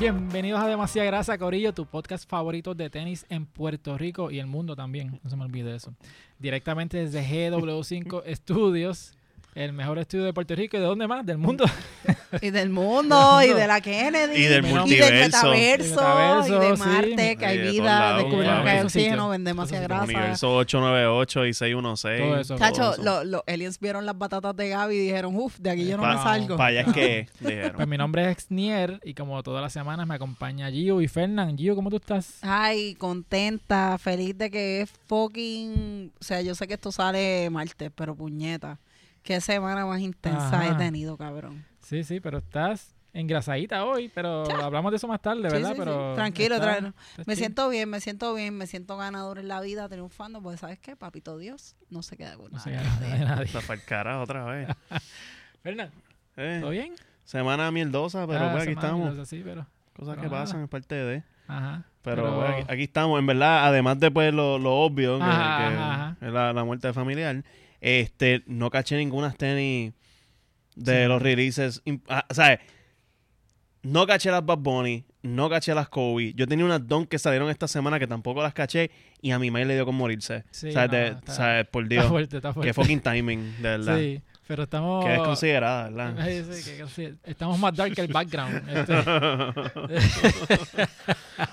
Bienvenidos 0.00 0.58
a 0.58 0.66
Demasiada 0.66 1.08
Grasa, 1.08 1.36
Corillo, 1.36 1.74
tu 1.74 1.84
podcast 1.84 2.26
favorito 2.26 2.74
de 2.74 2.88
tenis 2.88 3.26
en 3.28 3.44
Puerto 3.44 3.98
Rico 3.98 4.30
y 4.30 4.38
el 4.38 4.46
mundo 4.46 4.74
también. 4.74 5.20
No 5.22 5.28
se 5.28 5.36
me 5.36 5.44
olvide 5.44 5.76
eso. 5.76 5.92
Directamente 6.38 6.96
desde 6.96 7.22
GW5 7.22 8.34
Studios, 8.34 9.14
el 9.54 9.72
mejor 9.72 9.98
estudio 9.98 10.24
de 10.24 10.32
Puerto 10.32 10.54
Rico 10.54 10.76
y 10.76 10.80
de 10.80 10.86
dónde 10.86 11.06
más, 11.06 11.24
del 11.26 11.38
mundo. 11.38 11.64
Y 12.42 12.50
del 12.50 12.70
mundo, 12.70 13.42
y 13.42 13.48
de 13.48 13.66
la 13.66 13.80
Kennedy, 13.80 14.36
Y 14.40 14.44
del 14.44 14.64
y 14.64 14.68
multiverso. 14.72 15.10
del 15.10 15.24
metaverso, 15.24 15.90
Metaverso, 15.96 16.56
y 16.62 16.68
de 16.70 16.76
sí. 16.76 16.82
Marte, 16.84 17.36
que 17.36 17.46
hay 17.46 17.56
Y 17.58 17.60
de 17.60 17.70
vida, 17.72 18.16
descubrimos 18.18 18.62
que 18.62 18.70
hay 18.70 18.80
oxígeno, 18.84 19.28
ven 19.30 19.42
demasiada 19.44 19.82
Esos 19.84 19.88
grasa. 19.88 20.04
Universo 20.04 20.56
898 20.56 21.46
y 21.46 21.54
616. 21.54 22.20
Todo 22.20 22.40
eso. 22.40 22.56
Chacho, 22.56 22.92
eso. 22.92 23.02
lo- 23.02 23.24
los 23.24 23.42
aliens 23.48 23.80
vieron 23.80 24.06
las 24.06 24.16
batatas 24.16 24.54
de 24.54 24.68
Gaby 24.68 24.94
y 24.94 24.98
dijeron, 25.00 25.34
uff, 25.34 25.58
de 25.58 25.70
aquí 25.70 25.84
yo 25.88 25.96
no 25.96 26.04
Pa- 26.04 26.14
me 26.16 26.22
salgo. 26.22 26.56
Para 26.56 26.68
allá 26.68 26.80
es 26.82 26.92
que 26.92 27.28
Pues 27.74 27.88
mi 27.88 27.98
nombre 27.98 28.22
es 28.22 28.28
Exnier 28.30 29.00
y 29.02 29.14
como 29.14 29.42
todas 29.42 29.60
las 29.60 29.72
semanas 29.72 30.06
me 30.06 30.14
acompaña 30.14 30.70
Gio 30.70 31.00
y 31.00 31.08
Fernán. 31.08 31.58
Gio, 31.58 31.74
¿cómo 31.74 31.90
tú 31.90 31.96
estás? 31.96 32.38
Ay, 32.42 32.94
contenta, 32.94 33.98
feliz 33.98 34.38
de 34.38 34.52
que 34.52 34.82
es 34.82 34.90
fucking... 35.08 36.12
O 36.20 36.24
sea, 36.24 36.40
yo 36.42 36.54
sé 36.54 36.68
que 36.68 36.74
esto 36.74 36.92
sale 36.92 37.50
martes, 37.50 37.90
pero 37.94 38.14
puñeta. 38.14 38.78
Qué 39.22 39.40
semana 39.40 39.84
más 39.86 40.00
intensa 40.00 40.46
Ajá. 40.60 40.68
he 40.72 40.74
tenido, 40.76 41.16
cabrón. 41.16 41.64
Sí, 41.80 42.04
sí, 42.04 42.20
pero 42.20 42.38
estás 42.38 42.94
engrasadita 43.12 43.84
hoy, 43.84 44.08
pero 44.14 44.44
hablamos 44.62 44.92
de 44.92 44.96
eso 44.96 45.08
más 45.08 45.20
tarde, 45.20 45.48
Sí, 45.50 45.54
¿verdad? 45.56 45.68
sí, 45.70 45.74
sí. 45.74 45.78
pero 45.80 46.14
Tranquilo, 46.14 46.54
está- 46.56 46.78
tra- 46.80 46.94
está 47.18 47.22
Me 47.26 47.36
siento 47.36 47.68
bien, 47.68 47.88
me 47.90 48.00
siento 48.00 48.34
bien, 48.34 48.56
me 48.56 48.66
siento 48.66 48.96
ganador 48.96 49.38
en 49.38 49.48
la 49.48 49.60
vida, 49.60 49.88
triunfando, 49.88 50.40
porque 50.40 50.58
¿sabes 50.58 50.78
qué? 50.78 50.94
Papito 50.96 51.36
Dios 51.36 51.74
no 51.90 52.02
se 52.02 52.16
queda 52.16 52.36
con 52.36 52.46
No 52.52 52.58
nada. 52.58 52.62
se 52.64 52.70
gana 52.70 53.00
de 53.00 53.24
nadie. 53.24 53.44
Está 53.44 53.60
para 53.62 53.74
el 53.74 53.84
carajo 53.84 54.22
otra 54.22 54.44
vez. 54.44 54.68
Fernán, 55.62 55.90
Eh, 56.36 56.58
¿todo 56.60 56.70
bien? 56.70 56.94
semana 57.24 57.70
mierdosa, 57.70 58.26
pero 58.26 58.38
Ah, 58.44 58.50
pues 58.52 58.62
aquí 58.62 58.70
semana, 58.74 58.86
estamos. 58.88 59.08
cosas 59.10 59.22
así, 59.28 59.42
pero... 59.44 59.66
Cosas 59.92 60.14
pero 60.14 60.22
que 60.22 60.28
nada. 60.30 60.44
pasan, 60.44 60.62
es 60.62 60.68
parte 60.70 60.94
de. 60.94 61.22
Ajá. 61.48 61.84
Pero, 62.02 62.36
pues, 62.36 62.50
aquí, 62.64 62.72
aquí 62.72 62.82
estamos, 62.84 63.18
en 63.18 63.26
verdad, 63.26 63.66
además 63.66 63.98
de 64.00 64.10
pues, 64.10 64.32
lo, 64.32 64.58
lo 64.58 64.72
obvio, 64.76 65.18
que, 65.18 65.24
Ajá, 65.24 65.58
que 65.58 65.74
ajá, 65.76 65.92
ajá. 65.94 66.16
es 66.26 66.32
la, 66.32 66.52
la 66.54 66.64
muerte 66.64 66.92
familiar, 66.94 67.42
este, 67.80 68.42
no 68.46 68.70
caché 68.70 68.96
ninguna 68.96 69.32
tenis 69.32 69.92
de 70.76 71.02
Sí. 71.02 71.08
los 71.08 71.20
releases. 71.22 71.82
ah, 72.08 72.24
¿Sabes? 72.30 72.60
No 73.82 74.06
caché 74.06 74.30
las 74.30 74.44
Bad 74.44 74.58
Bunny, 74.58 75.04
no 75.22 75.48
caché 75.48 75.74
las 75.74 75.88
Kobe. 75.88 76.34
Yo 76.34 76.46
tenía 76.46 76.64
unas 76.66 76.86
Don 76.86 77.06
que 77.06 77.18
salieron 77.18 77.48
esta 77.48 77.66
semana 77.66 77.98
que 77.98 78.06
tampoco 78.06 78.42
las 78.42 78.52
caché 78.52 78.90
y 79.22 79.30
a 79.30 79.38
mi 79.38 79.50
mail 79.50 79.68
le 79.68 79.74
dio 79.74 79.86
con 79.86 79.94
morirse. 79.94 80.44
Sí, 80.50 80.70
¿Sabes? 80.72 80.90
no, 80.92 80.96
De- 80.98 81.08
está- 81.18 81.32
¿sabes? 81.34 81.66
Por 81.66 81.84
Está 81.84 81.94
Dios. 81.94 82.06
fuerte, 82.08 82.36
está 82.36 82.52
fuerte. 82.52 82.68
Qué 82.68 82.74
fucking 82.74 83.00
timing, 83.00 83.56
de 83.56 83.62
verdad. 83.62 83.98
Sí, 83.98 84.20
pero 84.46 84.64
estamos... 84.64 85.04
Que 85.06 85.14
es 85.14 85.20
considerada, 85.20 85.84
¿verdad? 85.88 86.14
Ay, 86.20 86.44
sí, 86.52 86.70
que- 86.76 86.86
sí, 86.88 87.14
estamos 87.24 87.58
más 87.58 87.74
dark 87.74 87.94
que 87.94 88.02
el 88.02 88.08
background. 88.12 88.68
este. 88.68 88.94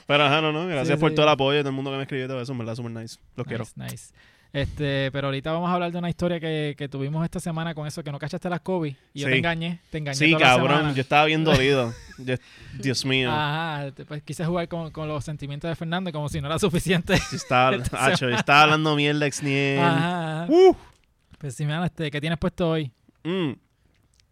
Pero 0.05 0.23
ajá, 0.25 0.41
no, 0.41 0.51
no. 0.51 0.67
Gracias 0.67 0.97
Sí, 0.97 1.01
por 1.01 1.11
sí. 1.11 1.15
todo 1.15 1.25
el 1.25 1.31
apoyo 1.31 1.57
de 1.57 1.61
todo 1.63 1.69
el 1.69 1.75
mundo 1.75 1.91
que 1.91 1.97
me 1.97 2.03
escribió 2.03 2.25
y 2.25 2.27
todo 2.27 2.41
eso. 2.41 2.51
En 2.51 2.57
verdad, 2.57 2.75
super 2.75 2.91
nice. 2.91 3.17
Los 3.35 3.47
quiero. 3.47 3.63
Nice. 3.75 4.13
Este, 4.53 5.11
pero 5.11 5.27
ahorita 5.27 5.51
vamos 5.51 5.69
a 5.69 5.73
hablar 5.73 5.91
de 5.91 5.97
una 5.99 6.09
historia 6.09 6.39
que, 6.39 6.73
que 6.77 6.87
tuvimos 6.89 7.23
esta 7.23 7.39
semana 7.39 7.75
con 7.75 7.85
eso, 7.85 8.03
que 8.03 8.11
no 8.11 8.19
cachaste 8.19 8.49
las 8.49 8.61
Kobe. 8.61 8.95
Y 9.13 9.19
yo 9.21 9.27
Sí. 9.27 9.31
te 9.33 9.37
engañé, 9.37 9.79
te 9.91 9.97
engañé 9.97 10.15
Sí, 10.17 10.31
toda 10.31 10.43
cabrón. 10.45 10.95
Yo 10.95 11.01
estaba 11.01 11.25
bien 11.25 11.43
dolido. 11.43 11.93
Yo- 12.17 12.35
Dios 12.79 13.05
mío. 13.05 13.31
Ajá, 13.31 13.91
pues 14.07 14.23
quise 14.23 14.45
jugar 14.45 14.67
con, 14.67 14.91
con 14.91 15.07
los 15.07 15.23
sentimientos 15.23 15.69
de 15.69 15.75
Fernando 15.75 16.11
como 16.11 16.29
si 16.29 16.41
no 16.41 16.47
era 16.47 16.57
suficiente. 16.59 17.17
Yo 17.31 17.37
estaba, 17.37 17.69
Acho, 17.91 18.29
estaba 18.29 18.63
hablando 18.63 18.95
mierda, 18.95 19.25
exniel. 19.25 19.79
Ajá. 19.79 20.43
ajá. 20.43 20.51
Uh. 20.51 20.75
Pues 21.37 21.53
sí, 21.55 21.67
este, 21.85 22.09
¿qué 22.09 22.19
tienes 22.19 22.39
puesto 22.39 22.69
hoy? 22.69 22.91
Mm. 23.23 23.51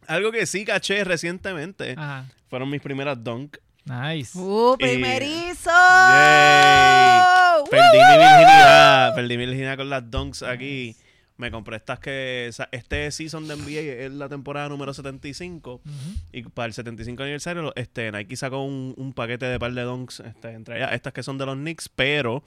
Algo 0.08 0.32
que 0.32 0.46
sí 0.46 0.66
caché 0.66 1.04
recientemente 1.04 1.94
Ajá. 1.98 2.26
fueron 2.50 2.70
mis 2.70 2.82
primeras 2.82 3.22
dunk. 3.24 3.58
Nice. 3.86 4.38
¡Uh, 4.38 4.74
Y- 4.74 4.84
primerizo! 4.84 5.70
Yay. 5.70 7.22
¡Uh! 7.62 7.70
Perdí 7.70 7.98
mi 7.98 8.18
virginidad. 8.18 9.16
Perdí 9.16 9.38
mi 9.38 9.46
virginidad 9.46 9.78
con 9.78 9.90
las 9.90 10.10
dunks 10.10 10.44
aquí. 10.44 10.96
Me 11.38 11.52
compré 11.52 11.76
estas 11.76 12.00
que... 12.00 12.48
o 12.50 12.52
sea, 12.54 12.70
Este 12.72 13.12
season 13.12 13.48
de 13.48 13.56
NBA 13.58 14.06
es 14.06 14.12
la 14.12 14.30
temporada 14.30 14.70
número 14.70 14.94
75. 14.94 15.74
Ujú. 15.74 15.84
Y 16.32 16.44
para 16.44 16.68
el 16.68 16.74
75 16.74 17.24
aniversario, 17.24 17.74
este, 17.76 18.12
Nike 18.12 18.36
sacó 18.38 18.64
un, 18.64 18.94
un 18.98 19.12
paquete 19.14 19.46
de 19.46 19.60
par 19.60 19.74
de 19.74 19.82
donks, 19.82 20.22
este, 20.22 20.52
entre 20.52 20.78
ellas 20.78 20.94
estas 20.94 21.12
que 21.14 21.24
son 21.24 21.38
de 21.38 21.46
los 21.46 21.56
Knicks, 21.56 21.90
pero 21.90 22.42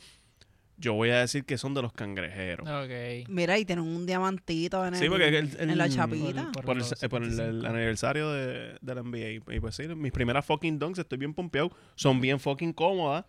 yo 0.79 0.95
voy 0.95 1.11
a 1.11 1.19
decir 1.21 1.45
que 1.45 1.59
son 1.59 1.75
de 1.75 1.83
los 1.83 1.93
cangrejeros. 1.93 2.67
Ok. 2.69 3.29
Mira, 3.29 3.59
y 3.59 3.65
tienen 3.65 3.85
un 3.85 4.07
diamantito 4.07 4.87
en, 4.87 4.95
Sí, 4.95 5.05
el- 5.05 5.11
porque 5.11 5.29
el- 5.29 5.35
el- 5.59 5.71
en 5.71 5.79
la 5.79 5.89
chapita. 5.89 6.51
por- 6.53 6.65
Por 6.65 6.77
el, 6.77 6.79
los 6.81 6.89
por 7.11 7.23
el- 7.23 7.29
el 7.31 7.35
75. 7.37 7.67
aniversario 7.69 8.31
de, 8.31 8.77
de 8.81 8.95
la 8.95 9.01
NBA. 9.03 9.55
Y 9.55 9.61
pues 9.61 9.75
sí, 9.75 9.89
mis 9.89 10.13
primeras 10.13 10.45
fucking 10.47 10.79
donks, 10.79 10.99
estoy 11.01 11.19
bien 11.19 11.35
pompeado. 11.35 11.71
Son 11.97 12.21
bien 12.21 12.39
fucking 12.41 12.73
cómodas. 12.73 13.25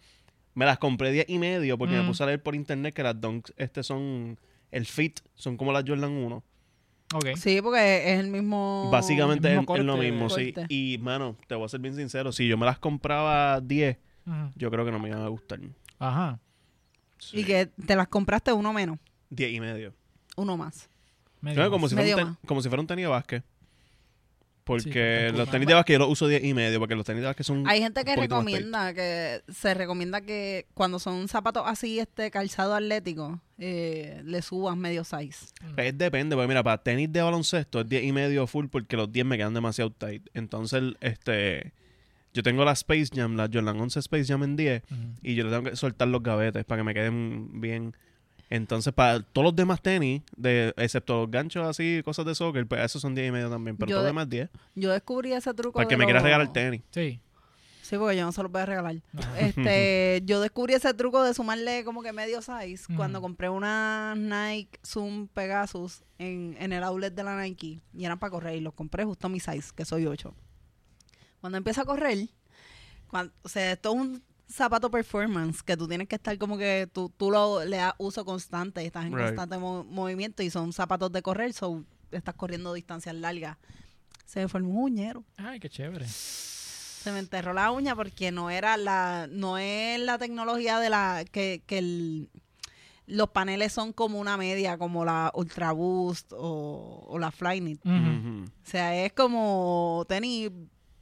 Me 0.53 0.65
las 0.65 0.77
compré 0.77 1.11
10 1.11 1.25
y 1.29 1.37
medio 1.39 1.77
porque 1.77 1.95
Mm. 1.95 2.01
me 2.01 2.07
puse 2.07 2.23
a 2.23 2.25
leer 2.25 2.41
por 2.43 2.55
internet 2.55 2.93
que 2.93 3.03
las 3.03 3.19
donks 3.19 3.53
este 3.57 3.81
son 3.83 4.37
el 4.71 4.85
fit, 4.85 5.19
son 5.35 5.57
como 5.57 5.71
las 5.71 5.83
Jordan 5.87 6.11
1. 6.11 6.43
Ok. 7.16 7.29
Sí, 7.37 7.59
porque 7.63 8.13
es 8.13 8.19
el 8.19 8.27
mismo... 8.27 8.89
Básicamente 8.91 9.47
el 9.47 9.53
es, 9.55 9.59
lo 9.61 9.66
corte, 9.66 9.83
mismo, 10.11 10.29
sí. 10.29 10.53
Y, 10.67 10.99
mano, 10.99 11.35
te 11.47 11.55
voy 11.55 11.66
a 11.66 11.69
ser 11.69 11.79
bien 11.79 11.95
sincero, 11.95 12.31
si 12.31 12.47
yo 12.47 12.55
me 12.55 12.67
las 12.67 12.77
compraba 12.77 13.59
10, 13.61 13.97
Ujú. 14.27 14.51
yo 14.55 14.69
creo 14.69 14.85
que 14.85 14.91
no 14.91 14.99
me 14.99 15.09
iban 15.09 15.23
a 15.23 15.27
gustar. 15.27 15.59
Ajá. 15.97 16.39
Y 17.34 17.44
que 17.44 17.68
te 17.85 17.96
las 17.96 18.07
compraste 18.07 18.52
uno 18.53 18.74
menos, 18.74 18.97
10 19.30 19.52
y 19.53 19.59
medio. 19.59 19.94
uno 20.38 20.57
más. 20.57 20.90
Medio 21.41 21.56
Claro, 21.56 21.72
como, 21.72 21.84
más. 21.84 21.90
si 21.91 21.96
fuera 21.96 22.03
un 22.03 22.06
Medio 22.16 22.16
ten- 22.18 22.28
más. 22.28 22.38
como 22.47 22.62
si 22.62 22.69
fuera 22.69 22.81
un 22.81 22.88
tenis 22.88 23.03
de 23.03 23.09
básquet. 23.09 23.44
Porque 24.63 25.31
los 25.35 25.50
tenis 25.50 25.68
de 25.68 25.74
básquet 25.74 25.94
yo 25.96 26.00
los 26.00 26.09
uso 26.09 26.28
10 26.28 26.44
y 26.44 26.53
medio, 26.53 26.78
porque 26.78 26.94
los 26.96 27.03
tenis 27.03 27.22
de 27.22 27.28
básquet 27.28 27.44
son... 27.44 27.68
Hay 27.68 27.79
gente 27.81 28.03
que 28.03 28.12
un 28.12 28.16
poquito 28.18 28.35
más 28.35 28.46
recomienda, 28.46 28.94
que 28.94 29.41
se 29.52 29.74
recomienda 29.74 30.22
que 30.22 30.68
cuando 30.75 31.00
son 31.00 31.28
zapatos 31.28 31.63
así, 31.66 31.97
este 32.00 32.29
calzado 32.29 32.75
atlético, 32.75 33.41
eh, 33.58 34.22
le 34.25 34.44
subas 34.44 34.78
medio 34.78 35.03
size. 35.03 35.47
Es 35.75 35.97
depende, 35.97 36.35
porque 36.35 36.47
mira, 36.47 36.62
para 36.62 36.78
tenis 36.84 37.12
de 37.12 37.19
baloncesto 37.22 37.81
es 37.81 37.90
10 37.90 38.03
y 38.03 38.12
medio 38.12 38.46
full 38.46 38.68
porque 38.68 38.96
los 38.96 39.12
10 39.12 39.25
me 39.25 39.38
quedan 39.38 39.56
demasiado 39.56 39.91
tight. 39.91 40.28
Entonces, 40.35 40.84
este... 41.02 41.74
Yo 42.34 42.44
tengo 42.44 42.63
la 42.63 42.73
Space 42.73 43.09
Jam, 43.13 43.35
la 43.35 43.50
Jordan 43.51 43.79
11 43.79 44.00
Space 44.00 44.25
Jam 44.25 44.44
en 44.44 44.56
10, 44.56 44.84
Ujú. 44.84 44.95
y 45.23 45.35
yo 45.35 45.44
le 45.44 45.50
tengo 45.50 45.69
que 45.69 45.75
soltar 45.75 46.07
los 46.07 46.22
gavetes 46.22 46.63
para 46.66 46.79
que 46.79 46.84
me 46.84 46.94
queden 46.94 47.59
bien. 47.59 47.95
Entonces, 48.51 48.94
para 48.94 49.22
todos 49.22 49.45
los 49.45 49.56
demás 49.56 49.81
tenis, 49.81 50.23
de, 50.35 50.73
excepto 50.78 51.22
los 51.22 51.31
ganchos 51.31 51.67
así, 51.67 52.01
cosas 52.03 52.25
de 52.25 52.34
soccer, 52.34 52.66
pues 52.66 52.81
esos 52.84 53.01
son 53.01 53.13
10 53.13 53.28
y 53.28 53.31
medio 53.31 53.50
también. 53.50 53.78
Pero 53.78 53.90
Yo 53.90 53.95
todos 53.95 54.03
los 54.06 54.09
demás 54.09 54.29
10. 54.29 54.50
Yo 54.75 54.91
descubrí 54.91 55.34
ese 55.34 55.53
truco 55.53 55.78
Para 55.78 55.88
que 55.88 55.97
me 55.97 56.06
quieras 56.06 56.23
regalar 56.23 56.51
tenis. 56.51 56.81
Sí. 56.91 57.19
Sí, 57.84 57.97
porque 57.97 58.16
yo 58.16 58.23
no 58.23 58.31
se 58.31 58.44
los 58.44 58.51
voy 58.51 58.61
a 58.61 58.66
regalar. 58.67 58.96
No. 59.13 59.22
Este, 59.40 60.22
yo 60.25 60.41
descubrí 60.41 60.75
ese 60.75 60.94
truco 60.94 61.23
de 61.23 61.34
sumarle 61.34 61.84
como 61.84 62.03
que 62.03 62.13
medio 62.13 62.40
size 62.41 62.85
cuando 62.96 63.19
compré 63.22 63.50
una 63.50 64.13
Nike 64.16 64.79
Zoom 64.85 65.28
Pegasus 65.28 66.03
en, 66.19 66.56
en 66.59 66.72
el 66.72 66.84
outlet 66.84 67.13
de 67.13 67.23
la 67.23 67.41
Nike 67.41 67.81
y 67.94 68.06
eran 68.06 68.19
para 68.19 68.29
correr 68.29 68.56
y 68.57 68.61
los 68.61 68.73
compré 68.73 69.06
justo 69.06 69.25
a 69.25 69.29
mi 69.31 69.40
size, 69.40 69.72
que 69.75 69.85
soy 69.85 70.06
8. 70.06 70.34
Cuando 71.41 71.57
empiezo 71.57 71.81
a 71.81 71.85
correr, 71.85 72.27
o 73.44 73.50
sea, 73.50 73.72
esto 73.73 73.89
es 73.94 73.95
un 73.95 74.23
zapato 74.47 74.89
performance 74.89 75.61
que 75.63 75.77
tú 75.77 75.88
tienes 75.88 76.07
que 76.07 76.16
estar 76.16 76.38
como 76.38 76.57
que 76.57 76.89
tú, 76.91 77.11
tú 77.16 77.29
lo, 77.31 77.63
le 77.66 77.77
das 77.77 77.94
uso 77.97 78.25
constante, 78.25 78.83
estás 78.85 79.05
en 79.05 79.13
Right. 79.13 79.27
constante 79.27 79.57
mo- 79.57 79.83
movimiento 79.83 80.41
y 80.44 80.49
son 80.49 80.73
zapatos 80.73 81.11
de 81.11 81.22
correr, 81.22 81.53
so 81.53 81.83
estás 82.11 82.33
corriendo 82.35 82.73
distancias 82.73 83.16
largas. 83.16 83.57
Se 84.25 84.39
me 84.41 84.47
formó 84.47 84.69
un 84.69 84.78
uñero 84.94 85.23
Ay, 85.38 85.59
qué 85.59 85.69
chévere. 85.69 86.07
se 86.07 87.11
me 87.11 87.19
enterró 87.19 87.53
la 87.53 87.72
uña 87.72 87.95
porque 87.95 88.31
no 88.31 88.49
era 88.49 88.75
la 88.78 89.28
no 89.29 89.57
es 89.57 89.99
la 89.99 90.17
tecnología 90.17 90.79
de 90.79 90.89
la 90.89 91.23
que, 91.31 91.63
que 91.66 91.78
el- 91.79 92.29
los 93.07 93.29
paneles 93.29 93.72
son 93.73 93.91
como 93.94 94.19
una 94.19 94.38
media 94.38 94.78
como 94.78 95.03
la 95.05 95.31
Ultra 95.33 95.72
Boost 95.72 96.31
o, 96.34 97.05
o 97.08 97.17
la 97.19 97.31
Flyknit 97.31 97.81
o 97.85 98.46
sea 98.64 99.03
es 99.03 99.14
como 99.14 100.05
tenis 100.08 100.52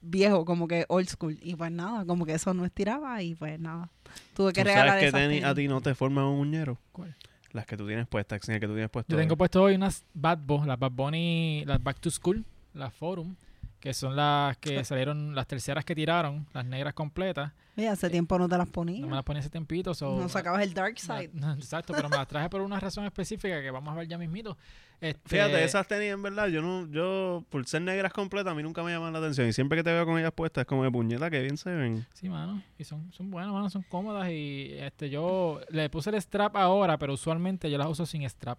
viejo 0.02 0.46
como 0.46 0.68
que 0.68 0.86
old 0.90 1.08
school 1.08 1.38
y 1.42 1.56
pues 1.56 1.72
nada 1.72 2.06
como 2.06 2.26
que 2.26 2.34
eso 2.34 2.54
no 2.54 2.66
estiraba 2.66 3.22
y 3.22 3.36
pues 3.36 3.60
nada 3.60 3.90
tuve 4.36 4.54
que 4.54 4.62
¿Tú 4.62 4.68
regalar 4.68 5.00
sabes 5.00 5.12
que 5.12 5.18
tenis 5.18 5.44
a 5.44 5.56
ti 5.56 5.68
no 5.68 5.82
te 5.82 5.96
forman 5.96 6.26
un 6.26 6.40
uñero? 6.40 6.78
¿Cuál? 6.92 7.16
Las 7.52 7.66
que 7.66 7.78
tú 7.78 7.88
tienes 7.88 8.08
puestas, 8.08 8.38
Axel, 8.38 8.60
que 8.60 8.68
tú 8.68 8.74
tienes 8.74 8.90
puesto. 8.90 9.12
Yo 9.12 9.18
ahí. 9.18 9.24
tengo 9.24 9.38
puesto 9.38 9.64
hoy 9.64 9.76
unas 9.76 10.04
Bad 10.14 10.40
Bo, 10.46 10.66
las 10.66 10.78
Bad 10.78 10.92
Bunny, 10.92 11.64
las 11.66 11.82
Back 11.82 12.00
to 12.00 12.12
School, 12.12 12.46
las 12.74 12.94
Forum, 12.94 13.36
que 13.80 13.94
son 13.94 14.16
las 14.16 14.58
que 14.58 14.84
salieron, 14.84 15.36
las 15.36 15.48
terceras 15.48 15.86
que 15.86 15.94
tiraron, 15.96 16.48
las 16.54 16.66
negras 16.66 16.94
completas. 16.94 17.52
Oye, 17.78 17.88
hace 17.88 18.10
tiempo 18.10 18.40
no 18.40 18.50
te 18.50 18.58
las 18.58 18.68
ponía 18.68 19.02
No 19.02 19.08
me 19.08 19.14
las 19.16 19.24
ponía 19.24 19.40
hace 19.40 19.52
tiempito. 19.52 19.94
so- 19.94 20.20
no 20.20 20.28
sacabas 20.30 20.64
el 20.64 20.74
dark 20.74 20.98
side 21.00 21.30
No, 21.34 21.54
exacto, 21.54 21.94
pero 21.96 22.10
me 22.10 22.18
las 22.18 22.28
traje 22.28 22.50
por 22.50 22.62
una 22.62 22.80
razón 22.80 23.06
específica 23.06 23.62
que 23.62 23.70
vamos 23.70 23.94
a 23.94 23.98
ver 23.98 24.08
ya 24.08 24.18
mismito. 24.18 24.58
Este, 25.00 25.30
Fíjate, 25.30 25.64
esas 25.64 25.88
tenis 25.88 26.12
en 26.12 26.24
verdad, 26.24 26.48
yo 26.48 26.64
no, 26.64 26.88
yo, 26.90 27.44
por 27.52 27.68
ser 27.68 27.84
negras 27.84 28.12
completas, 28.14 28.52
a 28.52 28.56
mí 28.56 28.64
nunca 28.64 28.82
me 28.82 28.92
llaman 28.92 29.14
la 29.14 29.20
atención. 29.20 29.48
Y 29.48 29.54
siempre 29.54 29.78
que 29.78 29.84
te 29.84 29.94
veo 29.94 30.08
con 30.08 30.18
ellas 30.18 30.32
puestas, 30.34 30.64
es 30.64 30.68
como 30.68 30.84
de 30.84 30.90
puñeta, 30.90 31.30
que 31.30 31.40
bien 31.40 31.56
se 31.56 31.70
ven. 31.70 32.04
Sí, 32.16 32.30
mano. 32.30 32.64
Y 32.80 32.84
son, 32.84 33.12
son 33.14 33.30
buenas, 33.30 33.54
mano. 33.54 33.70
Son 33.70 33.84
cómodas. 33.84 34.28
Y 34.32 34.72
este 34.80 35.12
yo 35.12 35.62
le 35.70 35.88
puse 35.92 36.10
el 36.10 36.16
strap 36.20 36.56
ahora, 36.56 36.98
pero 36.98 37.14
usualmente 37.14 37.70
yo 37.70 37.78
las 37.78 37.88
uso 37.88 38.08
sin 38.08 38.28
strap. 38.28 38.58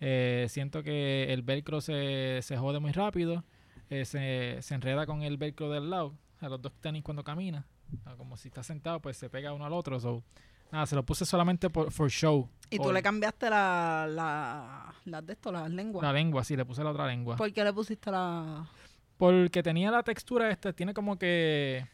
Eh, 0.00 0.46
siento 0.48 0.82
que 0.82 1.30
el 1.30 1.42
velcro 1.42 1.82
se, 1.82 2.40
se 2.40 2.56
jode 2.56 2.78
muy 2.80 2.92
rápido. 2.92 3.44
Eh, 3.90 4.04
se, 4.04 4.58
se 4.60 4.74
enreda 4.74 5.06
con 5.06 5.22
el 5.22 5.36
velcro 5.36 5.70
del 5.70 5.90
lado. 5.90 6.14
A 6.40 6.48
los 6.48 6.60
dos 6.60 6.72
tenis 6.80 7.02
cuando 7.02 7.24
camina. 7.24 7.66
Ah, 8.04 8.14
Como 8.16 8.36
si 8.36 8.48
está 8.48 8.62
sentado, 8.62 9.00
pues 9.00 9.16
se 9.16 9.30
pega 9.30 9.52
uno 9.52 9.64
al 9.64 9.72
otro. 9.72 9.98
So, 10.00 10.22
nada, 10.70 10.86
se 10.86 10.94
lo 10.94 11.04
puse 11.04 11.24
solamente 11.24 11.70
por 11.70 11.90
for 11.90 12.10
show. 12.10 12.48
Y 12.68 12.78
tú 12.78 12.92
le 12.92 13.02
cambiaste 13.02 13.48
la, 13.48 14.06
la, 14.08 14.94
las 15.04 15.24
de 15.26 15.32
esto, 15.32 15.50
las 15.52 15.70
lenguas. 15.70 16.02
La 16.02 16.12
lengua, 16.12 16.44
sí, 16.44 16.56
le 16.56 16.64
puse 16.64 16.82
la 16.84 16.90
otra 16.90 17.06
lengua. 17.06 17.36
¿Por 17.36 17.52
qué 17.52 17.64
le 17.64 17.72
pusiste 17.72 18.10
la...? 18.10 18.68
Porque 19.16 19.62
tenía 19.62 19.90
la 19.90 20.02
textura 20.02 20.50
esta, 20.50 20.72
tiene 20.72 20.92
como 20.92 21.18
que... 21.18 21.86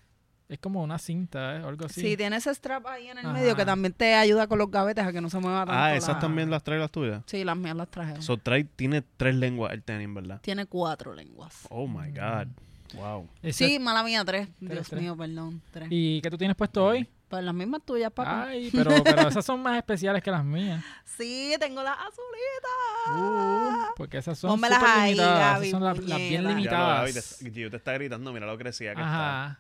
Es 0.53 0.59
como 0.59 0.83
una 0.83 0.99
cinta, 0.99 1.57
¿eh? 1.57 1.63
O 1.63 1.69
algo 1.69 1.87
así. 1.87 2.03
Sí, 2.03 2.15
tiene 2.15 2.37
ese 2.37 2.55
strap 2.55 2.87
ahí 2.87 3.09
en 3.09 3.17
el 3.17 3.25
Ajá. 3.25 3.33
medio 3.33 3.57
que 3.57 3.65
también 3.65 3.95
te 3.95 4.15
ayuda 4.15 4.47
con 4.47 4.59
los 4.59 4.71
gavetes 4.71 5.03
a 5.03 5.11
que 5.11 5.23
no 5.23 5.31
se 5.31 5.39
mueva 5.39 5.61
tanto. 5.65 5.73
Ah, 5.73 5.97
esas 5.97 6.17
la- 6.17 6.19
también 6.19 6.51
las 6.51 6.63
trae 6.63 6.79
las 6.79 6.91
tuyas. 6.91 7.23
Sí, 7.25 7.43
las 7.43 7.57
mías 7.57 7.75
las 7.75 7.89
traje. 7.89 8.21
So, 8.21 8.37
trae, 8.37 8.65
tiene 8.65 9.03
tres 9.17 9.35
lenguas 9.35 9.73
el 9.73 9.83
tenis, 9.83 10.13
¿verdad? 10.13 10.41
Tiene 10.43 10.67
cuatro 10.67 11.15
lenguas. 11.15 11.67
Oh 11.71 11.87
my 11.89 12.11
God. 12.11 12.49
Wow. 12.95 13.27
Sí, 13.51 13.79
mala 13.79 14.03
mía, 14.03 14.23
tres. 14.27 14.49
Dios 14.61 14.89
tres. 14.91 15.01
mío, 15.01 15.17
perdón, 15.17 15.63
tres. 15.71 15.89
¿Y 15.91 16.21
qué 16.21 16.29
tú 16.31 16.37
tienes 16.37 16.55
puesto 16.55 16.85
hoy? 16.85 17.09
Pues 17.29 17.43
las 17.43 17.55
mismas 17.55 17.81
tuyas, 17.87 18.13
papá. 18.13 18.49
Ay, 18.49 18.69
pero, 18.71 18.91
pero 19.03 19.29
esas 19.29 19.43
son 19.47 19.63
más 19.63 19.79
especiales 19.79 20.23
que 20.23 20.31
las 20.31 20.45
mías. 20.45 20.85
Sí, 21.17 21.55
tengo 21.61 21.83
las 21.83 21.97
azulitas. 21.99 23.21
Uh, 23.21 23.95
porque 23.97 24.19
esas 24.19 24.39
son 24.39 24.51
Pónmelas 24.51 24.83
ahí, 24.83 25.11
limitadas. 25.13 25.39
Gaby, 25.55 25.69
esas 25.69 25.71
son 25.81 25.85
las, 25.85 25.99
las 26.09 26.19
bien 26.19 26.47
limitadas. 26.49 27.15
Gaby, 27.41 27.53
te, 27.71 27.77
está 27.77 27.93
gritando, 27.93 28.33
mira 28.33 28.47
lo 28.47 28.57
crecía 28.59 28.95
que 28.95 29.03
Ajá. 29.03 29.59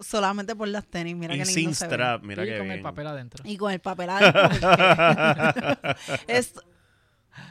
Solamente 0.00 0.56
por 0.56 0.66
las 0.68 0.86
tenis, 0.86 1.14
mira 1.14 1.34
Y 1.34 1.38
lindo 1.38 1.52
sin 1.52 1.74
se 1.74 1.86
ve. 1.86 1.94
strap, 1.94 2.22
mira 2.24 2.42
y 2.44 2.48
qué 2.48 2.56
con 2.58 2.66
bien. 2.66 2.78
el 2.78 2.82
papel 2.82 3.06
adentro. 3.06 3.44
Y 3.46 3.56
con 3.56 3.70
el 3.72 3.80
papel 3.80 4.08
adentro. 4.10 4.42
es- 6.26 6.54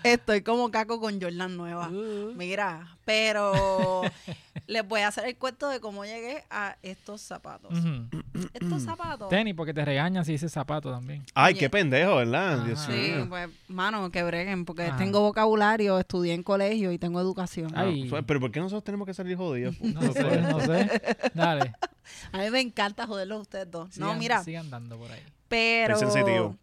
estoy 0.04 0.42
como 0.42 0.70
caco 0.72 1.00
con 1.00 1.22
Jordan 1.22 1.58
nueva. 1.58 1.90
Uh. 1.90 2.34
Mira, 2.36 2.98
pero 3.06 4.02
les 4.68 4.88
voy 4.88 5.02
a 5.02 5.08
hacer 5.08 5.26
el 5.26 5.36
cuento 5.38 5.68
de 5.70 5.80
cómo 5.80 6.06
llegué 6.06 6.44
a 6.50 6.78
estos 6.84 7.22
zapatos. 7.22 7.72
Ujú. 7.78 8.24
Estos 8.54 8.84
zapatos. 8.84 9.30
Tenis, 9.30 9.54
porque 9.56 9.74
te 9.74 9.84
regañan 9.84 10.24
si 10.26 10.34
dices 10.34 10.52
zapato 10.52 10.92
también. 10.92 11.24
Ay, 11.34 11.54
Oye. 11.54 11.60
qué 11.60 11.70
pendejo, 11.70 12.18
¿verdad? 12.18 12.64
Dios 12.66 12.80
Sí, 12.82 12.92
mío. 12.92 13.26
pues, 13.30 13.50
mano, 13.68 14.10
que 14.12 14.24
breguen, 14.24 14.66
porque 14.66 14.84
Ajá. 14.84 14.98
tengo 14.98 15.22
vocabulario, 15.22 16.00
estudié 16.00 16.34
en 16.34 16.44
colegio 16.44 16.92
y 16.92 16.98
tengo 17.00 17.20
educación. 17.20 17.72
Ah, 17.76 17.82
Ay. 17.82 18.08
fue- 18.10 18.24
pero 18.24 18.40
¿por 18.40 18.52
qué 18.52 18.60
nosotros 18.60 18.84
tenemos 18.84 19.06
que 19.06 19.14
salir 19.14 19.36
jodidos? 19.38 19.76
No 19.82 20.02
sé, 20.14 20.42
no 20.42 20.60
sé. 20.62 21.18
Dale. 21.34 21.74
A 22.32 22.40
mí 22.40 22.50
me 22.50 22.60
encanta 22.60 23.06
joderlos 23.06 23.38
a 23.38 23.42
ustedes 23.42 23.70
dos. 23.72 23.98
no, 23.98 24.16
mira, 24.16 24.44
Sigan 24.44 24.70
dando 24.72 24.98
por 24.98 25.12
ahí. 25.12 25.22
pero 25.48 25.94
Estoy 25.96 26.12
sensitivo. 26.12 26.56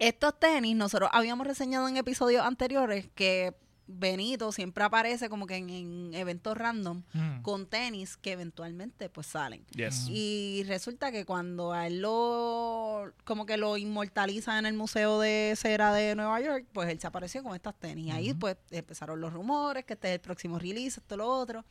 Estos 0.00 0.36
tenis, 0.40 0.74
nosotros 0.74 1.08
habíamos 1.12 1.46
reseñado 1.46 1.86
en 1.86 1.96
episodios 1.96 2.44
anteriores 2.44 3.08
que 3.14 3.54
Benito 3.92 4.52
siempre 4.52 4.84
aparece 4.84 5.28
como 5.28 5.48
que 5.48 5.56
en, 5.56 5.68
en 5.68 6.14
eventos 6.14 6.56
random 6.56 7.02
Mm. 7.12 7.42
con 7.42 7.66
tenis 7.66 8.16
que 8.16 8.30
eventualmente 8.32 9.08
pues 9.10 9.26
salen. 9.26 9.64
Yes. 9.74 10.06
Y 10.08 10.62
resulta 10.68 11.10
que 11.10 11.24
cuando 11.24 11.72
a 11.72 11.88
él 11.88 12.00
lo, 12.00 13.12
como 13.24 13.46
que 13.46 13.56
lo 13.56 13.76
inmortaliza 13.76 14.58
en 14.60 14.66
el 14.66 14.74
Museo 14.74 15.18
de 15.18 15.54
Cera 15.56 15.92
de 15.92 16.14
Nueva 16.14 16.40
York, 16.40 16.66
pues 16.72 16.88
él 16.88 17.00
se 17.00 17.08
apareció 17.08 17.42
con 17.42 17.54
estas 17.56 17.74
tenis. 17.74 18.06
Y 18.06 18.10
ahí 18.12 18.32
pues 18.32 18.56
empezaron 18.70 19.20
los 19.20 19.32
rumores, 19.32 19.84
que 19.84 19.94
este 19.94 20.08
es 20.08 20.14
el 20.14 20.20
próximo 20.20 20.58
release, 20.60 21.00
esto, 21.00 21.16
lo 21.16 21.26
otro. 21.28 21.64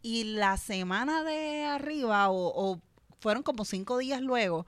Y 0.00 0.24
la 0.24 0.56
semana 0.56 1.22
de 1.22 1.64
arriba, 1.64 2.30
o, 2.30 2.72
o 2.72 2.80
fueron 3.20 3.42
como 3.42 3.66
cinco 3.66 3.98
días 3.98 4.22
luego, 4.22 4.66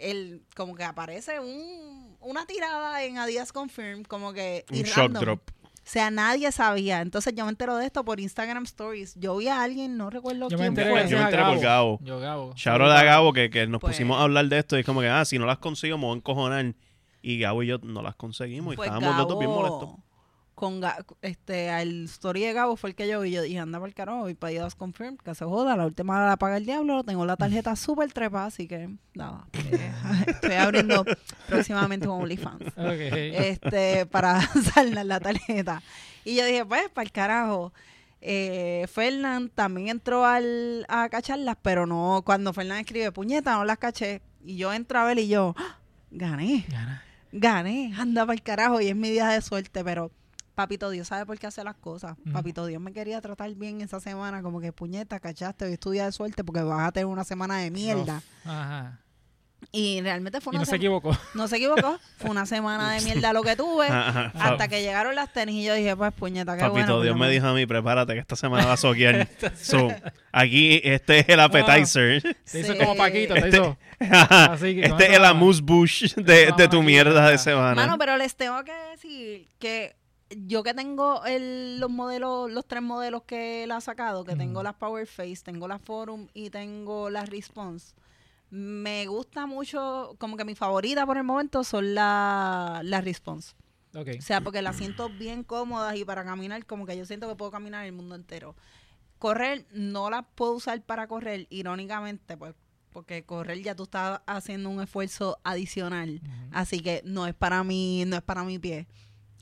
él 0.00 0.42
como 0.56 0.74
que 0.74 0.84
aparece 0.84 1.40
un, 1.40 2.16
una 2.20 2.46
tirada 2.46 3.02
en 3.04 3.18
Adidas 3.18 3.52
Confirm, 3.52 4.04
como 4.04 4.32
que... 4.32 4.64
Un 4.70 4.78
shock 4.82 4.96
random. 4.96 5.22
drop. 5.22 5.50
O 5.52 5.92
sea, 5.92 6.10
nadie 6.10 6.52
sabía. 6.52 7.00
Entonces 7.00 7.34
yo 7.34 7.44
me 7.44 7.50
entero 7.50 7.76
de 7.76 7.86
esto 7.86 8.04
por 8.04 8.20
Instagram 8.20 8.62
Stories. 8.64 9.14
Yo 9.16 9.36
vi 9.38 9.48
a 9.48 9.62
alguien, 9.62 9.96
no 9.96 10.08
recuerdo 10.10 10.48
Yo 10.48 10.56
me 10.56 10.64
quién 10.64 10.66
enteré 10.68 10.90
fue. 10.90 11.08
Yo 11.08 11.16
me 11.18 11.24
enteré 11.24 11.42
por 11.44 11.58
Gabo. 11.58 11.98
Yo, 12.02 12.20
Gabo. 12.20 12.52
Shout 12.54 12.80
out 12.80 12.90
a 12.92 13.02
Gabo 13.02 13.32
que, 13.32 13.50
que 13.50 13.66
nos 13.66 13.80
Pues- 13.80 13.94
pusimos 13.96 14.18
a 14.18 14.22
hablar 14.22 14.46
de 14.46 14.58
esto 14.58 14.76
y 14.76 14.80
es 14.80 14.86
como 14.86 15.00
que, 15.00 15.08
ah, 15.08 15.24
si 15.24 15.38
no 15.38 15.46
las 15.46 15.58
consigo 15.58 15.98
me 15.98 16.04
voy 16.04 16.14
a 16.14 16.16
encojonar. 16.18 16.74
Y 17.22 17.38
Gabo 17.40 17.62
y 17.62 17.66
yo 17.66 17.78
no 17.82 18.02
las 18.02 18.14
conseguimos 18.14 18.74
y 18.74 18.76
Pues 18.76 18.86
estábamos 18.88 19.16
los 19.18 19.28
dos 19.28 19.38
bien 19.38 19.50
Gabo, 19.50 19.62
molestos. 19.62 20.04
Con 20.60 20.82
este, 21.22 21.70
al 21.70 22.04
story 22.04 22.42
de 22.42 22.52
Gabo 22.52 22.76
fue 22.76 22.90
el 22.90 22.94
que 22.94 23.08
yo 23.08 23.22
vi. 23.22 23.30
Yo 23.30 23.40
dije, 23.40 23.58
anda 23.58 23.78
para 23.78 23.88
el 23.88 23.94
carajo, 23.94 24.28
y 24.28 24.34
para 24.34 24.50
Dios 24.50 24.74
confirm, 24.74 25.16
que 25.16 25.34
se 25.34 25.46
joda. 25.46 25.74
La 25.74 25.86
última 25.86 26.14
hora 26.16 26.28
la 26.28 26.36
paga 26.36 26.58
el 26.58 26.66
diablo. 26.66 27.02
Tengo 27.02 27.24
la 27.24 27.38
tarjeta 27.38 27.74
súper 27.76 28.12
trepa, 28.12 28.44
así 28.44 28.68
que 28.68 28.90
nada. 29.14 29.46
eh, 29.54 29.90
estoy 30.26 30.52
abriendo 30.52 31.02
próximamente 31.48 32.06
un 32.06 32.20
OnlyFans. 32.20 32.74
Este, 32.76 34.04
para 34.04 34.42
saldar 34.74 35.06
la 35.06 35.18
tarjeta. 35.18 35.82
Y 36.26 36.36
yo 36.36 36.44
dije, 36.44 36.66
pues, 36.66 36.90
para 36.90 37.04
el 37.06 37.12
carajo. 37.12 37.72
Eh, 38.20 38.86
Fernán 38.92 39.48
también 39.48 39.88
entró 39.88 40.26
al, 40.26 40.84
a 40.90 41.08
cacharlas, 41.08 41.56
pero 41.62 41.86
no, 41.86 42.20
cuando 42.22 42.52
Fernán 42.52 42.80
escribe, 42.80 43.12
puñeta, 43.12 43.54
no 43.54 43.64
las 43.64 43.78
caché. 43.78 44.20
Y 44.44 44.56
yo 44.56 44.74
entro 44.74 44.98
a 44.98 45.04
ver 45.04 45.18
y 45.20 45.28
yo, 45.28 45.54
¡ah! 45.56 45.78
gané 46.10 46.66
Gana. 46.68 47.02
gané, 47.32 47.94
anda 47.96 48.26
para 48.26 48.34
el 48.34 48.42
carajo 48.42 48.78
y 48.82 48.88
es 48.88 48.96
mi 48.96 49.08
día 49.08 49.28
de 49.28 49.40
suerte, 49.40 49.82
pero 49.82 50.10
Papito 50.60 50.90
Dios 50.90 51.08
sabe 51.08 51.24
por 51.24 51.38
qué 51.38 51.46
hace 51.46 51.64
las 51.64 51.76
cosas. 51.76 52.18
Papito 52.34 52.66
Dios 52.66 52.82
me 52.82 52.92
quería 52.92 53.18
tratar 53.22 53.50
bien 53.54 53.80
esa 53.80 53.98
semana, 53.98 54.42
como 54.42 54.60
que 54.60 54.72
puñeta, 54.72 55.18
cachaste, 55.18 55.64
hoy 55.64 55.72
es 55.72 55.80
tu 55.80 55.90
día 55.90 56.04
de 56.04 56.12
suerte 56.12 56.44
porque 56.44 56.60
vas 56.60 56.86
a 56.86 56.92
tener 56.92 57.06
una 57.06 57.24
semana 57.24 57.56
de 57.60 57.70
mierda. 57.70 58.20
Ajá. 58.44 59.00
Y 59.72 60.00
realmente 60.02 60.40
fue 60.42 60.52
Y 60.52 60.56
una 60.56 60.64
no 60.64 60.66
se 60.70 60.76
equivocó. 60.76 61.16
No 61.34 61.48
se 61.48 61.56
equivocó, 61.56 61.98
fue 62.18 62.30
una 62.30 62.44
semana 62.44 62.92
de 62.92 63.00
mierda 63.00 63.32
lo 63.32 63.42
que 63.42 63.56
tuve. 63.56 63.86
Hasta 64.34 64.68
que 64.68 64.82
llegaron 64.82 65.14
las 65.14 65.32
tenis 65.32 65.54
y 65.56 65.64
yo 65.64 65.72
dije, 65.72 65.96
pues 65.96 66.12
puñeta, 66.12 66.56
qué 66.56 66.60
Papito, 66.62 66.76
bueno. 66.86 67.00
Dios 67.02 67.16
me 67.16 67.30
dijo 67.30 67.46
a 67.46 67.54
mí, 67.54 67.64
prepárate 67.64 68.12
que 68.12 68.18
esta 68.20 68.36
semana 68.36 68.66
va 68.66 68.74
a 68.74 68.76
soquear. 68.76 69.28
so, 69.56 69.88
aquí 70.30 70.80
este 70.84 71.20
es 71.20 71.28
el 71.30 71.40
appetizer. 71.40 72.22
Te 72.50 72.60
hizo 72.60 72.72
Sí. 72.74 72.78
como 72.78 72.96
Paquito, 72.96 73.32
te 73.32 73.40
Este- 73.40 73.56
hizo. 73.56 73.78
Ajá. 73.98 74.52
Así 74.52 74.74
que 74.74 74.82
este 74.86 75.06
es 75.10 75.16
el 75.16 75.24
amuse 75.24 75.62
bush 75.62 76.14
de, 76.16 76.68
tu 76.70 76.82
mierda 76.82 77.30
de 77.30 77.38
semana. 77.38 77.74
Mano, 77.74 77.96
pero 77.98 78.16
les 78.18 78.34
tengo 78.36 78.62
que 78.64 78.72
decir 78.92 79.46
que 79.58 79.94
yo 80.36 80.62
que 80.62 80.74
tengo 80.74 81.24
el, 81.24 81.80
los 81.80 81.90
modelos, 81.90 82.50
los 82.50 82.66
tres 82.66 82.82
modelos 82.82 83.22
que 83.24 83.64
él 83.64 83.72
ha 83.72 83.80
sacado, 83.80 84.24
que 84.24 84.36
tengo 84.36 84.62
las 84.62 84.74
Power 84.74 85.06
Face, 85.06 85.42
tengo 85.44 85.66
la 85.68 85.78
Forum 85.78 86.28
y 86.34 86.50
tengo 86.50 87.10
las 87.10 87.28
Response, 87.28 87.94
me 88.50 89.06
gusta 89.06 89.46
mucho, 89.46 90.14
como 90.18 90.36
que 90.36 90.44
mi 90.44 90.54
favorita 90.54 91.06
por 91.06 91.16
el 91.16 91.24
momento 91.24 91.64
son 91.64 91.94
las 91.94 92.84
la 92.84 93.00
Response. 93.00 93.54
O 93.92 94.22
sea, 94.22 94.40
porque 94.40 94.62
las 94.62 94.76
siento 94.76 95.08
bien 95.08 95.42
cómodas 95.42 95.96
y 95.96 96.04
para 96.04 96.24
caminar, 96.24 96.64
como 96.64 96.86
que 96.86 96.96
yo 96.96 97.04
siento 97.04 97.28
que 97.28 97.34
puedo 97.34 97.50
caminar 97.50 97.84
el 97.86 97.92
mundo 97.92 98.14
entero. 98.14 98.54
Correr, 99.18 99.66
no 99.72 100.10
las 100.10 100.24
puedo 100.34 100.52
usar 100.52 100.80
para 100.82 101.08
correr, 101.08 101.46
irónicamente, 101.50 102.36
pues, 102.36 102.54
porque 102.92 103.24
correr 103.24 103.60
ya 103.62 103.74
tú 103.74 103.84
estás 103.84 104.20
haciendo 104.26 104.70
un 104.70 104.80
esfuerzo 104.80 105.38
adicional. 105.42 106.20
Así 106.52 106.80
que 106.80 107.02
no 107.04 107.26
es 107.26 107.34
para 107.34 107.64
mí, 107.64 108.04
no 108.06 108.16
es 108.16 108.22
para 108.22 108.44
mi 108.44 108.58
pie, 108.58 108.86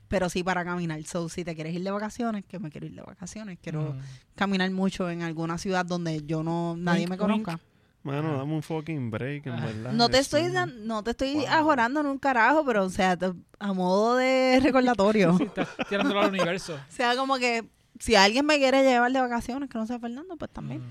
pero 0.08 0.28
sí 0.28 0.42
para 0.42 0.64
caminar. 0.64 1.02
So, 1.04 1.28
si 1.28 1.44
te 1.44 1.54
quieres 1.54 1.74
ir 1.74 1.84
de 1.84 1.90
vacaciones, 1.90 2.44
que 2.44 2.58
me 2.58 2.70
quiero 2.70 2.86
ir 2.86 2.94
de 2.94 3.02
vacaciones, 3.02 3.58
quiero 3.62 3.94
caminar 4.34 4.70
mucho 4.70 5.08
en 5.10 5.22
alguna 5.22 5.58
ciudad 5.58 5.84
donde 5.84 6.24
yo 6.24 6.42
no, 6.42 6.76
nadie 6.76 7.00
Wink, 7.00 7.10
me 7.10 7.16
conozca. 7.18 7.60
Mano, 8.04 8.38
dame 8.38 8.54
un 8.54 8.62
fucking 8.62 9.10
break, 9.10 9.46
en 9.48 9.52
Ah. 9.54 9.66
verdad. 9.66 9.92
No 9.92 10.08
te 10.08 10.18
estoy 10.18 10.48
dan- 10.50 10.86
no 10.86 11.02
te 11.02 11.10
estoy 11.10 11.34
Wow. 11.34 11.46
ajorando 11.48 12.00
en 12.00 12.06
un 12.06 12.18
carajo, 12.18 12.64
pero 12.64 12.84
o 12.84 12.90
sea, 12.90 13.16
te- 13.16 13.32
a 13.58 13.72
modo 13.72 14.16
de 14.16 14.60
recordatorio. 14.62 15.36
Sí, 15.36 15.44
estás 15.44 15.68
tirándolo 15.88 16.20
al 16.20 16.28
universo. 16.30 16.74
O 16.88 16.92
sea, 16.92 17.16
como 17.16 17.36
que 17.38 17.68
si 17.98 18.14
alguien 18.14 18.46
me 18.46 18.56
quiere 18.58 18.82
llevar 18.84 19.12
de 19.12 19.20
vacaciones, 19.20 19.68
que 19.68 19.76
no 19.78 19.86
sea 19.86 19.98
Fernando, 19.98 20.36
pues 20.36 20.50
también. 20.52 20.80
Mm. 20.80 20.84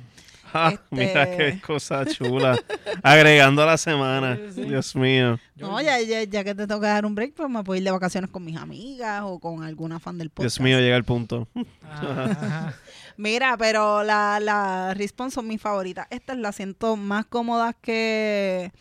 Ah, 0.54 0.72
Este- 0.74 0.96
Mira 0.96 1.36
qué 1.38 1.60
cosa 1.66 2.06
chula. 2.06 2.58
Agregando 3.04 3.62
a 3.64 3.66
la 3.66 3.78
semana. 3.78 4.36
Sí, 4.38 4.54
sí. 4.56 4.62
Dios 4.64 4.96
mío. 4.96 5.40
No, 5.56 5.82
ya, 5.82 6.00
ya, 6.02 6.24
ya 6.24 6.44
que 6.44 6.56
te 6.56 6.68
tengo 6.68 6.80
que 6.82 6.88
dar 6.88 7.06
un 7.06 7.16
break, 7.16 7.34
pues 7.34 7.50
me 7.50 7.64
puedo 7.64 7.78
ir 7.78 7.84
de 7.84 7.92
vacaciones 7.92 8.30
con 8.30 8.44
mis 8.46 8.58
amigas 8.58 9.24
o 9.26 9.40
con 9.40 9.64
alguna 9.64 10.00
fan 10.00 10.18
del 10.18 10.30
podcast. 10.30 10.58
Dios 10.58 10.64
mío, 10.64 10.80
llega 10.80 10.96
el 10.96 11.04
punto. 11.04 11.48
Ajá. 11.84 12.74
Mira, 13.18 13.58
pero 13.58 14.04
la, 14.04 14.40
la 14.40 14.94
Response 14.94 15.36
son 15.36 15.48
mis 15.48 15.60
favoritas. 15.62 16.08
Estas 16.12 16.38
las 16.38 16.56
siento 16.56 16.96
más 16.96 17.26
cómodas 17.26 17.76
que, 17.82 18.72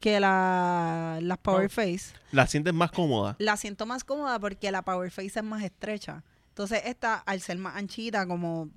que 0.00 0.20
la, 0.20 1.18
las 1.20 1.38
Power 1.38 1.66
Oh. 1.66 1.70
Face. 1.70 2.14
¿La 2.32 2.46
sientes 2.46 2.72
más 2.74 2.92
cómoda? 2.92 3.34
La 3.38 3.56
siento 3.56 3.86
más 3.86 4.04
cómoda 4.04 4.38
porque 4.38 4.70
la 4.70 4.82
Power 4.82 5.10
Face 5.10 5.38
es 5.38 5.44
más 5.44 5.62
estrecha. 5.64 6.22
Entonces 6.50 6.82
esta, 6.86 7.16
al 7.16 7.40
ser 7.40 7.58
más 7.58 7.76
anchita, 7.76 8.26
como 8.26 8.70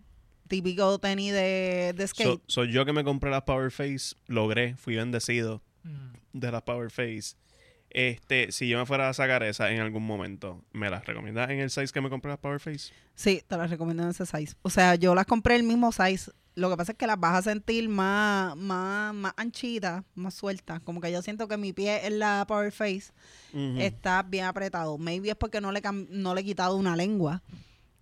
típico 0.49 0.99
tenis 0.99 1.31
de, 1.31 1.93
de 1.95 2.07
skate, 2.07 2.27
So- 2.27 2.41
soy 2.47 2.71
yo 2.73 2.83
que 2.85 2.91
me 2.91 3.05
compré 3.05 3.29
las 3.31 3.43
Power 3.43 3.71
Face, 3.71 4.15
logré, 4.27 4.75
fui 4.75 4.95
bendecido 4.97 5.61
Mm. 5.83 6.09
de 6.33 6.51
las 6.51 6.63
Power 6.63 6.91
Face. 6.91 7.35
Este, 7.91 8.51
si 8.51 8.67
yo 8.67 8.77
me 8.77 8.85
fuera 8.85 9.09
a 9.09 9.13
sacar 9.13 9.41
esa 9.43 9.71
en 9.71 9.79
algún 9.79 10.05
momento, 10.05 10.61
¿me 10.73 10.89
las 10.91 11.05
recomiendas 11.05 11.49
en 11.49 11.59
el 11.59 11.69
size 11.71 11.91
que 11.93 12.01
me 12.01 12.09
compré 12.09 12.29
las 12.29 12.37
Power 12.39 12.59
Face? 12.59 12.91
sí, 13.15 13.41
te 13.47 13.57
las 13.57 13.69
recomiendo 13.69 14.03
en 14.03 14.09
ese 14.09 14.25
size. 14.25 14.55
O 14.61 14.69
sea, 14.69 14.95
yo 14.95 15.15
las 15.15 15.25
compré 15.25 15.55
el 15.55 15.63
mismo 15.63 15.91
size. 15.91 16.31
Lo 16.55 16.69
que 16.69 16.75
pasa 16.77 16.91
es 16.91 16.97
que 16.97 17.07
las 17.07 17.19
vas 17.19 17.35
a 17.35 17.41
sentir 17.51 17.87
más, 17.87 18.55
más, 18.57 19.13
más 19.15 19.33
anchitas, 19.37 20.03
más 20.15 20.33
sueltas. 20.33 20.81
Como 20.81 20.99
que 20.99 21.11
yo 21.11 21.21
siento 21.21 21.47
que 21.47 21.55
mi 21.57 21.71
pie 21.73 22.05
en 22.05 22.19
la 22.19 22.43
Power 22.47 22.71
Face 22.73 23.11
está 23.77 24.23
bien 24.23 24.45
apretado. 24.45 24.97
Maybe 24.97 25.29
es 25.29 25.35
porque 25.35 25.61
no 25.61 25.71
le, 25.71 25.81
no 26.09 26.35
le 26.35 26.41
he 26.41 26.43
quitado 26.43 26.75
una 26.75 26.95
lengua. 26.97 27.41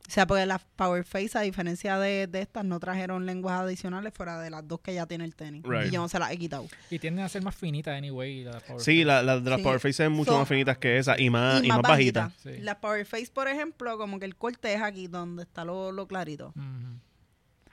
O 0.07 0.09
sea, 0.09 0.25
porque 0.25 0.45
las 0.45 0.63
Power 0.77 1.03
Face, 1.03 1.37
a 1.37 1.41
diferencia 1.41 1.99
de, 1.99 2.27
de 2.27 2.41
estas, 2.41 2.63
no 2.63 2.79
trajeron 2.79 3.25
lenguas 3.25 3.59
adicionales 3.59 4.13
fuera 4.13 4.39
de 4.39 4.49
las 4.49 4.65
dos 4.65 4.79
que 4.79 4.93
ya 4.93 5.05
tiene 5.05 5.25
el 5.25 5.35
tenis. 5.35 5.63
Right. 5.63 5.87
Y 5.87 5.91
yo 5.91 5.99
no 6.01 6.07
se 6.07 6.17
las 6.17 6.31
he 6.31 6.37
quitado. 6.37 6.65
Y 6.89 6.97
tienden 6.99 7.25
a 7.25 7.29
ser 7.29 7.41
más 7.43 7.55
finitas, 7.55 7.97
anyway. 7.97 8.45
La 8.45 8.59
Power 8.61 8.81
Sí, 8.81 9.03
la, 9.03 9.21
la 9.21 9.39
de 9.39 9.49
las 9.49 9.59
Sí. 9.59 9.63
Power 9.63 9.79
Face 9.81 9.93
son 9.93 10.13
mucho 10.13 10.37
más 10.37 10.47
finitas 10.47 10.77
que 10.77 10.97
esa 10.97 11.19
y 11.19 11.29
más, 11.29 11.61
y 11.61 11.67
más 11.67 11.81
bajitas. 11.81 12.31
bajitas. 12.37 12.55
Sí. 12.55 12.61
Las 12.63 12.77
Power 12.77 13.05
Face, 13.05 13.29
por 13.33 13.49
ejemplo, 13.49 13.97
como 13.97 14.17
que 14.17 14.25
el 14.25 14.35
corte 14.37 14.73
es 14.73 14.81
aquí 14.81 15.07
donde 15.07 15.43
está 15.43 15.65
lo, 15.65 15.91
lo 15.91 16.07
clarito. 16.07 16.53
Ujú. 16.55 16.99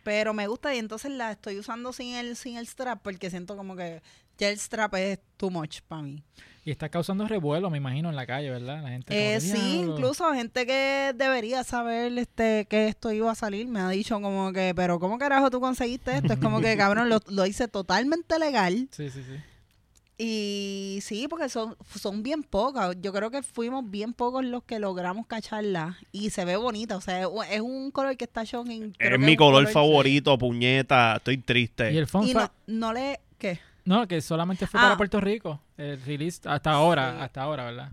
Pero 0.04 0.32
me 0.32 0.46
gusta 0.46 0.72
y 0.74 0.78
entonces 0.78 1.10
la 1.10 1.32
estoy 1.32 1.58
usando 1.58 1.92
sin 1.92 2.14
el, 2.14 2.36
sin 2.36 2.56
el 2.56 2.66
strap 2.68 3.00
porque 3.02 3.30
siento 3.30 3.56
como 3.56 3.74
que 3.74 4.02
ya 4.38 4.50
el 4.50 4.58
strap 4.58 4.94
es 4.94 5.18
too 5.36 5.50
much 5.50 5.80
para 5.88 6.02
mí. 6.02 6.22
Y 6.66 6.70
está 6.70 6.88
causando 6.88 7.26
revuelo, 7.26 7.68
me 7.68 7.76
imagino, 7.76 8.08
en 8.08 8.16
la 8.16 8.26
calle, 8.26 8.50
¿verdad? 8.50 8.82
La 8.82 8.88
gente. 8.88 9.34
Eh, 9.36 9.40
sí, 9.40 9.82
incluso 9.84 10.32
gente 10.32 10.64
que 10.66 11.12
debería 11.14 11.62
saber 11.62 12.16
este 12.18 12.66
que 12.70 12.88
esto 12.88 13.12
iba 13.12 13.30
a 13.30 13.34
salir 13.34 13.66
me 13.66 13.80
ha 13.80 13.88
dicho 13.90 14.18
como 14.20 14.50
que, 14.52 14.72
pero 14.74 14.98
¿cómo 14.98 15.18
carajo 15.18 15.50
tú 15.50 15.60
conseguiste 15.60 16.16
esto? 16.16 16.32
Es 16.32 16.38
como 16.38 16.60
que, 16.60 16.74
cabrón, 16.76 17.10
lo, 17.10 17.20
lo 17.26 17.44
hice 17.44 17.68
totalmente 17.68 18.38
legal. 18.38 18.88
Sí, 18.92 19.10
sí, 19.10 19.22
sí. 19.22 19.40
Y 20.16 21.00
sí, 21.02 21.26
porque 21.28 21.48
son, 21.48 21.76
son 21.98 22.22
bien 22.22 22.42
pocas. 22.44 22.96
Yo 23.00 23.12
creo 23.12 23.30
que 23.30 23.42
fuimos 23.42 23.90
bien 23.90 24.12
pocos 24.12 24.44
los 24.44 24.62
que 24.62 24.78
logramos 24.78 25.26
cacharla. 25.26 25.98
Y 26.12 26.30
se 26.30 26.44
ve 26.44 26.56
bonita. 26.56 26.96
O 26.96 27.00
sea, 27.00 27.20
es 27.22 27.26
un- 27.26 27.44
es 27.44 27.60
un 27.60 27.90
color 27.90 28.16
que 28.16 28.24
está 28.24 28.44
shocking. 28.44 28.92
creo 28.92 29.14
Es 29.14 29.20
mi 29.20 29.36
color 29.36 29.66
favorito, 29.68 30.38
puñeta. 30.38 31.16
Estoy 31.16 31.38
triste. 31.38 31.92
Y 31.92 31.96
el 31.98 32.06
fun 32.06 32.28
Y 32.28 32.34
no, 32.68 32.92
le... 32.92 33.20
¿Qué? 33.38 33.58
no, 33.84 34.06
que 34.06 34.20
solamente 34.20 34.66
fue 34.66 34.78
Ah. 34.80 34.84
para 34.84 34.96
Puerto 34.96 35.20
Rico. 35.20 35.60
El 35.76 36.00
release 36.04 36.40
hasta 36.48 36.70
ahora, 36.70 37.16
Sí. 37.16 37.22
hasta 37.22 37.42
ahora, 37.42 37.64
¿verdad? 37.64 37.90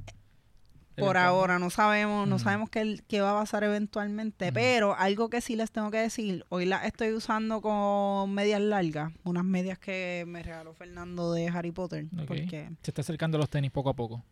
Por 1.05 1.17
ahora 1.17 1.59
no 1.59 1.69
sabemos, 1.69 2.27
no 2.27 2.39
sabemos 2.39 2.69
qué, 2.69 3.01
qué 3.07 3.21
va 3.21 3.31
a 3.31 3.39
pasar 3.41 3.63
eventualmente, 3.63 4.51
pero 4.51 4.95
algo 4.97 5.29
que 5.29 5.41
sí 5.41 5.55
les 5.55 5.71
tengo 5.71 5.91
que 5.91 5.97
decir, 5.97 6.45
hoy 6.49 6.65
las 6.65 6.85
estoy 6.85 7.13
usando 7.13 7.61
con 7.61 8.33
medias 8.33 8.61
largas, 8.61 9.11
unas 9.23 9.43
medias 9.43 9.77
que 9.79 10.23
me 10.27 10.43
regaló 10.43 10.73
Fernando 10.73 11.33
de 11.33 11.47
Harry 11.49 11.71
Potter, 11.71 12.05
porque 12.27 12.69
Se 12.81 12.91
está 12.91 13.01
acercando 13.01 13.37
los 13.37 13.49
tenis 13.49 13.71
poco 13.71 13.89
a 13.89 13.95
poco. 13.95 14.23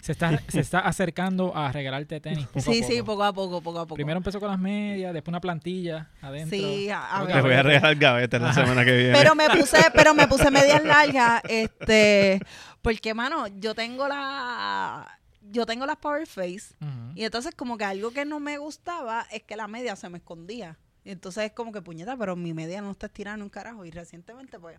Se, 0.00 0.12
está, 0.12 0.38
se 0.48 0.60
está 0.60 0.78
acercando 0.78 1.56
a 1.56 1.72
regalarte 1.72 2.20
tenis 2.20 2.46
poco 2.46 2.60
sí, 2.72 2.82
a 2.82 2.86
sí, 2.86 2.92
poco. 3.00 3.04
poco 3.04 3.24
a 3.24 3.32
poco, 3.32 3.60
poco 3.60 3.78
a 3.80 3.82
poco. 3.82 3.94
Primero 3.96 4.18
empezó 4.18 4.38
con 4.38 4.48
las 4.48 4.60
medias, 4.60 5.12
después 5.12 5.32
una 5.32 5.40
plantilla 5.40 6.08
adentro. 6.22 6.56
sí, 6.56 6.88
a, 6.88 7.24
que 7.26 7.32
Te 7.32 7.32
ver. 7.32 7.42
voy 7.42 7.52
a 7.54 7.62
regalar 7.64 7.96
gavetas 7.96 8.40
la 8.40 8.50
Ajá. 8.50 8.60
semana 8.62 8.84
que 8.84 8.96
viene. 8.96 9.12
Pero 9.18 9.34
me 9.34 9.50
puse, 9.50 9.78
pero 9.94 10.14
me 10.14 10.28
puse 10.28 10.50
medias 10.52 10.84
largas, 10.84 11.42
este, 11.48 12.38
porque 12.80 13.12
mano, 13.12 13.48
yo 13.48 13.74
tengo 13.74 14.06
la, 14.06 15.18
yo 15.50 15.66
tengo 15.66 15.86
las 15.86 15.96
Power 15.96 16.26
Face. 16.26 16.74
Y 17.14 17.24
entonces 17.24 17.54
como 17.54 17.76
que 17.76 17.84
algo 17.84 18.10
que 18.10 18.24
no 18.24 18.40
me 18.40 18.58
gustaba 18.58 19.26
es 19.30 19.42
que 19.42 19.56
la 19.56 19.68
media 19.68 19.96
se 19.96 20.08
me 20.08 20.18
escondía. 20.18 20.78
Y 21.04 21.10
entonces 21.10 21.44
es 21.44 21.52
como 21.52 21.72
que 21.72 21.82
puñeta, 21.82 22.16
pero 22.16 22.34
mi 22.34 22.54
media 22.54 22.80
no 22.80 22.90
está 22.90 23.06
estirada 23.06 23.42
un 23.42 23.50
carajo. 23.50 23.84
Y 23.84 23.90
recientemente 23.90 24.58
pues 24.58 24.78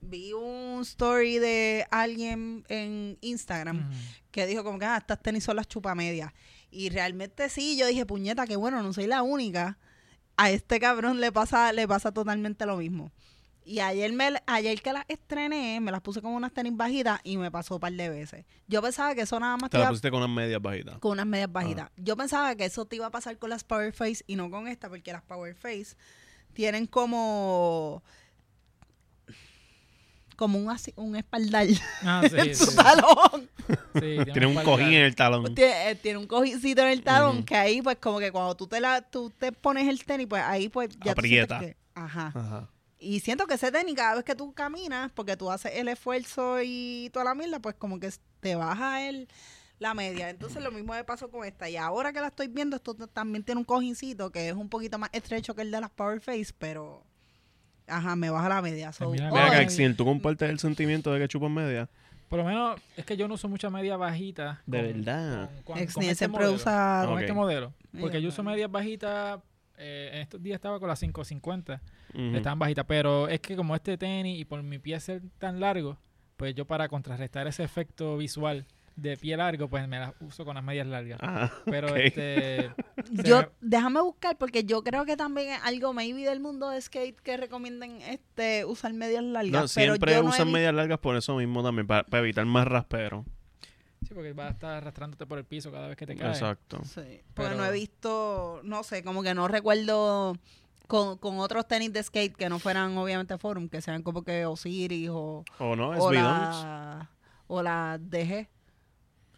vi 0.00 0.32
un 0.32 0.82
story 0.82 1.38
de 1.38 1.86
alguien 1.90 2.64
en 2.68 3.18
Instagram 3.20 3.90
que 4.30 4.46
dijo 4.46 4.62
como 4.64 4.78
que 4.78 4.84
ah, 4.84 4.98
estas 4.98 5.20
tenis 5.20 5.44
son 5.44 5.56
las 5.56 5.68
chupamedias. 5.68 6.32
Y 6.70 6.90
realmente 6.90 7.48
sí, 7.48 7.76
yo 7.76 7.86
dije, 7.86 8.04
puñeta, 8.06 8.46
que 8.46 8.56
bueno, 8.56 8.82
no 8.82 8.92
soy 8.92 9.06
la 9.06 9.22
única. 9.22 9.78
A 10.36 10.50
este 10.50 10.80
cabrón 10.80 11.20
le 11.20 11.30
pasa, 11.30 11.72
le 11.72 11.86
pasa 11.86 12.12
totalmente 12.12 12.66
lo 12.66 12.76
mismo. 12.76 13.12
Y 13.66 13.80
ayer, 13.80 14.12
me, 14.12 14.30
ayer 14.46 14.80
que 14.82 14.92
las 14.92 15.04
estrené, 15.08 15.80
me 15.80 15.90
las 15.90 16.00
puse 16.02 16.20
con 16.20 16.32
unas 16.32 16.52
tenis 16.52 16.76
bajitas 16.76 17.18
y 17.24 17.36
me 17.38 17.50
pasó 17.50 17.76
un 17.76 17.80
par 17.80 17.92
de 17.92 18.08
veces. 18.10 18.44
Yo 18.68 18.82
pensaba 18.82 19.14
que 19.14 19.22
eso 19.22 19.40
nada 19.40 19.56
más 19.56 19.70
Te 19.70 19.74
te 19.74 19.78
la 19.78 19.84
iba- 19.84 19.90
pusiste 19.90 20.10
con 20.10 20.22
unas 20.22 20.34
medias 20.36 20.60
bajitas. 20.60 20.98
con 20.98 21.12
unas 21.12 21.26
medias 21.26 21.50
bajitas. 21.50 21.90
Yo 21.96 22.16
pensaba 22.16 22.54
que 22.56 22.66
eso 22.66 22.84
te 22.84 22.96
iba 22.96 23.06
a 23.06 23.10
pasar 23.10 23.38
con 23.38 23.48
las 23.50 23.64
Power 23.64 23.92
Face 23.92 24.22
y 24.26 24.36
no 24.36 24.50
con 24.50 24.68
esta, 24.68 24.88
porque 24.90 25.12
las 25.12 25.22
Power 25.22 25.54
Face 25.54 25.96
tienen 26.52 26.86
como 26.86 28.02
como 30.36 30.58
un, 30.58 30.68
asi- 30.68 30.92
un 30.96 31.14
espaldar 31.14 31.66
Ah, 32.02 32.22
sí, 32.28 32.36
en 32.36 32.56
su 32.56 32.66
sí. 32.66 32.76
talón. 32.76 33.48
Sí, 33.94 34.16
Tiene 34.32 34.46
un 34.46 34.56
cojín 34.64 34.88
en 34.88 35.04
el 35.04 35.14
talón. 35.14 35.54
tiene, 35.54 35.90
eh, 35.90 35.94
tiene 35.94 36.18
un 36.18 36.26
cojincito 36.26 36.82
en 36.82 36.88
el 36.88 37.02
talón 37.04 37.44
que 37.44 37.54
ahí 37.54 37.80
pues 37.80 37.96
como 37.98 38.18
que 38.18 38.32
cuando 38.32 38.54
tú 38.56 38.66
te 38.66 38.80
la 38.80 39.00
tú 39.00 39.30
te 39.38 39.52
pones 39.52 39.86
el 39.88 40.04
tenis 40.04 40.26
pues 40.28 40.42
ahí 40.44 40.68
pues 40.68 40.90
ya 40.98 41.04
tú 41.14 41.20
Aprieta. 41.20 41.60
que- 41.60 41.76
ajá. 41.94 42.32
Ajá. 42.34 42.68
Y 43.04 43.20
siento 43.20 43.46
que 43.46 43.54
ese 43.54 43.70
tenis 43.70 43.94
cada 43.94 44.14
vez 44.14 44.24
que 44.24 44.34
tú 44.34 44.52
caminas, 44.54 45.10
porque 45.12 45.36
tú 45.36 45.50
haces 45.50 45.72
el 45.74 45.88
esfuerzo 45.88 46.56
y 46.62 47.10
toda 47.12 47.26
la 47.26 47.34
mierda, 47.34 47.60
pues 47.60 47.74
como 47.76 48.00
que 48.00 48.10
te 48.40 48.54
baja 48.56 49.06
el, 49.08 49.28
la 49.78 49.92
media. 49.94 50.30
Entonces 50.30 50.62
lo 50.62 50.70
mismo 50.72 50.94
me 50.94 51.04
pasó 51.04 51.30
con 51.30 51.44
esta. 51.44 51.68
Y 51.68 51.76
ahora 51.76 52.12
que 52.12 52.20
la 52.20 52.28
estoy 52.28 52.48
viendo, 52.48 52.76
esto 52.76 52.94
también 52.94 53.44
tiene 53.44 53.58
un 53.58 53.64
cojincito 53.64 54.30
que 54.32 54.48
es 54.48 54.54
un 54.54 54.68
poquito 54.68 54.98
más 54.98 55.10
estrecho 55.12 55.54
que 55.54 55.62
el 55.62 55.70
de 55.70 55.80
las 55.80 55.90
Power 55.90 56.20
Face, 56.20 56.52
pero... 56.58 57.02
Ajá, 57.86 58.16
me 58.16 58.30
baja 58.30 58.48
la 58.48 58.62
media. 58.62 58.92
So, 58.92 59.10
mira, 59.10 59.28
¿tú 59.94 60.04
compartes 60.06 60.48
el 60.48 60.58
sentimiento 60.58 61.12
de 61.12 61.20
que 61.20 61.28
chupas 61.28 61.50
media? 61.50 61.90
Por 62.30 62.38
lo 62.38 62.46
menos 62.46 62.80
es 62.96 63.04
que 63.04 63.16
yo 63.16 63.28
no 63.28 63.34
uso 63.34 63.46
mucha 63.48 63.68
media 63.68 63.98
bajita. 63.98 64.62
De 64.64 64.80
verdad. 64.80 65.50
Con, 65.56 65.74
con- 65.74 65.78
Ex- 65.78 65.92
con 65.92 66.02
ni 66.02 66.08
este 66.08 66.20
siempre 66.24 66.44
modelo. 66.44 66.56
usa... 66.56 67.04
Con 67.06 67.18
este 67.20 67.32
modelo. 67.34 67.74
Porque 68.00 68.22
yo 68.22 68.30
uso 68.30 68.42
medias 68.42 68.70
bajitas. 68.70 69.38
Eh, 69.76 70.10
en 70.14 70.20
estos 70.20 70.42
días 70.42 70.56
estaba 70.56 70.78
con 70.80 70.88
las 70.88 71.00
550. 71.00 71.80
Ujú. 72.14 72.36
Estaban 72.36 72.58
bajitas. 72.58 72.84
Pero 72.86 73.28
es 73.28 73.40
que 73.40 73.56
como 73.56 73.74
este 73.74 73.96
tenis 73.98 74.40
y 74.40 74.44
por 74.44 74.62
mi 74.62 74.78
pie 74.78 74.98
ser 75.00 75.22
tan 75.38 75.60
largo, 75.60 75.98
pues 76.36 76.54
yo 76.54 76.66
para 76.66 76.88
contrarrestar 76.88 77.46
ese 77.46 77.62
efecto 77.64 78.16
visual 78.16 78.66
de 78.96 79.16
pie 79.16 79.36
largo, 79.36 79.66
pues 79.68 79.88
me 79.88 79.98
las 79.98 80.12
uso 80.20 80.44
con 80.44 80.54
las 80.54 80.62
medias 80.62 80.86
largas. 80.86 81.18
Ah, 81.20 81.50
Pero 81.64 81.96
este. 81.96 82.70
Yo, 83.24 83.40
me- 83.42 83.48
déjame 83.60 84.00
buscar 84.00 84.38
porque 84.38 84.64
yo 84.64 84.82
creo 84.84 85.04
que 85.04 85.16
también 85.16 85.50
es 85.54 85.60
algo 85.64 85.92
maybe 85.92 86.22
del 86.24 86.38
mundo 86.40 86.70
de 86.70 86.80
skate 86.80 87.18
que 87.20 87.36
recomienden 87.36 88.00
este 88.02 88.64
usar 88.64 88.92
medias 88.94 89.22
largas. 89.24 89.52
No, 89.52 89.58
pero 89.58 89.68
siempre 89.68 90.12
yo 90.12 90.22
no 90.22 90.28
he 90.28 90.30
usan 90.30 90.50
medias 90.52 90.72
largas 90.74 90.98
por 91.00 91.16
eso 91.16 91.36
mismo 91.36 91.62
también, 91.62 91.86
para, 91.86 92.04
para 92.04 92.22
evitar 92.22 92.46
más 92.46 92.66
raspero. 92.66 93.24
Sí, 94.06 94.14
porque 94.14 94.32
vas 94.32 94.48
a 94.48 94.50
estar 94.50 94.74
arrastrándote 94.76 95.26
por 95.26 95.38
el 95.38 95.44
piso 95.44 95.70
cada 95.72 95.88
vez 95.88 95.96
que 95.96 96.06
te 96.06 96.16
caes. 96.16 96.36
Exacto. 96.38 96.80
Sí, 96.84 97.20
porque 97.34 97.50
Pero- 97.50 97.56
no 97.56 97.64
he 97.64 97.72
visto, 97.72 98.60
no 98.64 98.82
sé, 98.82 99.02
como 99.02 99.22
que 99.22 99.34
no 99.34 99.48
recuerdo 99.48 100.36
con, 100.86 101.18
con 101.18 101.38
otros 101.38 101.66
tenis 101.66 101.92
de 101.92 102.02
skate 102.02 102.36
que 102.36 102.48
no 102.48 102.58
fueran 102.58 102.96
obviamente 102.98 103.38
Forum, 103.38 103.68
que 103.68 103.80
sean 103.80 104.02
como 104.02 104.22
que 104.22 104.44
Osiris 104.46 105.08
o, 105.10 105.44
¿O 105.58 105.76
no? 105.76 105.94
¿Es 105.94 106.00
o 106.00 106.12
la 106.12 107.10
o 107.46 107.62
la 107.62 107.98
DG, 107.98 108.48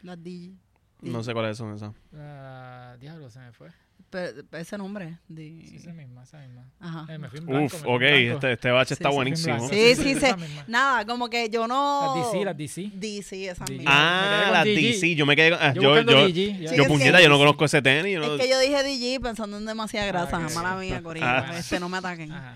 las 0.02 0.22
DJ. 0.22 0.54
No 1.02 1.22
sé 1.22 1.32
cuáles 1.32 1.56
son 1.58 1.74
esas. 1.74 1.92
Ah, 2.16 2.96
diablo, 3.00 3.30
se 3.30 3.38
me 3.38 3.52
fue. 3.52 3.68
Pe- 4.10 4.44
pe- 4.44 4.60
ese 4.60 4.78
nombre. 4.78 5.18
de- 5.28 5.62
Sí, 5.68 5.76
esa 5.76 5.92
misma, 5.92 6.22
esa 6.22 6.38
misma. 6.38 6.64
Ajá. 6.78 7.12
Eh, 7.12 7.18
me 7.18 7.28
fui 7.28 7.40
en 7.40 7.46
blanco. 7.46 7.64
Uf, 7.66 7.72
me 7.74 7.78
fui 7.80 7.88
en 7.90 7.94
ok, 7.94 8.00
blanco. 8.00 8.34
este, 8.36 8.52
este 8.52 8.70
bache 8.70 8.88
Sí, 8.88 8.94
está 8.94 9.08
fui 9.08 9.16
buenísimo. 9.16 9.68
Sí, 9.68 9.94
sí, 9.96 10.10
esa 10.12 10.34
sí. 10.34 10.40
misma. 10.40 10.64
Nada, 10.68 11.04
como 11.06 11.28
que 11.28 11.50
yo 11.50 11.66
no... 11.66 12.14
Las 12.16 12.32
DC, 12.32 12.44
las 12.44 12.56
DC. 12.56 12.90
DC, 12.94 13.48
esas 13.48 13.66
DG. 13.68 13.76
mismas. 13.78 13.94
Ah, 13.96 14.48
las 14.52 14.64
DG. 14.64 14.74
DC. 14.76 15.14
Yo 15.16 15.26
me 15.26 15.34
quedé 15.34 15.50
con... 15.50 15.58
ah, 15.60 15.72
Yo, 15.74 15.82
yo, 15.82 16.02
yo, 16.02 16.26
DG, 16.28 16.60
ya. 16.60 16.68
Sí, 16.70 16.76
yo 16.76 16.82
es 16.82 16.88
puñeta, 16.88 17.18
que- 17.18 17.24
yo 17.24 17.28
no 17.30 17.38
conozco 17.38 17.64
ese 17.64 17.82
tenis. 17.82 18.14
yo 18.14 18.20
no- 18.20 18.34
Es 18.36 18.40
que 18.40 18.48
yo 18.48 18.58
dije 18.60 18.82
DJ 18.84 19.20
pensando 19.20 19.56
en 19.58 19.66
demasiada 19.66 20.06
grasa, 20.06 20.36
Ah, 20.36 20.48
mala 20.54 20.76
mía. 20.76 21.02
Ah. 21.22 21.54
Este, 21.58 21.80
no 21.80 21.88
me 21.88 21.98
ataquen. 21.98 22.30
Ajá. 22.32 22.54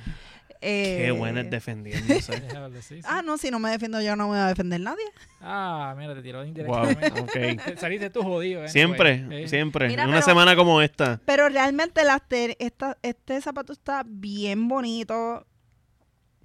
Eh, 0.63 1.05
Qué 1.07 1.11
buena 1.13 1.41
es 1.41 1.51
defendiéndose. 1.51 2.33
Ah, 3.05 3.23
no, 3.23 3.39
si 3.39 3.51
no 3.51 3.59
me 3.59 3.71
defiendo 3.71 4.01
yo 4.01 4.15
no 4.17 4.29
me 4.29 4.37
va 4.37 4.47
a 4.47 4.49
defender 4.49 4.81
nadie. 4.81 5.05
Ah, 5.41 5.95
mira, 5.97 6.15
te 6.15 6.23
tiró 6.23 6.39
wow, 6.41 6.47
indirectamente. 6.49 7.61
ok. 7.71 7.77
Saliste 7.79 8.11
tú 8.11 8.23
jodido, 8.23 8.65
eh. 8.65 8.69
Siempre. 8.69 9.27
Eh, 9.31 9.49
siempre. 9.49 9.89
Mira, 9.89 10.03
en 10.05 10.09
una 10.11 10.19
pero- 10.19 10.27
semana 10.27 10.57
como 10.57 10.83
esta. 10.83 11.21
Pero 11.25 11.49
realmente 11.49 12.05
las 12.05 12.27
te- 12.29 12.57
esta, 12.65 12.99
este 13.03 13.41
zapato 13.41 13.73
está 13.73 14.03
bien 14.07 14.69
bonito. 14.69 15.47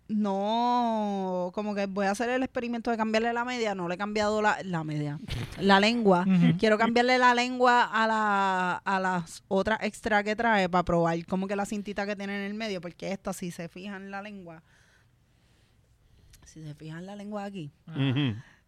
No, 0.08 1.52
como 1.56 1.74
que 1.74 1.88
voy 1.88 2.06
a 2.06 2.12
hacer 2.12 2.30
el 2.30 2.44
experimento 2.44 2.92
de 2.92 2.98
cambiarle 2.98 3.34
la 3.34 3.44
media. 3.44 3.74
No 3.74 3.88
le 3.88 3.96
he 3.96 3.98
cambiado 3.98 4.40
la, 4.42 4.62
la 4.64 4.84
media, 4.84 5.20
la 5.60 5.80
lengua. 5.80 6.26
Quiero 6.60 6.78
cambiarle 6.78 7.18
la 7.18 7.34
lengua 7.34 7.84
a, 7.86 8.06
la, 8.06 8.82
a 8.86 9.00
las 9.00 9.44
otras 9.48 9.80
extra 9.82 10.24
que 10.24 10.36
trae 10.36 10.70
para 10.70 10.84
probar 10.84 11.26
como 11.26 11.48
que 11.48 11.56
la 11.56 11.66
cintita 11.66 12.06
que 12.06 12.16
tiene 12.16 12.38
en 12.38 12.44
el 12.44 12.54
medio. 12.54 12.82
Porque 12.82 13.12
esta, 13.12 13.34
si 13.34 13.50
se 13.50 13.68
fijan 13.68 14.04
en 14.04 14.12
la 14.12 14.22
lengua, 14.22 14.62
si 16.46 16.62
se 16.64 16.76
fijan 16.76 17.00
en 17.00 17.06
la 17.08 17.16
lengua 17.16 17.44
aquí, 17.46 17.72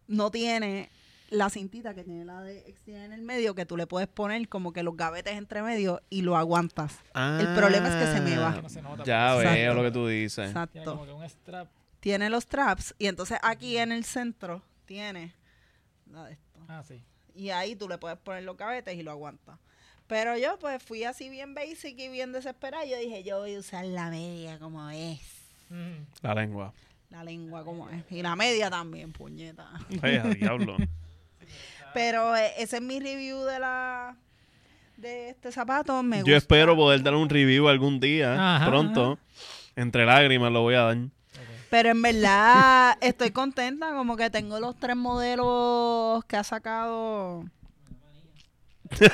no 0.08 0.30
tiene 0.32 0.90
la 1.30 1.50
cintita 1.50 1.94
que 1.94 2.04
tiene 2.04 2.24
la 2.24 2.40
de 2.42 2.58
extra 2.60 3.04
en 3.04 3.12
el 3.12 3.22
medio 3.22 3.54
que 3.54 3.66
tú 3.66 3.76
le 3.76 3.86
puedes 3.86 4.08
poner 4.08 4.48
como 4.48 4.72
que 4.72 4.82
los 4.82 4.96
gavetes 4.96 5.34
entre 5.34 5.62
medio 5.62 6.00
y 6.10 6.22
lo 6.22 6.36
aguantas. 6.36 6.98
El 7.14 7.54
problema 7.54 7.88
es 7.88 8.06
que 8.06 8.12
se 8.12 8.20
me 8.20 8.36
va. 8.38 8.60
No 8.62 8.68
se 8.68 8.82
nota, 8.82 9.04
Ya 9.04 9.34
veo 9.34 9.42
Exacto. 9.50 9.74
lo 9.74 9.82
que 9.82 9.90
tú 9.90 10.06
dices. 10.06 10.34
Tiene 10.36 10.48
Exacto. 10.50 10.84
como 10.84 11.04
que 11.04 11.12
un 11.12 11.24
strap. 11.28 11.68
Tiene 12.00 12.30
los 12.30 12.46
traps 12.46 12.94
y 12.98 13.06
entonces 13.06 13.38
aquí 13.42 13.76
en 13.76 13.92
el 13.92 14.04
centro 14.04 14.62
tiene 14.86 15.34
la 16.10 16.24
de 16.24 16.32
esto. 16.32 16.60
Ah, 16.68 16.82
sí. 16.86 17.02
Y 17.34 17.50
ahí 17.50 17.76
tú 17.76 17.88
le 17.88 17.98
puedes 17.98 18.18
poner 18.18 18.44
los 18.44 18.56
gavetes 18.56 18.96
y 18.96 19.02
lo 19.02 19.10
aguantas. 19.10 19.58
Pero 20.06 20.36
yo 20.38 20.58
pues 20.58 20.82
fui 20.82 21.04
así 21.04 21.28
bien 21.28 21.54
basic 21.54 21.98
y 21.98 22.08
bien 22.08 22.32
desesperada. 22.32 22.84
Yo 22.86 22.96
dije, 22.98 23.22
yo 23.22 23.38
voy 23.40 23.54
a 23.54 23.58
usar 23.58 23.84
la 23.84 24.08
media 24.08 24.58
como 24.58 24.88
es. 24.88 25.20
La 26.22 26.34
lengua. 26.34 26.72
La 27.10 27.22
lengua 27.24 27.64
como 27.64 27.88
es. 27.90 28.02
Y 28.10 28.22
la 28.22 28.34
media 28.36 28.70
también, 28.70 29.12
puñeta. 29.12 29.68
Ay, 30.02 30.18
diablo. 30.38 30.76
Pero 31.94 32.36
eh, 32.36 32.52
ese 32.58 32.76
es 32.76 32.82
mi 32.82 33.00
review 33.00 33.42
de 33.44 33.58
la 33.58 34.16
de 34.96 35.30
este 35.30 35.52
zapato 35.52 36.02
me 36.02 36.16
gusta. 36.16 36.30
Yo 36.30 36.36
espero 36.36 36.74
poder 36.76 37.02
dar 37.02 37.14
un 37.14 37.28
review 37.28 37.68
algún 37.68 38.00
día, 38.00 38.56
Ajá, 38.56 38.66
pronto. 38.66 39.18
Entre 39.76 40.04
lágrimas 40.04 40.50
lo 40.52 40.62
voy 40.62 40.74
a 40.74 40.82
dar. 40.82 40.96
Pero 41.70 41.90
en 41.90 42.02
verdad 42.02 42.96
estoy 43.00 43.30
contenta, 43.30 43.92
como 43.92 44.16
que 44.16 44.28
tengo 44.30 44.58
los 44.58 44.76
tres 44.78 44.96
modelos 44.96 46.24
que 46.24 46.36
ha 46.36 46.44
sacado. 46.44 47.44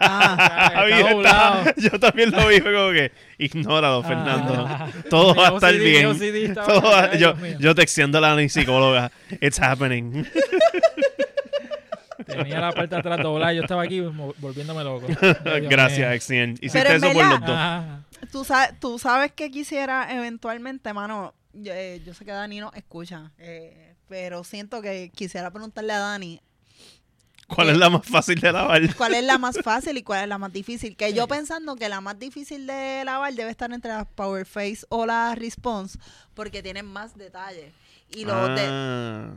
Ah, 0.00 0.84
Está. 0.88 1.74
Yo 1.76 2.00
también 2.00 2.30
lo 2.30 2.46
vi, 2.48 2.60
como 2.60 2.90
que 2.92 3.12
ignóralo, 3.36 4.02
Fernando. 4.02 4.64
Ah. 4.66 4.88
Todo 5.10 5.34
va 5.34 5.48
a 5.48 5.54
estar 5.54 5.74
OCD, 5.74 5.78
bien. 5.80 6.06
mi 6.08 6.12
OCD 6.16 6.44
está- 6.48 6.62
Todo 6.64 6.82
va- 6.82 7.10
ay, 7.12 7.56
yo, 7.58 7.74
texteando 7.74 8.18
a 8.18 8.20
la 8.22 8.48
psicóloga. 8.48 9.10
It's 9.40 9.60
happening. 9.60 10.24
Tenía 12.28 12.60
la 12.60 12.72
parte 12.72 12.94
de 12.94 13.00
atrás 13.00 13.22
doblada 13.22 13.52
yo 13.52 13.62
estaba 13.62 13.82
aquí 13.82 14.00
volviéndome 14.00 14.84
loco. 14.84 15.06
Dios 15.20 15.36
Gracias. 15.68 16.14
Exien. 16.14 16.52
Hiciste 16.60 16.78
Pero 16.78 16.90
en 16.90 16.96
eso 16.96 17.06
por 17.06 17.16
verdad- 17.16 17.30
los 17.30 17.40
dos. 17.40 17.50
Ajá. 17.56 18.04
¿Tú, 18.32 18.44
sabes, 18.44 18.80
tú 18.80 18.98
sabes 18.98 19.32
que 19.32 19.50
quisiera 19.50 20.12
eventualmente, 20.14 20.92
mano. 20.92 21.34
Yo, 21.52 21.72
eh, 21.72 22.02
yo 22.04 22.14
sé 22.14 22.24
que 22.24 22.30
Dani 22.32 22.60
no 22.60 22.70
escucha, 22.74 23.32
eh, 23.38 23.94
pero 24.08 24.44
siento 24.44 24.80
que 24.82 25.10
quisiera 25.14 25.50
preguntarle 25.50 25.92
a 25.92 25.98
Dani 25.98 26.40
¿Cuál 27.48 27.70
es 27.70 27.78
la 27.78 27.88
más 27.88 28.04
fácil 28.06 28.38
de 28.38 28.52
lavar? 28.52 28.82
cuál 28.96 29.14
es 29.14 29.24
la 29.24 29.38
más 29.38 29.58
fácil 29.64 29.96
y 29.96 30.02
cuál 30.02 30.22
es 30.24 30.28
la 30.28 30.36
más 30.36 30.52
difícil. 30.52 30.96
Que 30.96 31.14
yo 31.14 31.26
pensando 31.26 31.76
que 31.76 31.88
la 31.88 32.02
más 32.02 32.18
difícil 32.18 32.66
de 32.66 33.02
lavar 33.06 33.32
debe 33.32 33.50
estar 33.50 33.72
entre 33.72 33.90
la 33.90 34.04
Power 34.04 34.44
Face 34.44 34.80
o 34.90 35.06
la 35.06 35.34
Response, 35.34 35.98
porque 36.34 36.62
tienen 36.62 36.84
más 36.84 37.16
detalles. 37.16 37.72
Y 38.10 38.26
los 38.26 38.48
de 38.54 38.66
Ah, 38.68 39.30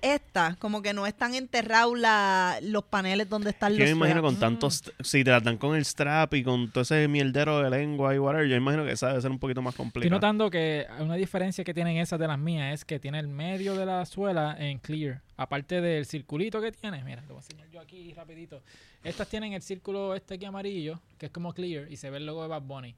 esta, 0.00 0.56
como 0.58 0.80
que 0.80 0.94
no 0.94 1.06
están 1.06 1.34
enterrados 1.34 1.98
la- 1.98 2.58
los 2.62 2.84
paneles 2.84 3.28
donde 3.28 3.50
están 3.50 3.72
yo 3.72 3.80
los 3.80 3.86
me 3.88 3.90
imagino 3.92 4.22
con 4.22 4.36
tantos... 4.38 4.82
Si 5.00 5.22
te 5.22 5.30
la 5.30 5.40
dan 5.40 5.58
con 5.58 5.76
el 5.76 5.84
strap 5.84 6.32
y 6.34 6.42
con 6.42 6.70
todo 6.70 6.82
ese 6.82 7.06
mierdero 7.06 7.60
de 7.62 7.68
lengua 7.70 8.14
y 8.14 8.18
whatever, 8.18 8.48
yo 8.48 8.56
imagino 8.56 8.84
que 8.84 8.92
esa 8.92 9.08
debe 9.08 9.20
ser 9.20 9.30
un 9.30 9.38
poquito 9.38 9.60
más 9.60 9.74
Estoy 9.74 9.84
complicado. 9.84 10.10
notando 10.16 10.48
que 10.50 10.86
una 11.00 11.16
diferencia 11.16 11.64
que 11.64 11.74
tienen 11.74 11.98
esas 11.98 12.18
de 12.18 12.26
las 12.26 12.38
mías 12.38 12.72
es 12.72 12.84
que 12.84 12.98
tiene 12.98 13.18
el 13.18 13.28
medio 13.28 13.74
de 13.76 13.84
la 13.84 14.06
suela 14.06 14.56
en 14.58 14.78
clear. 14.78 15.20
Aparte 15.36 15.80
del 15.80 16.06
circulito 16.06 16.60
que 16.62 16.72
tiene, 16.72 17.04
mira, 17.04 17.20
lo 17.22 17.34
voy 17.34 17.36
a 17.36 17.40
enseñar 17.40 17.68
yo 17.70 17.80
aquí 17.80 18.12
rapidito. 18.14 18.62
Estas 19.02 19.28
tienen 19.28 19.52
el 19.52 19.60
círculo 19.60 20.14
este 20.14 20.34
aquí 20.34 20.46
amarillo, 20.46 21.00
que 21.18 21.26
es 21.26 21.32
como 21.32 21.52
clear, 21.52 21.90
y 21.92 21.96
se 21.96 22.08
ve 22.08 22.16
el 22.16 22.26
logo 22.26 22.40
de 22.42 22.48
Bad 22.48 22.62
Bunny. 22.62 22.94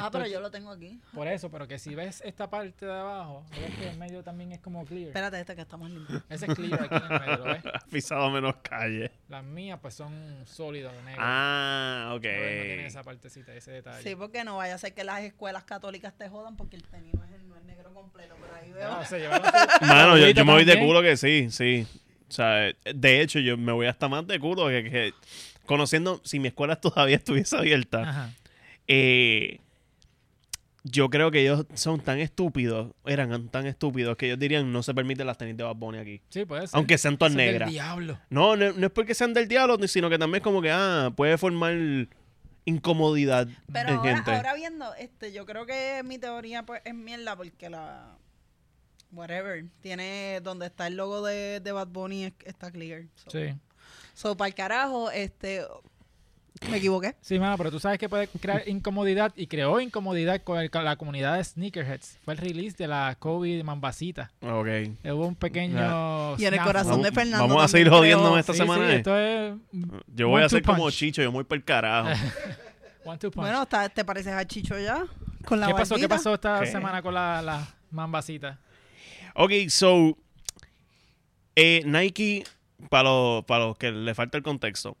Ah, 0.00 0.06
Esto- 0.06 0.18
pero 0.18 0.26
yo 0.30 0.40
lo 0.40 0.50
tengo 0.50 0.70
aquí. 0.70 1.00
Por 1.14 1.26
eso, 1.28 1.50
pero 1.50 1.66
que 1.68 1.78
si 1.78 1.94
ves 1.94 2.22
esta 2.24 2.48
parte 2.50 2.86
de 2.86 2.92
abajo, 2.92 3.44
ves 3.50 3.74
que 3.76 3.88
el 3.88 3.98
medio 3.98 4.22
también 4.22 4.52
es 4.52 4.60
como 4.60 4.84
clear. 4.84 5.08
Espérate, 5.08 5.40
este 5.40 5.54
que 5.54 5.62
está 5.62 5.76
más 5.76 5.90
limpio. 5.90 6.22
Ese 6.28 6.46
es 6.46 6.54
clear 6.54 6.82
aquí 6.82 6.94
en 6.94 7.12
el 7.12 7.20
medio, 7.20 7.36
¿lo 7.38 7.44
ves? 7.44 7.62
Has 7.72 7.84
pisado 7.90 8.30
menos 8.30 8.56
calle. 8.62 9.10
Las 9.28 9.44
mías 9.44 9.78
pues 9.80 9.94
son 9.94 10.12
sólidos, 10.46 10.92
negros. 11.04 11.18
Ah, 11.26 12.10
ok. 12.14 12.22
No 12.24 12.62
tiene 12.62 12.86
esa 12.86 13.02
partecita, 13.02 13.54
ese 13.54 13.70
detalle. 13.72 14.02
Sí, 14.02 14.14
porque 14.16 14.44
no 14.44 14.56
vaya 14.58 14.74
a 14.74 14.78
ser 14.78 14.94
que 14.94 15.04
las 15.04 15.20
escuelas 15.22 15.64
católicas 15.64 16.14
te 16.16 16.28
jodan 16.28 16.56
porque 16.56 16.76
el 16.76 16.82
tenis 16.84 17.14
no 17.14 17.24
es, 17.24 17.42
no 17.44 17.56
es 17.56 17.64
negro 17.64 17.92
completo, 17.94 18.34
pero 18.40 18.54
ahí 18.54 18.72
veo. 18.72 18.90
No, 18.90 19.04
se 19.04 19.18
llevaron 19.20 19.46
su- 19.50 19.84
Mano, 19.86 20.16
yo, 20.18 20.44
me 20.44 20.52
voy 20.52 20.64
de 20.64 20.78
culo 20.78 21.02
que 21.02 21.16
sí, 21.16 21.48
sí. 21.50 21.86
O 22.28 22.32
sea, 22.32 22.72
de 22.84 23.20
hecho, 23.20 23.38
yo 23.38 23.56
me 23.56 23.72
voy 23.72 23.86
hasta 23.86 24.08
más 24.08 24.26
de 24.26 24.38
culo 24.40 24.66
que, 24.68 24.90
que 24.90 25.14
conociendo, 25.64 26.20
si 26.24 26.38
mi 26.40 26.48
escuela 26.48 26.76
todavía 26.80 27.16
estuviese 27.16 27.56
abierta, 27.56 28.02
Ajá. 28.02 28.30
eh, 28.88 29.60
yo 30.88 31.10
creo 31.10 31.30
que 31.30 31.40
ellos 31.40 31.66
son 31.74 32.00
tan 32.00 32.18
estúpidos, 32.20 32.92
eran 33.06 33.48
tan 33.48 33.66
estúpidos 33.66 34.16
que 34.16 34.26
ellos 34.26 34.38
dirían 34.38 34.72
no 34.72 34.82
se 34.82 34.94
permiten 34.94 35.26
las 35.26 35.36
tenis 35.38 35.56
de 35.56 35.64
Bad 35.64 35.76
Bunny 35.76 35.98
aquí. 35.98 36.22
Sí, 36.28 36.44
puede 36.44 36.66
ser. 36.68 36.76
Aunque 36.76 36.96
sean 36.98 37.16
todas 37.18 37.34
del 37.34 37.44
negras. 37.46 37.70
diablo. 37.70 38.18
No, 38.30 38.54
no, 38.56 38.72
no 38.72 38.86
es 38.86 38.92
porque 38.92 39.14
sean 39.14 39.34
del 39.34 39.48
diablo, 39.48 39.76
sino 39.88 40.08
que 40.10 40.18
también 40.18 40.40
es 40.40 40.44
como 40.44 40.62
que, 40.62 40.70
ah, 40.70 41.10
puede 41.16 41.36
formar 41.38 41.74
incomodidad 42.64 43.48
Pero 43.72 43.88
en 43.90 43.96
ahora, 43.96 44.14
gente. 44.16 44.30
ahora 44.32 44.54
viendo, 44.54 44.94
este, 44.94 45.32
yo 45.32 45.46
creo 45.46 45.66
que 45.66 46.02
mi 46.04 46.18
teoría 46.18 46.64
pues 46.64 46.82
es 46.84 46.94
mierda 46.94 47.36
porque 47.36 47.70
la 47.70 48.16
whatever 49.12 49.64
tiene 49.80 50.40
donde 50.42 50.66
está 50.66 50.86
el 50.88 50.96
logo 50.96 51.24
de, 51.24 51.60
de 51.60 51.72
Bad 51.72 51.88
Bunny 51.88 52.24
es- 52.24 52.32
está 52.44 52.70
clear. 52.70 53.04
So, 53.14 53.30
Sí. 53.30 53.54
so 54.14 54.36
para 54.36 54.48
el 54.48 54.54
carajo, 54.54 55.10
este 55.10 55.64
me 56.70 56.78
equivoqué. 56.78 57.14
Sí, 57.20 57.38
mano, 57.38 57.56
pero 57.58 57.70
tú 57.70 57.78
sabes 57.80 57.98
que 57.98 58.08
puede 58.08 58.28
crear 58.28 58.62
incomodidad 58.68 59.32
y 59.36 59.46
creó 59.46 59.80
incomodidad 59.80 60.42
con, 60.42 60.58
el- 60.58 60.70
con 60.70 60.84
la 60.84 60.96
comunidad 60.96 61.36
de 61.36 61.44
sneakerheads. 61.44 62.18
Fue 62.24 62.34
el 62.34 62.38
release 62.38 62.76
de 62.76 62.88
la 62.88 63.16
Kobe 63.18 63.62
Mambasita. 63.62 64.30
Ok. 64.40 64.66
Hubo 65.04 65.26
un 65.26 65.34
pequeño. 65.36 66.36
Y 66.38 66.44
en 66.46 66.54
el 66.54 66.60
corazón 66.60 67.02
de 67.02 67.12
Fernando. 67.12 67.46
vamos 67.48 67.64
a 67.64 67.68
seguir 67.68 67.88
jodiéndome 67.88 68.40
esta 68.40 68.52
Sí, 68.52 68.58
semana. 68.58 68.86
sí, 68.86 68.92
eh. 68.92 68.96
esto 68.96 69.18
es 69.18 69.54
Yo 70.14 70.28
voy 70.28 70.42
a 70.42 70.48
ser 70.48 70.62
como. 70.62 70.90
Chicho, 70.90 71.22
yo 71.22 71.30
muy 71.32 71.44
por 71.44 71.56
el 71.58 71.64
carajo. 71.64 72.08
one 73.04 73.18
two 73.18 73.30
punch. 73.30 73.46
Bueno, 73.46 73.66
¿te 73.94 74.04
pareces 74.04 74.32
a 74.32 74.44
Chicho 74.46 74.78
ya? 74.78 75.04
Con 75.44 75.60
la 75.60 75.68
¿Qué 75.68 75.74
pasó, 75.74 75.94
¿Qué 75.96 76.08
pasó 76.08 76.34
esta 76.34 76.60
¿Qué? 76.60 76.66
semana 76.66 77.02
con 77.02 77.14
la, 77.14 77.40
la 77.42 77.66
Mambasita? 77.90 78.58
Ok, 79.34 79.52
so 79.68 80.16
eh, 81.54 81.82
Nike, 81.84 82.44
para 82.90 83.04
los 83.04 83.44
para 83.44 83.66
los 83.66 83.76
que 83.78 83.92
le 83.92 84.14
falta 84.14 84.36
el 84.38 84.42
contexto, 84.42 84.96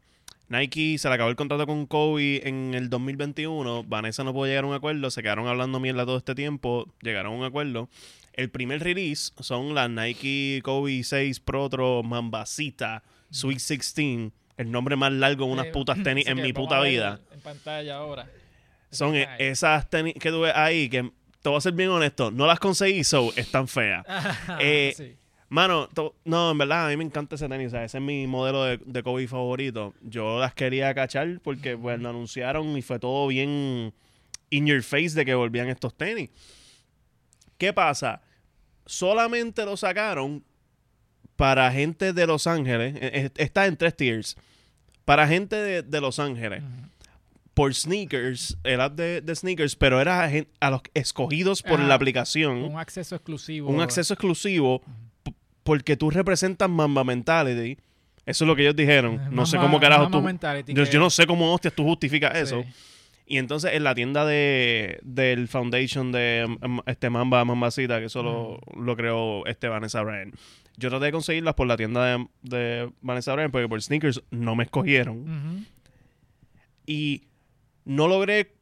Nike 0.48 0.96
se 0.98 1.08
le 1.08 1.14
acabó 1.14 1.30
el 1.30 1.36
contrato 1.36 1.66
con 1.66 1.86
Kobe 1.86 2.46
en 2.48 2.74
el 2.74 2.88
2021. 2.88 3.84
Vanessa 3.84 4.22
no 4.22 4.32
pudo 4.32 4.46
llegar 4.46 4.64
a 4.64 4.66
un 4.68 4.74
acuerdo, 4.74 5.10
se 5.10 5.22
quedaron 5.22 5.48
hablando 5.48 5.80
mierda 5.80 6.06
todo 6.06 6.16
este 6.16 6.34
tiempo, 6.34 6.86
llegaron 7.02 7.32
a 7.32 7.36
un 7.36 7.44
acuerdo. 7.44 7.88
El 8.32 8.50
primer 8.50 8.82
release 8.82 9.32
son 9.40 9.74
las 9.74 9.90
Nike 9.90 10.60
Kobe 10.62 11.02
6 11.02 11.40
Pro 11.40 11.68
Tro 11.68 12.02
Mambasita 12.02 13.02
Sweet 13.30 13.58
16, 13.58 14.32
el 14.58 14.70
nombre 14.70 14.94
más 14.94 15.12
largo 15.12 15.46
de 15.46 15.52
unas 15.52 15.66
putas 15.68 16.02
tenis 16.02 16.26
en 16.26 16.40
mi 16.40 16.52
puta 16.52 16.80
vida. 16.80 17.20
En 17.32 17.40
pantalla 17.40 17.96
ahora. 17.96 18.30
Son 18.90 19.14
Ay. 19.14 19.26
esas 19.38 19.90
tenis 19.90 20.14
que 20.14 20.30
tú 20.30 20.40
ves 20.42 20.52
ahí 20.54 20.88
que 20.88 21.10
te 21.42 21.48
voy 21.48 21.58
a 21.58 21.60
ser 21.60 21.72
bien 21.72 21.90
honesto, 21.90 22.30
no 22.30 22.46
las 22.46 22.60
conseguí, 22.60 23.04
so 23.04 23.32
están 23.36 23.68
feas. 23.68 24.04
Eh, 24.60 24.94
sí. 24.96 25.16
Mano, 25.48 25.88
to- 25.94 26.14
no, 26.24 26.50
en 26.50 26.58
verdad, 26.58 26.86
a 26.86 26.88
mí 26.90 26.96
me 26.96 27.04
encanta 27.04 27.36
ese 27.36 27.48
tenis. 27.48 27.68
o 27.68 27.70
sea, 27.70 27.84
ese 27.84 27.98
es 27.98 28.02
mi 28.04 28.26
modelo 28.26 28.64
de, 28.64 28.78
de 28.84 29.02
Kobe 29.02 29.28
favorito. 29.28 29.94
Yo 30.02 30.40
las 30.40 30.54
quería 30.54 30.92
cachar 30.94 31.40
porque 31.42 31.76
pues 31.76 32.00
lo 32.00 32.08
anunciaron 32.08 32.76
y 32.76 32.82
fue 32.82 32.98
todo 32.98 33.28
bien 33.28 33.92
in 34.50 34.66
your 34.66 34.82
face 34.82 35.10
de 35.10 35.24
que 35.24 35.34
volvían 35.34 35.68
estos 35.68 35.94
tenis. 35.96 36.30
¿Qué 37.58 37.72
pasa? 37.72 38.22
Solamente 38.86 39.64
lo 39.64 39.76
sacaron 39.76 40.44
para 41.36 41.70
gente 41.70 42.12
de 42.12 42.26
Los 42.26 42.46
Ángeles. 42.46 42.94
eh, 42.96 43.10
eh, 43.12 43.30
Está 43.36 43.66
en 43.66 43.76
tres 43.76 43.96
tiers. 43.96 44.36
Para 45.04 45.28
gente 45.28 45.54
de, 45.56 45.82
de 45.82 46.00
Los 46.00 46.18
Ángeles. 46.18 46.62
Por 47.54 47.72
sneakers, 47.72 48.58
el 48.64 48.80
app 48.82 48.94
de, 48.96 49.20
de 49.22 49.34
sneakers, 49.34 49.76
pero 49.76 50.00
era 50.00 50.28
a, 50.60 50.70
los 50.70 50.82
escogidos 50.92 51.62
por 51.62 51.80
la 51.80 51.94
aplicación 51.94 52.58
Un 52.64 52.78
acceso 52.78 53.14
exclusivo. 53.14 53.70
un 53.70 53.80
acceso 53.80 54.12
exclusivo 54.12 54.82
porque 55.66 55.96
tú 55.96 56.10
representas 56.10 56.70
Mamba 56.70 57.02
Mentality. 57.02 57.76
Eso 58.24 58.44
es 58.44 58.48
lo 58.48 58.54
que 58.56 58.62
ellos 58.62 58.76
dijeron. 58.76 59.20
No 59.32 59.44
sé 59.46 59.58
cómo 59.58 59.78
carajo 59.80 60.08
tú. 60.08 60.24
Yo, 60.68 60.84
yo 60.84 61.00
no 61.00 61.10
sé 61.10 61.26
cómo 61.26 61.52
hostias 61.52 61.74
tú 61.74 61.82
justificas 61.82 62.36
eso. 62.36 62.64
Y 63.26 63.38
entonces 63.38 63.72
en 63.74 63.82
la 63.82 63.92
tienda 63.92 64.24
de 64.24 65.00
del 65.02 65.48
Foundation 65.48 66.12
de 66.12 66.46
mm, 66.60 66.78
este 66.86 67.10
Mamba 67.10 67.44
Mambacita, 67.44 67.98
que 67.98 68.04
eso 68.04 68.22
lo, 68.22 68.60
lo 68.80 68.96
creó 68.96 69.44
este 69.46 69.66
Vanessa 69.66 70.00
Bryan. 70.02 70.32
Yo 70.76 70.88
traté 70.88 71.06
de 71.06 71.12
conseguirlas 71.12 71.54
por 71.54 71.66
la 71.66 71.76
tienda 71.76 72.04
de, 72.04 72.26
de 72.42 72.90
Vanessa 73.00 73.34
Bryan 73.34 73.50
porque 73.50 73.68
por 73.68 73.82
sneakers 73.82 74.22
no 74.30 74.54
me 74.54 74.62
escogieron. 74.62 75.66
Y 76.86 77.24
no 77.84 78.06
logré 78.06 78.52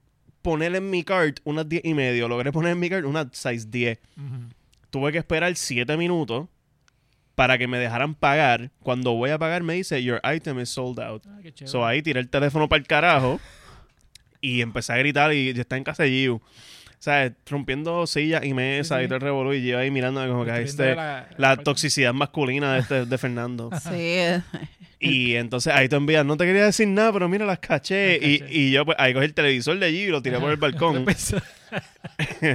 poner 0.40 0.74
en 0.74 0.88
mi 0.88 1.04
cart 1.04 1.40
unas 1.44 1.68
10 1.68 1.84
y 1.84 1.92
medio. 1.92 2.28
Logré 2.28 2.50
poner 2.50 2.72
en 2.72 2.80
mi 2.80 2.88
cart 2.88 3.04
unas 3.04 3.26
6 3.32 3.70
10. 3.70 3.98
Ujú. 4.16 4.26
tuve 4.88 5.12
que 5.12 5.18
esperar 5.18 5.54
7 5.54 5.94
minutos 5.98 6.48
para 7.34 7.58
que 7.58 7.66
me 7.66 7.78
dejaran 7.78 8.14
pagar. 8.14 8.70
Cuando 8.82 9.12
voy 9.14 9.30
a 9.30 9.38
pagar 9.38 9.62
me 9.62 9.74
dice, 9.74 10.02
your 10.02 10.20
item 10.24 10.60
is 10.60 10.68
sold 10.68 11.00
out. 11.00 11.24
Ah. 11.26 11.38
So 11.64 11.84
ahí 11.86 12.02
tiré 12.02 12.20
el 12.20 12.28
teléfono 12.28 12.68
para 12.68 12.80
el 12.80 12.86
carajo 12.86 13.40
y 14.40 14.60
empecé 14.60 14.92
a 14.92 14.96
gritar 14.98 15.32
y 15.32 15.52
ya 15.52 15.62
está 15.62 15.76
en 15.76 15.84
casa 15.84 16.02
de 16.04 16.10
Giu. 16.10 16.34
O 16.36 17.02
sea, 17.04 17.30
rompiendo 17.50 18.06
sillas 18.06 18.44
y 18.44 18.54
mesas 18.54 18.96
Sí, 18.96 19.02
sí. 19.02 19.04
y 19.04 19.08
todo 19.08 19.16
el 19.16 19.20
revolú 19.20 19.52
y 19.52 19.66
yo 19.66 19.78
ahí 19.78 19.90
mirando 19.90 20.26
como 20.26 20.44
que 20.46 20.62
este, 20.62 20.94
la- 20.94 20.94
la, 20.96 21.28
la 21.36 21.48
parte- 21.50 21.64
toxicidad 21.64 22.14
masculina 22.14 22.72
de, 22.74 22.80
este, 22.80 23.04
de 23.06 23.18
Fernando. 23.18 23.70
Sí. 23.82 24.16
y 25.00 25.34
entonces 25.34 25.70
ahí 25.74 25.86
te 25.88 25.96
envías, 25.96 26.24
no 26.24 26.38
te 26.38 26.46
quería 26.46 26.64
decir 26.64 26.88
nada, 26.88 27.12
pero 27.12 27.28
mira, 27.28 27.44
las 27.44 27.58
caché. 27.58 28.18
Las 28.20 28.26
y, 28.28 28.38
caché. 28.38 28.54
y 28.54 28.70
yo 28.70 28.86
pues 28.86 28.96
ahí 28.98 29.12
cogí 29.12 29.26
el 29.26 29.34
televisor 29.34 29.78
de 29.78 29.90
Giu 29.92 30.00
y 30.00 30.06
lo 30.08 30.22
tiré 30.22 30.38
por 30.40 30.50
el 30.50 30.56
balcón. 30.56 30.96
Empezó- 31.06 31.42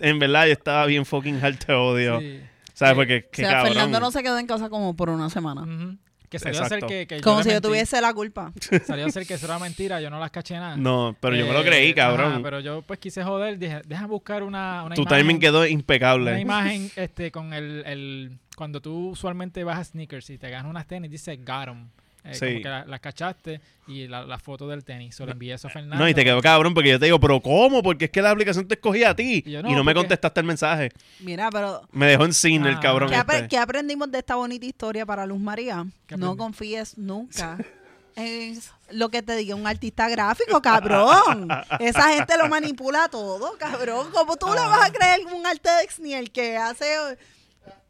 en 0.00 0.18
verdad 0.18 0.46
yo 0.46 0.52
estaba 0.52 0.86
bien 0.86 1.04
fucking 1.04 1.42
hard 1.44 1.56
te 1.58 1.72
odio. 1.72 2.20
Sí. 2.20 2.40
¿Sabes? 2.78 2.92
Sí. 2.92 2.96
Porque 2.96 3.16
O 3.26 3.30
qué 3.32 3.42
sea, 3.42 3.50
cabrón. 3.52 3.72
Fernando 3.72 4.00
no 4.00 4.10
se 4.10 4.22
quedó 4.22 4.38
en 4.38 4.46
casa 4.46 4.68
como 4.68 4.94
por 4.94 5.10
una 5.10 5.28
semana. 5.30 5.62
Ujú. 5.62 5.96
Que 6.28 6.38
salió 6.38 6.60
a 6.60 6.68
ser 6.68 6.78
Exacto. 6.78 6.86
que, 6.88 7.06
que 7.06 7.20
Como 7.22 7.42
si 7.42 7.50
yo 7.50 7.60
tuviese 7.62 7.98
la 8.02 8.12
culpa. 8.12 8.52
Salió 8.86 9.06
a 9.06 9.10
ser 9.10 9.26
que 9.26 9.32
eso 9.34 9.46
era 9.46 9.58
mentira, 9.58 9.98
yo 10.02 10.10
no 10.10 10.20
las 10.20 10.30
caché 10.30 10.56
nada. 10.58 10.76
No, 10.76 11.16
pero 11.20 11.34
yo 11.34 11.46
me 11.46 11.54
lo 11.54 11.62
Eh, 11.62 11.64
creí, 11.64 11.90
ajá, 11.92 11.94
cabrón. 12.16 12.42
pero 12.42 12.60
yo 12.60 12.82
pues 12.82 12.98
quise 12.98 13.24
joder, 13.24 13.58
dije, 13.58 13.80
deja 13.86 14.06
buscar 14.06 14.42
una, 14.42 14.82
una 14.84 14.94
tu 14.94 15.00
imagen. 15.02 15.18
timing 15.20 15.40
quedó 15.40 15.60
Una 15.60 15.68
impecable. 15.70 16.38
imagen 16.38 16.90
este, 16.96 17.30
con 17.32 17.54
el, 17.54 17.82
el... 17.86 18.38
Cuando 18.56 18.82
tú 18.82 19.08
usualmente 19.08 19.64
vas 19.64 19.78
a 19.78 19.84
sneakers 19.84 20.28
y 20.28 20.36
te 20.36 20.50
ganas 20.50 20.68
unas 20.68 20.86
tenis, 20.86 21.10
dice 21.10 21.34
got 21.38 21.68
'em. 21.68 21.88
Eh, 22.24 22.34
Sí. 22.34 22.46
Como 22.46 22.62
que 22.62 22.68
la- 22.68 22.84
las 22.84 23.00
cachaste 23.00 23.60
y 23.86 24.06
la, 24.06 24.22
la 24.24 24.38
foto 24.38 24.68
del 24.68 24.84
tenis. 24.84 25.14
Se 25.14 25.24
lo 25.24 25.32
envié 25.32 25.54
eso 25.54 25.68
a 25.68 25.70
Fernando. 25.70 25.96
No, 25.96 26.08
y 26.08 26.14
te 26.14 26.24
quedó 26.24 26.40
cabrón 26.42 26.74
porque 26.74 26.90
yo 26.90 26.98
te 26.98 27.06
digo, 27.06 27.18
pero 27.20 27.40
¿cómo? 27.40 27.82
Porque 27.82 28.06
es 28.06 28.10
que 28.10 28.20
la 28.20 28.30
aplicación 28.30 28.66
te 28.68 28.74
escogía 28.74 29.10
a 29.10 29.16
ti. 29.16 29.42
Y 29.46 29.50
yo, 29.52 29.60
Y, 29.60 29.62
no, 29.74 29.82
me 29.84 29.94
contestaste 29.94 30.40
el 30.40 30.46
mensaje. 30.46 30.90
Mira, 31.20 31.48
pero 31.50 31.82
Me 31.92 32.06
dejó 32.06 32.24
en 32.26 32.34
cine 32.34 32.68
el 32.68 32.76
Ah. 32.76 32.80
cabrón 32.80 33.08
¿qué, 33.08 33.16
apre- 33.16 33.34
este. 33.36 33.48
qué 33.48 33.58
aprendimos 33.58 34.10
de 34.10 34.18
esta 34.18 34.34
bonita 34.34 34.66
historia 34.66 35.06
para 35.06 35.24
Luz 35.26 35.40
María? 35.40 35.86
¿Qué 36.06 36.16
No 36.16 36.36
confíes 36.36 36.98
nunca 36.98 37.56
en 38.16 38.58
lo 38.90 39.08
que 39.10 39.22
te 39.22 39.36
diga 39.36 39.54
un 39.54 39.66
artista 39.66 40.08
gráfico, 40.08 40.60
cabrón. 40.60 41.48
Esa 41.80 42.14
gente 42.14 42.36
lo 42.36 42.48
manipula 42.48 43.08
todo, 43.08 43.56
cabrón. 43.58 44.08
¿Cómo 44.12 44.36
tú 44.36 44.48
le 44.48 44.60
vas 44.60 44.88
a 44.88 44.92
creer 44.92 45.20
un 45.32 45.46
artex 45.46 45.98
ni 46.00 46.12
el 46.14 46.30
que 46.30 46.56
hace... 46.58 46.86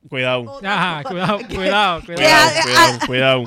Cuidado. 0.09 0.61
Ajá, 0.65 1.03
cuidado, 1.03 1.39
cuidado, 1.49 2.01
¿Qué 2.07 2.15
Cuidado, 2.15 2.53
cuidado, 2.65 2.99
cuidado. 3.07 3.45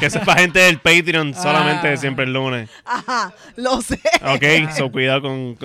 Que 0.00 0.10
sepa 0.10 0.34
gente 0.36 0.58
del 0.58 0.78
Patreon 0.80 1.34
solamente 1.34 1.88
Ah. 1.88 1.96
siempre 1.96 2.24
el 2.24 2.32
lunes. 2.32 2.68
Ajá, 2.84 3.32
lo 3.56 3.80
sé. 3.82 4.00
Ok, 4.22 4.70
so 4.76 4.90
cuidado 4.90 5.22
con... 5.22 5.56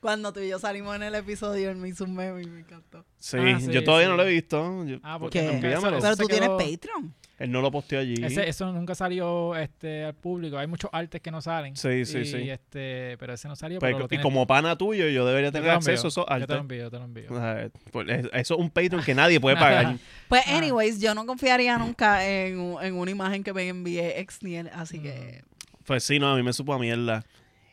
Cuando 0.00 0.32
tú 0.32 0.40
y 0.40 0.48
yo 0.48 0.58
salimos 0.58 0.96
en 0.96 1.04
el 1.04 1.14
episodio, 1.14 1.70
él 1.70 1.76
me 1.76 1.88
hizo 1.88 2.02
un 2.04 2.14
meme 2.16 2.42
y 2.42 2.46
me 2.46 2.60
encantó. 2.60 3.04
Sí, 3.18 3.36
Ah, 3.38 3.60
sí, 3.60 3.70
yo 3.70 3.84
todavía 3.84 4.06
sí. 4.06 4.10
no 4.10 4.16
lo 4.16 4.24
he 4.24 4.30
visto. 4.32 4.84
Yo- 4.84 4.98
Ah, 5.04 5.14
¿Qué? 5.14 5.20
porque 5.20 5.38
Envíamelo. 5.48 5.76
eso- 5.78 5.82
Pero 5.82 5.96
eso 5.98 6.16
tú 6.16 6.22
se 6.24 6.28
tienes 6.28 6.48
quedó- 6.48 6.58
Patreon. 6.58 7.14
Él 7.42 7.50
no 7.50 7.60
lo 7.60 7.72
posteó 7.72 7.98
allí. 7.98 8.14
Ese- 8.22 8.48
eso 8.48 8.72
nunca 8.72 8.94
salió 8.94 9.56
este, 9.56 10.04
al 10.04 10.14
público. 10.14 10.56
Hay 10.58 10.68
muchos 10.68 10.88
artes 10.92 11.20
que 11.20 11.32
no 11.32 11.40
salen. 11.42 11.74
Sí, 11.74 12.04
sí, 12.04 12.18
y, 12.18 12.24
sí. 12.24 12.50
Este, 12.50 13.16
pero 13.18 13.32
ese 13.32 13.48
no 13.48 13.56
salió. 13.56 13.80
Pues, 13.80 13.92
pero 13.92 14.06
lo 14.08 14.14
y 14.14 14.22
como 14.22 14.46
pana 14.46 14.78
tuyo, 14.78 15.08
yo 15.08 15.26
debería 15.26 15.48
yo 15.48 15.52
te 15.52 15.58
tener 15.58 15.74
acceso 15.74 16.06
a 16.06 16.08
esos 16.08 16.24
envío, 16.28 16.38
Yo 16.38 16.46
te 16.46 16.52
lo 16.52 16.60
artes. 16.60 16.60
envío, 16.60 16.82
yo 16.84 16.90
te 16.90 16.98
lo 16.98 17.04
envío. 17.04 17.72
Pues, 17.90 18.08
eso 18.32 18.54
es 18.54 18.60
un 18.60 18.70
Patreon 18.70 19.02
que 19.02 19.14
nadie 19.16 19.40
puede 19.40 19.56
pagar. 19.56 19.96
Pues, 20.28 20.46
anyways, 20.46 21.00
yo 21.00 21.16
no 21.16 21.26
confiaría 21.26 21.76
nunca 21.78 22.24
en, 22.24 22.76
en 22.80 22.94
una 22.94 23.10
imagen 23.10 23.42
que 23.42 23.52
me 23.52 23.66
envié 23.66 24.20
Exniel, 24.20 24.70
así 24.72 25.00
que... 25.00 25.42
Pues 25.84 26.04
sí, 26.04 26.20
no, 26.20 26.32
a 26.32 26.36
mí 26.36 26.44
me 26.44 26.52
supo 26.52 26.72
a 26.74 26.78
mierda. 26.78 27.24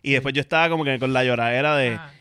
Y 0.02 0.14
después 0.14 0.34
yo 0.34 0.42
estaba 0.42 0.68
como 0.68 0.84
que 0.84 0.98
con 0.98 1.14
la 1.14 1.24
lloradera 1.24 1.78
de 1.78 1.92
Ah, 1.92 2.12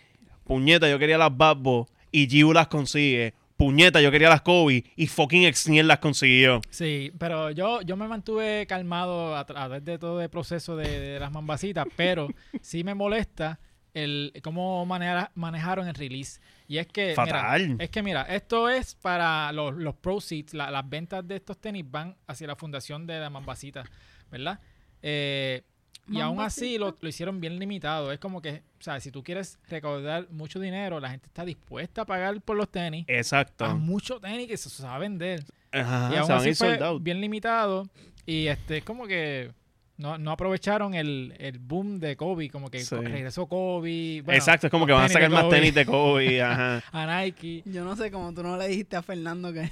puñeta, 0.44 0.88
yo 0.90 0.98
quería 0.98 1.16
las 1.16 1.34
Babbo 1.34 1.88
y 2.12 2.28
Giu 2.28 2.52
las 2.52 2.68
consigue. 2.68 3.32
Puñeta, 3.58 4.00
yo 4.00 4.12
quería 4.12 4.28
las 4.28 4.42
Kobe 4.42 4.84
y 4.94 5.06
fucking 5.08 5.42
Exniel 5.42 5.88
las 5.88 5.98
consiguió. 5.98 6.60
Sí, 6.70 7.12
pero 7.18 7.50
yo, 7.50 7.82
yo 7.82 7.96
me 7.96 8.06
mantuve 8.06 8.64
calmado 8.68 9.36
a 9.36 9.44
través 9.44 9.84
de 9.84 9.98
todo 9.98 10.22
el 10.22 10.30
proceso 10.30 10.76
de, 10.76 10.88
de 11.00 11.18
las 11.18 11.32
mambacitas, 11.32 11.84
pero 11.96 12.28
sí 12.62 12.84
me 12.84 12.94
molesta 12.94 13.58
el 13.94 14.32
cómo 14.44 14.86
manera- 14.86 15.32
manejaron 15.34 15.88
el 15.88 15.94
release. 15.96 16.40
Y 16.68 16.78
es 16.78 16.86
que, 16.86 17.08
mira, 17.18 17.24
Fatal. 17.24 17.76
es 17.80 17.90
que 17.90 18.00
mira, 18.02 18.22
esto 18.22 18.68
es 18.68 18.94
para 18.94 19.50
los, 19.50 19.74
los 19.74 19.96
proceeds, 19.96 20.54
la- 20.54 20.70
las 20.70 20.88
ventas 20.88 21.26
de 21.26 21.34
estos 21.34 21.58
tenis 21.58 21.84
van 21.90 22.14
hacia 22.28 22.46
la 22.46 22.54
fundación 22.54 23.08
de 23.08 23.18
la 23.18 23.28
mambacita, 23.28 23.82
¿verdad? 24.30 24.60
Eh, 25.02 25.64
y 26.10 26.20
aún 26.20 26.40
así 26.40 26.78
lo, 26.78 26.96
lo 27.00 27.08
hicieron 27.08 27.40
bien 27.40 27.58
limitado. 27.58 28.12
Es 28.12 28.18
como 28.18 28.40
que, 28.42 28.62
o 28.78 28.82
sea, 28.82 29.00
si 29.00 29.10
tú 29.10 29.22
quieres 29.22 29.58
recaudar 29.68 30.28
mucho 30.30 30.58
dinero, 30.60 31.00
la 31.00 31.10
gente 31.10 31.26
está 31.26 31.44
dispuesta 31.44 32.02
a 32.02 32.06
pagar 32.06 32.40
por 32.40 32.56
los 32.56 32.68
tenis. 32.70 33.04
Exacto. 33.08 33.64
Hay 33.64 33.74
mucho 33.74 34.20
tenis 34.20 34.46
que 34.48 34.56
se 34.56 34.82
va 34.82 34.94
a 34.94 34.98
vender 34.98 35.44
Ajá, 35.72 36.08
y 36.10 36.12
se 36.14 36.18
aún 36.18 36.32
así 36.32 36.54
fue 36.54 36.78
bien 37.00 37.20
limitado 37.20 37.88
y 38.24 38.46
este 38.46 38.78
es 38.78 38.84
como 38.84 39.06
que 39.06 39.50
no, 39.98 40.16
no 40.16 40.30
aprovecharon 40.30 40.94
el, 40.94 41.34
el 41.38 41.58
boom 41.58 41.98
de 41.98 42.16
Kobe 42.16 42.48
como 42.50 42.70
que 42.70 42.78
Sí. 42.80 42.94
regresó 42.94 43.46
Kobe 43.46 44.22
bueno, 44.22 44.38
Exacto, 44.38 44.68
es 44.68 44.70
como 44.70 44.86
que 44.86 44.92
van 44.92 45.04
a 45.04 45.08
sacar 45.08 45.28
más 45.30 45.48
tenis 45.48 45.74
de 45.74 45.84
Kobe. 45.84 46.40
Ajá. 46.42 46.82
a 46.92 47.22
Nike 47.24 47.62
Yo 47.66 47.84
no 47.84 47.96
sé 47.96 48.10
cómo 48.10 48.32
tú 48.32 48.42
no 48.42 48.56
le 48.56 48.68
dijiste 48.68 48.96
a 48.96 49.02
Fernando 49.02 49.52
que, 49.52 49.68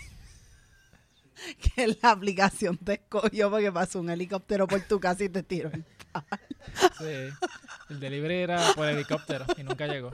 que 1.74 1.86
la 2.02 2.10
aplicación 2.10 2.76
te 2.78 2.94
escogió 2.94 3.50
porque 3.50 3.70
pasó 3.72 4.00
un 4.00 4.10
helicóptero 4.10 4.66
por 4.66 4.80
tu 4.82 4.98
casa 5.00 5.24
y 5.24 5.28
te 5.28 5.42
tiró. 5.42 5.70
sí. 6.98 7.28
el 7.90 8.00
delivery 8.00 8.34
era 8.36 8.72
por 8.74 8.88
helicóptero 8.88 9.44
y 9.56 9.62
nunca 9.62 9.86
llegó 9.86 10.12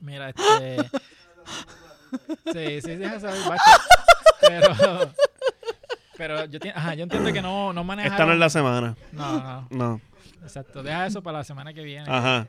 mira 0.00 0.30
este 0.30 0.90
sí 2.52 2.80
sí 2.82 2.96
deja 2.96 3.20
saber 3.20 3.40
bacho. 3.48 3.62
pero 4.40 5.12
pero 6.16 6.44
yo, 6.46 6.58
ajá, 6.74 6.94
yo 6.94 7.04
entiendo 7.04 7.32
que 7.32 7.40
no, 7.40 7.72
no 7.72 7.84
manejaron 7.84 8.14
Esta 8.14 8.26
no 8.26 8.32
es 8.32 8.38
la 8.38 8.50
semana. 8.50 8.96
no, 9.12 9.40
no, 9.40 9.68
No. 9.70 10.00
exacto 10.42 10.82
deja 10.82 11.06
eso 11.06 11.22
para 11.22 11.38
la 11.38 11.44
semana 11.44 11.72
que 11.72 11.82
viene 11.82 12.06
Ajá. 12.10 12.48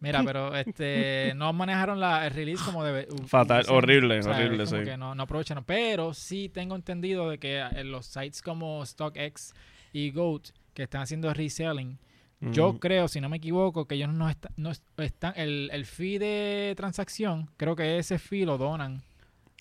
Mira, 0.00 0.22
pero 0.24 0.54
este 0.56 1.32
no 1.36 1.52
manejaron 1.52 2.00
la, 2.00 2.26
el 2.26 2.32
release 2.34 2.64
como 2.64 2.82
debe. 2.84 3.06
u- 3.10 3.26
Fatal, 3.26 3.64
horrible, 3.68 4.18
o 4.18 4.22
sea, 4.22 4.32
horrible, 4.36 4.66
sí. 4.66 4.76
que 4.84 4.96
no, 4.96 5.14
no 5.14 5.22
aprovecharon. 5.22 5.64
Pero 5.64 6.14
sí 6.14 6.48
tengo 6.48 6.74
entendido 6.74 7.28
de 7.30 7.38
que 7.38 7.58
en 7.60 7.92
los 7.92 8.06
sites 8.06 8.42
como 8.42 8.84
StockX 8.84 9.54
y 9.92 10.10
Goat 10.10 10.48
que 10.74 10.84
están 10.84 11.02
haciendo 11.02 11.32
reselling, 11.34 11.98
yo 12.40 12.78
creo, 12.78 13.06
si 13.06 13.20
no 13.20 13.28
me 13.28 13.36
equivoco, 13.36 13.84
que 13.86 13.96
ellos 13.96 14.08
no, 14.08 14.30
está- 14.30 14.48
no 14.56 14.70
est- 14.70 14.82
están. 14.98 15.34
El, 15.36 15.68
el 15.74 15.84
fee 15.84 16.18
de 16.18 16.72
transacción, 16.74 17.50
creo 17.58 17.76
que 17.76 17.98
ese 17.98 18.18
fee 18.18 18.46
lo 18.46 18.56
donan. 18.56 19.02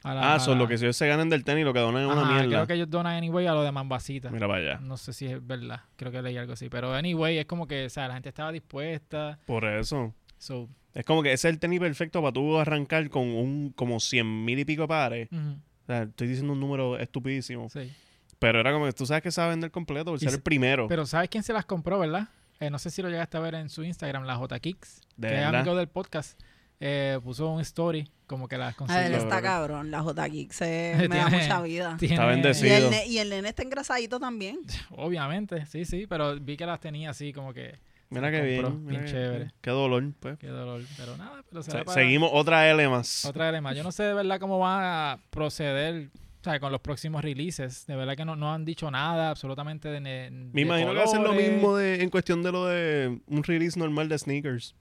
A 0.01 0.13
la, 0.13 0.21
Ah, 0.21 0.35
a 0.35 0.39
son 0.39 0.53
la- 0.57 0.63
lo 0.63 0.67
que 0.69 0.77
si 0.77 0.85
ellos 0.85 0.95
se 0.95 1.05
ganan 1.05 1.27
del 1.27 1.43
tenis, 1.43 1.65
lo 1.65 1.73
que 1.73 1.79
donan 1.81 2.03
es 2.03 2.07
una 2.07 2.23
mierda. 2.23 2.47
Creo 2.47 2.67
que 2.67 2.73
ellos 2.75 2.89
donan 2.89 3.17
anyway 3.17 3.47
a 3.47 3.53
lo 3.53 3.63
de 3.63 3.73
Mambasita. 3.73 4.31
Mira 4.31 4.47
para 4.47 4.59
allá. 4.61 4.79
No 4.81 4.95
sé 4.95 5.11
si 5.11 5.25
es 5.25 5.45
verdad. 5.45 5.81
Creo 5.97 6.09
que 6.09 6.21
leí 6.21 6.37
algo 6.37 6.53
así. 6.53 6.69
Pero 6.69 6.93
anyway, 6.93 7.37
es 7.39 7.45
como 7.47 7.67
que, 7.67 7.87
o 7.87 7.89
sea, 7.89 8.07
la 8.07 8.13
gente 8.13 8.29
estaba 8.29 8.53
dispuesta. 8.53 9.37
Por 9.45 9.65
eso. 9.65 10.13
So, 10.39 10.67
Es 10.95 11.05
como 11.05 11.21
que 11.21 11.31
ese 11.33 11.47
es 11.47 11.53
el 11.53 11.59
tenis 11.59 11.79
perfecto 11.79 12.19
para 12.21 12.33
tú 12.33 12.57
arrancar 12.57 13.07
con 13.09 13.27
un 13.27 13.71
como 13.75 13.99
cien 13.99 14.43
mil 14.45 14.57
y 14.57 14.65
pico 14.65 14.81
de 14.83 14.87
pares. 14.87 15.29
ujú, 15.31 15.51
O 15.51 15.85
sea, 15.85 16.03
estoy 16.03 16.27
diciendo 16.27 16.53
un 16.53 16.59
número 16.59 16.97
estupidísimo. 16.97 17.69
sí. 17.69 17.91
Pero 18.39 18.61
era 18.61 18.71
como 18.71 18.85
que 18.85 18.93
tú 18.93 19.05
sabes 19.05 19.21
que 19.21 19.41
a 19.41 19.47
vender 19.47 19.69
completo 19.69 20.05
por 20.11 20.15
Y 20.15 20.19
ser 20.21 20.29
se- 20.29 20.35
el 20.37 20.41
primero. 20.41 20.87
Pero 20.87 21.05
¿sabes 21.05 21.27
quién 21.29 21.43
se 21.43 21.51
las 21.51 21.65
compró, 21.65 21.99
verdad? 21.99 22.29
Eh, 22.61 22.69
no 22.69 22.79
sé 22.79 22.89
si 22.89 23.01
lo 23.01 23.09
llegaste 23.09 23.35
a 23.35 23.41
ver 23.41 23.53
en 23.55 23.69
su 23.69 23.83
Instagram, 23.83 24.23
la 24.23 24.35
J 24.37 24.57
Kicks, 24.61 25.01
¿De 25.17 25.27
que 25.27 25.39
es 25.39 25.43
amigo 25.45 25.75
del 25.75 25.89
podcast. 25.89 26.39
Eh, 26.79 27.19
puso 27.21 27.49
un 27.51 27.59
story 27.59 28.09
como 28.27 28.47
que 28.47 28.57
las 28.57 28.67
A 28.67 28.69
él 28.69 28.75
consiguió. 28.77 29.09
Lo- 29.09 29.17
está 29.17 29.41
cabrón, 29.41 29.91
la 29.91 30.01
J 30.01 30.27
se 30.51 30.93
me 31.09 31.17
da 31.17 31.27
mucha 31.27 31.61
vida. 31.61 31.97
Tiene- 31.99 32.15
Está 32.15 32.25
Y 32.25 32.29
bendecido. 32.29 32.75
el, 32.77 32.89
ne- 32.89 33.07
y 33.07 33.17
el 33.17 33.29
nene 33.29 33.49
está 33.49 33.63
engrasadito 33.63 34.21
también. 34.21 34.59
Obviamente, 34.91 35.65
sí, 35.65 35.83
sí, 35.83 36.07
pero 36.07 36.39
vi 36.39 36.55
que 36.55 36.65
las 36.65 36.79
tenía 36.79 37.09
así 37.09 37.33
como 37.33 37.53
que 37.53 37.75
Mira 38.09 38.31
se 38.31 38.37
qué 38.37 38.41
bien. 38.41 38.85
mira 38.85 39.05
chévere. 39.05 39.51
Qué 39.61 39.69
dolor, 39.69 40.03
pues. 40.19 40.37
qué 40.39 40.47
dolor. 40.47 40.81
Pero 40.97 41.15
nada, 41.17 41.43
pero 41.49 41.61
Se- 41.63 41.71
para 41.71 41.93
Seguimos 41.93 42.31
otra 42.33 42.69
L 42.69 42.87
más. 42.89 43.25
otra 43.25 43.51
vez 43.51 43.61
más. 43.61 43.75
Yo 43.77 43.83
no 43.83 43.91
sé 43.91 44.03
de 44.03 44.13
verdad 44.13 44.39
cómo 44.39 44.57
van 44.59 44.81
a 44.83 45.19
proceder 45.29 46.09
o 46.41 46.43
sea, 46.43 46.59
con 46.59 46.71
los 46.71 46.81
próximos 46.81 47.21
releases. 47.21 47.85
De 47.85 47.95
verdad 47.95 48.15
que 48.15 48.23
no, 48.25 48.35
no 48.35 48.53
han 48.53 48.63
dicho 48.65 48.89
nada 48.89 49.29
absolutamente 49.29 49.89
de, 49.89 49.99
ne- 49.99 50.31
Me 50.31 50.51
de 50.53 50.61
imagino 50.61 50.91
que 50.91 50.97
va 50.97 51.03
a 51.03 51.07
ser 51.07 51.19
lo 51.19 51.27
colores. 51.27 51.51
mismo 51.51 51.75
de, 51.75 52.01
en 52.01 52.09
cuestión 52.09 52.41
de 52.43 52.51
lo 52.51 52.65
de 52.65 53.19
un 53.27 53.43
release 53.43 53.77
normal 53.77 54.07
de 54.09 54.17
sneakers. 54.17 54.73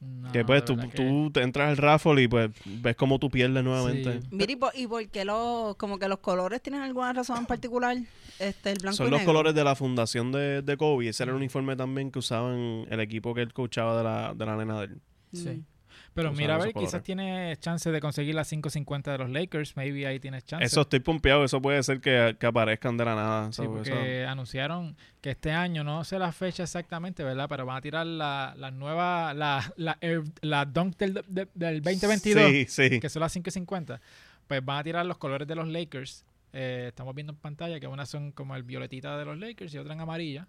No, 0.00 0.32
que 0.32 0.44
pues 0.46 0.64
tú, 0.64 0.76
que- 0.78 0.88
tú 0.88 1.30
te 1.30 1.42
entras 1.42 1.68
al 1.68 1.76
raffle 1.76 2.22
y 2.22 2.28
pues 2.28 2.50
ves 2.64 2.96
cómo 2.96 3.18
tú 3.18 3.28
pierdes 3.30 3.62
nuevamente. 3.62 4.20
Sí. 4.22 4.28
Mira, 4.30 4.52
¿y 4.52 4.56
por, 4.56 4.72
y 4.74 4.86
por 4.86 5.06
qué 5.08 5.24
los, 5.26 5.76
como 5.76 5.98
que 5.98 6.08
los 6.08 6.18
colores 6.20 6.62
tienen 6.62 6.80
alguna 6.80 7.12
razón 7.12 7.36
en 7.38 7.46
particular? 7.46 7.96
Este, 8.38 8.70
el 8.70 8.78
blanco 8.78 8.96
Son 8.96 9.08
y 9.08 9.10
los 9.10 9.20
negro. 9.20 9.32
colores 9.34 9.54
de 9.54 9.62
la 9.64 9.74
fundación 9.74 10.32
de, 10.32 10.62
de 10.62 10.76
Kobe. 10.78 11.08
Ese 11.08 11.24
era 11.24 11.32
el 11.32 11.36
uniforme 11.36 11.76
también 11.76 12.10
que 12.10 12.18
usaban 12.18 12.86
el 12.88 13.00
equipo 13.00 13.34
que 13.34 13.42
él 13.42 13.52
coachaba 13.52 13.98
de 13.98 14.04
la, 14.04 14.34
de 14.34 14.46
la 14.46 14.56
nena 14.56 14.78
de 14.80 14.84
él. 14.86 15.00
Sí. 15.34 15.48
Mm. 15.50 15.64
Pero 16.12 16.32
mira, 16.32 16.56
a 16.56 16.58
ver, 16.58 16.68
quizás 16.72 16.90
colores. 16.90 17.02
tienes 17.04 17.60
chance 17.60 17.90
de 17.90 18.00
conseguir 18.00 18.34
las 18.34 18.48
550 18.48 19.12
de 19.12 19.18
los 19.18 19.30
Lakers. 19.30 19.76
Maybe 19.76 20.06
ahí 20.06 20.18
tienes 20.18 20.44
chance. 20.44 20.64
Eso 20.64 20.80
estoy 20.80 20.98
pompeado. 21.00 21.44
Eso 21.44 21.62
puede 21.62 21.82
ser 21.84 22.00
que, 22.00 22.36
que 22.38 22.46
aparezcan 22.46 22.96
de 22.96 23.04
la 23.04 23.14
nada. 23.14 23.52
Sí, 23.52 23.62
porque 23.64 24.22
eso- 24.22 24.28
anunciaron 24.28 24.96
que 25.20 25.30
este 25.30 25.52
año, 25.52 25.84
no 25.84 26.02
sé 26.04 26.18
la 26.18 26.32
fecha 26.32 26.64
exactamente, 26.64 27.22
¿verdad? 27.22 27.46
Pero 27.48 27.64
van 27.64 27.76
a 27.76 27.80
tirar 27.80 28.06
la, 28.06 28.54
la 28.58 28.70
nueva, 28.72 29.32
la, 29.34 29.72
la, 29.76 29.98
la 30.40 30.64
Dunk 30.64 30.96
del, 30.96 31.14
de- 31.28 31.48
del 31.54 31.80
2022, 31.82 32.50
Sí, 32.50 32.66
sí. 32.68 33.00
que 33.00 33.08
son 33.08 33.20
las 33.20 33.32
550. 33.32 34.00
Pues 34.48 34.64
van 34.64 34.78
a 34.78 34.82
tirar 34.82 35.06
los 35.06 35.16
colores 35.16 35.46
de 35.46 35.54
los 35.54 35.68
Lakers. 35.68 36.24
Eh, 36.52 36.86
estamos 36.88 37.14
viendo 37.14 37.32
en 37.32 37.38
pantalla 37.38 37.78
que 37.78 37.86
unas 37.86 38.08
son 38.08 38.32
como 38.32 38.56
el 38.56 38.64
violetita 38.64 39.16
de 39.16 39.24
los 39.24 39.38
Lakers 39.38 39.72
y 39.74 39.78
otra 39.78 39.94
en 39.94 40.00
amarilla. 40.00 40.48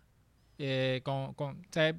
Eh, 0.58 1.02
con, 1.04 1.34
con, 1.36 1.58
o 1.60 1.64
sea, 1.72 1.96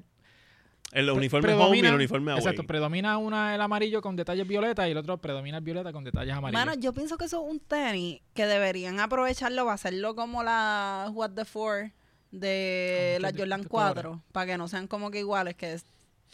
El 0.93 1.05
pre- 1.05 1.11
uniforme 1.13 1.53
home 1.53 1.77
y 1.77 1.79
el 1.79 1.85
predomina- 1.87 1.95
uniforme 1.95 2.31
away. 2.31 2.39
Exacto, 2.43 2.63
predomina 2.63 3.17
una 3.17 3.55
el 3.55 3.61
amarillo 3.61 4.01
con 4.01 4.15
detalles 4.15 4.47
violeta 4.47 4.87
y 4.87 4.91
el 4.91 4.97
otro 4.97 5.17
predomina 5.17 5.57
el 5.57 5.63
violeta 5.63 5.91
con 5.91 6.03
detalles 6.03 6.33
amarillos. 6.35 6.65
Mano, 6.65 6.79
yo 6.79 6.93
pienso 6.93 7.17
que 7.17 7.25
eso 7.25 7.43
es 7.45 7.51
un 7.51 7.59
tenis 7.59 8.21
que 8.33 8.45
deberían 8.45 8.99
aprovecharlo 8.99 9.63
para 9.63 9.73
hacerlo 9.75 10.15
como 10.15 10.43
la 10.43 11.09
What 11.11 11.31
the 11.31 11.45
Four 11.45 11.91
de 12.31 13.17
la 13.21 13.29
Jordan 13.29 13.61
distintos 13.61 13.67
4, 13.69 14.23
para 14.31 14.45
que 14.47 14.57
no 14.57 14.67
sean 14.67 14.87
como 14.87 15.11
que 15.11 15.19
iguales, 15.19 15.55
que 15.55 15.73
es, 15.73 15.85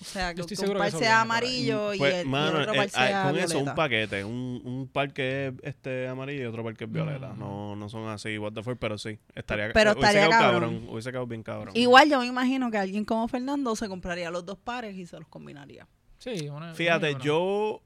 o 0.01 0.05
sea, 0.05 0.33
que, 0.33 0.45
que 0.45 0.55
un 0.65 0.67
que 0.71 0.75
par 0.77 0.91
sea 0.91 1.21
amarillo 1.21 1.93
y, 1.93 1.97
Pues, 1.97 2.13
el, 2.15 2.25
y 2.25 2.29
mano, 2.29 2.57
el 2.57 2.61
otro 2.69 2.73
eh, 2.73 2.77
par 2.77 2.87
ah, 2.93 3.07
sea 3.07 3.23
con 3.23 3.37
eso 3.37 3.47
violeta. 3.47 3.69
un 3.71 3.75
paquete. 3.75 4.23
Un, 4.23 4.61
un 4.63 4.87
par 4.87 5.13
que 5.13 5.47
es 5.47 5.53
este 5.63 6.07
amarillo 6.07 6.43
y 6.43 6.45
otro 6.45 6.63
par 6.63 6.75
que 6.77 6.85
es 6.85 6.91
violeta. 6.91 7.33
Mm. 7.33 7.39
No, 7.39 7.75
no 7.75 7.89
son 7.89 8.07
así, 8.07 8.37
what 8.37 8.53
the 8.53 8.63
fuck, 8.63 8.77
pero 8.79 8.97
sí. 8.97 9.19
Estaría, 9.35 9.73
Pero 9.73 9.91
hubiese 9.91 10.07
estaría 10.07 10.27
quedado 10.27 10.51
cabrón. 10.53 10.87
Hubiese 10.89 11.09
quedado 11.11 11.27
bien 11.27 11.43
cabrón. 11.43 11.75
Igual 11.75 12.09
yo 12.09 12.19
me 12.19 12.27
imagino 12.27 12.71
que 12.71 12.77
alguien 12.77 13.03
como 13.05 13.27
Fernando 13.27 13.75
se 13.75 13.87
compraría 13.89 14.31
los 14.31 14.45
dos 14.45 14.57
pares 14.57 14.95
y 14.95 15.05
se 15.05 15.17
los 15.19 15.27
combinaría. 15.27 15.87
Sí, 16.19 16.47
una- 16.49 16.73
Fíjate, 16.73 17.11
una- 17.15 17.23
yo 17.23 17.81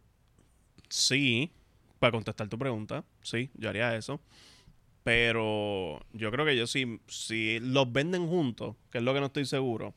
sí, 0.90 1.52
para 2.00 2.12
contestar 2.12 2.48
tu 2.48 2.58
pregunta, 2.60 3.04
sí, 3.22 3.50
yo 3.56 3.70
haría 3.70 3.96
eso. 3.96 4.20
Pero 5.04 6.00
yo 6.14 6.32
creo 6.32 6.46
que 6.46 6.56
yo 6.56 6.66
sí, 6.66 7.00
si 7.08 7.60
los 7.60 7.92
venden 7.92 8.26
juntos, 8.28 8.76
que 8.90 9.00
es 9.00 9.04
lo 9.04 9.14
que 9.14 9.20
no 9.20 9.26
estoy 9.26 9.46
seguro, 9.46 9.94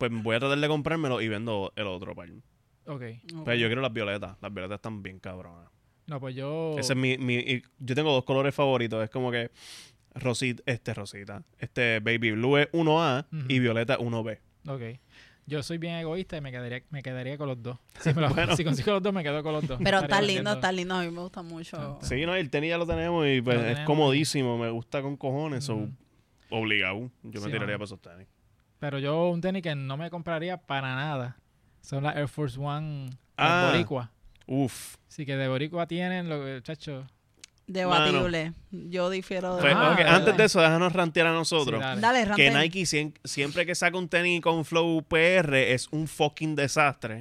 pues 0.00 0.10
voy 0.22 0.34
a 0.34 0.40
tratar 0.40 0.58
de 0.58 0.66
comprármelo 0.66 1.20
y 1.20 1.28
vendo 1.28 1.72
el 1.76 1.86
otro 1.86 2.14
par. 2.16 2.30
Ok. 2.86 3.02
Pero 3.44 3.54
yo 3.54 3.68
quiero 3.68 3.82
las 3.82 3.92
violetas. 3.92 4.36
Las 4.40 4.52
violetas 4.52 4.76
están 4.76 5.02
bien 5.02 5.20
cabronas. 5.20 5.68
No, 6.06 6.18
pues 6.18 6.34
yo... 6.34 6.74
Ese 6.78 6.94
es 6.94 6.98
mi, 6.98 7.18
mi 7.18 7.62
yo 7.78 7.94
tengo 7.94 8.10
dos 8.12 8.24
colores 8.24 8.54
favoritos. 8.54 9.04
Es 9.04 9.10
como 9.10 9.30
que 9.30 9.50
rosita, 10.14 10.62
este 10.66 10.92
rosita, 10.94 11.44
este 11.58 12.00
baby 12.00 12.32
blue 12.32 12.56
es 12.56 12.68
1A 12.72 13.26
y 13.48 13.58
violeta 13.60 13.96
1B. 13.98 14.38
Ok. 14.66 14.82
Yo 15.46 15.62
soy 15.62 15.78
bien 15.78 15.96
egoísta 15.96 16.36
y 16.36 16.40
me 16.40 16.50
quedaría, 16.50 16.82
me 16.90 17.02
quedaría 17.02 17.36
con 17.36 17.48
los 17.48 17.62
dos. 17.62 17.78
Si, 18.00 18.12
me 18.14 18.22
lo- 18.22 18.28
Bueno. 18.34 18.56
si 18.56 18.64
consigo 18.64 18.92
los 18.92 19.02
dos, 19.02 19.12
me 19.12 19.22
quedo 19.22 19.42
con 19.42 19.52
los 19.52 19.66
dos. 19.68 19.78
Pero 19.84 19.98
está 19.98 20.22
lindo, 20.22 20.52
está 20.52 20.72
lindo. 20.72 20.94
A 20.94 21.02
mí 21.04 21.10
me 21.10 21.20
gusta 21.20 21.42
mucho. 21.42 21.76
Está- 22.00 22.06
Sí, 22.06 22.24
no, 22.24 22.34
el 22.34 22.48
tenis 22.50 22.70
ya 22.70 22.78
lo 22.78 22.86
tenemos 22.86 23.26
y 23.28 23.40
pues, 23.42 23.56
Lo 23.58 23.66
es 23.66 23.80
comodísimo. 23.80 24.56
Me 24.58 24.70
gusta 24.70 25.02
con 25.02 25.16
cojones. 25.16 25.68
obligado. 26.50 27.10
Yo 27.22 27.40
me 27.40 27.46
Sí, 27.46 27.52
tiraría 27.52 27.76
para 27.76 27.84
esos 27.84 28.00
tenis. 28.00 28.26
Pero 28.80 28.98
yo 28.98 29.28
un 29.28 29.40
tenis 29.40 29.62
que 29.62 29.74
no 29.76 29.96
me 29.96 30.10
compraría 30.10 30.56
para 30.56 30.94
nada. 30.96 31.36
Son 31.82 32.02
las 32.02 32.16
Air 32.16 32.28
Force 32.28 32.58
One 32.58 33.06
las 33.06 33.16
Ah. 33.36 33.70
Boricua. 33.72 34.10
Uf. 34.46 34.96
Sí 35.06 35.24
que 35.24 35.36
de 35.36 35.46
Boricua 35.48 35.86
tienen, 35.86 36.28
lo 36.28 36.40
que, 36.44 36.60
chacho. 36.62 37.06
Debatible. 37.66 38.52
Yo 38.72 39.10
difiero 39.10 39.54
de 39.56 39.62
Pues, 39.62 39.74
Ah, 39.76 39.96
antes 40.16 40.36
de 40.36 40.44
eso, 40.44 40.60
déjanos 40.60 40.92
rantear 40.92 41.28
a 41.28 41.30
Sí, 41.30 41.36
nosotros. 41.36 41.80
dale. 41.80 42.00
Dale, 42.00 42.34
que. 42.34 42.50
Nike 42.50 42.84
sien- 42.84 43.14
siempre 43.22 43.64
que 43.64 43.74
saca 43.76 43.96
un 43.96 44.08
tenis 44.08 44.40
con 44.40 44.64
Flow 44.64 45.02
PR 45.02 45.72
es 45.72 45.86
un 45.92 46.08
fucking 46.08 46.56
desastre. 46.56 47.20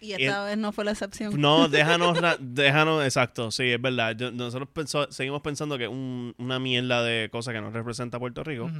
Y 0.00 0.12
esta 0.12 0.44
y- 0.44 0.46
vez 0.50 0.58
no 0.58 0.70
fue 0.72 0.84
la 0.84 0.92
excepción. 0.92 1.38
No, 1.40 1.68
déjanos, 1.68 2.18
déjanos, 2.38 3.04
exacto, 3.04 3.50
sí, 3.50 3.64
es 3.72 3.82
verdad. 3.82 4.14
Yo- 4.16 4.30
nosotros 4.30 4.68
pensó- 4.72 5.10
seguimos 5.10 5.42
pensando 5.42 5.76
que 5.76 5.84
es 5.84 5.90
un- 5.90 6.34
una 6.38 6.58
mierda 6.60 7.02
de 7.02 7.28
cosa 7.30 7.52
que 7.52 7.60
nos 7.60 7.72
representa 7.72 8.16
a 8.18 8.20
Puerto 8.20 8.44
Rico. 8.44 8.70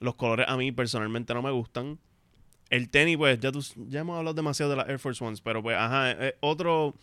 Los 0.00 0.14
colores 0.14 0.46
a 0.48 0.56
mí 0.56 0.72
personalmente 0.72 1.32
no 1.34 1.42
me 1.42 1.50
gustan. 1.50 1.98
El 2.70 2.88
tenis, 2.88 3.16
pues, 3.16 3.38
ya, 3.40 3.52
tú, 3.52 3.64
ya 3.88 4.00
hemos 4.00 4.16
hablado 4.16 4.34
demasiado 4.34 4.70
de 4.70 4.76
las 4.78 4.88
Air 4.88 4.98
Force 4.98 5.22
Ones, 5.22 5.40
pero 5.40 5.62
pues, 5.62 5.76
ajá, 5.76 6.12
es 6.12 6.34
otro 6.40 6.94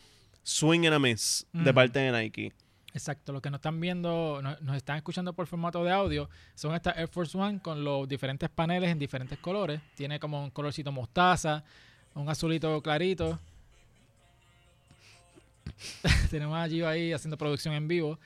swing 0.44 0.86
and 0.86 0.94
a 0.96 1.00
miss 1.00 1.46
de 1.54 1.74
parte 1.74 2.00
de 2.00 2.12
Nike. 2.12 2.54
Exacto, 2.94 3.32
los 3.34 3.42
que 3.42 3.52
nos 3.52 3.60
están 3.60 3.80
viendo, 3.80 4.40
no- 4.42 4.58
nos, 4.62 4.76
están 4.78 4.98
escuchando 4.98 5.34
por 5.34 5.46
formato 5.46 5.84
de 5.84 5.92
audio, 5.92 6.30
son 6.56 6.74
estas 6.74 6.98
Air 6.98 7.08
Force 7.10 7.38
One 7.38 7.60
con 7.62 7.84
los 7.84 8.08
diferentes 8.08 8.50
paneles 8.50 8.90
en 8.90 8.98
diferentes 8.98 9.38
colores. 9.38 9.80
Tiene 9.96 10.20
como 10.20 10.44
un 10.44 10.50
colorcito 10.50 10.92
mostaza, 10.92 11.64
un 12.16 12.28
azulito 12.30 12.82
clarito. 12.82 13.38
Tenemos 16.32 16.58
a 16.58 16.68
Gio 16.68 16.88
ahí 16.88 17.14
haciendo 17.14 17.38
producción 17.38 17.74
en 17.76 17.88
vivo. 17.88 18.18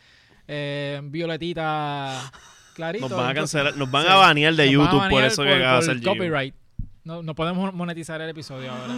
Eh, 0.48 1.02
violetita 1.06 2.32
clarito. 2.74 3.08
Nos 3.10 3.18
van 3.18 3.30
a 3.30 3.34
cancelar, 3.34 3.76
nos 3.78 3.90
van 3.92 4.04
sí. 4.06 4.10
a 4.12 4.16
banear 4.16 4.54
de 4.56 4.66
nos 4.66 4.74
YouTube 4.74 5.10
por 5.10 5.24
eso 5.24 5.44
que 5.44 5.50
por- 5.50 5.58
acaba 5.58 5.80
de 5.80 5.86
por 5.86 5.92
hacer 5.92 6.04
copyright. 6.04 6.56
No, 7.04 7.24
no 7.24 7.34
podemos 7.34 7.74
monetizar 7.74 8.22
el 8.22 8.30
episodio 8.30 8.72
ahora. 8.72 8.94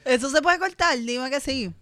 Eso 0.04 0.28
se 0.28 0.42
puede 0.42 0.58
cortar, 0.58 0.98
dime 0.98 1.30
que 1.30 1.40
sí. 1.40 1.72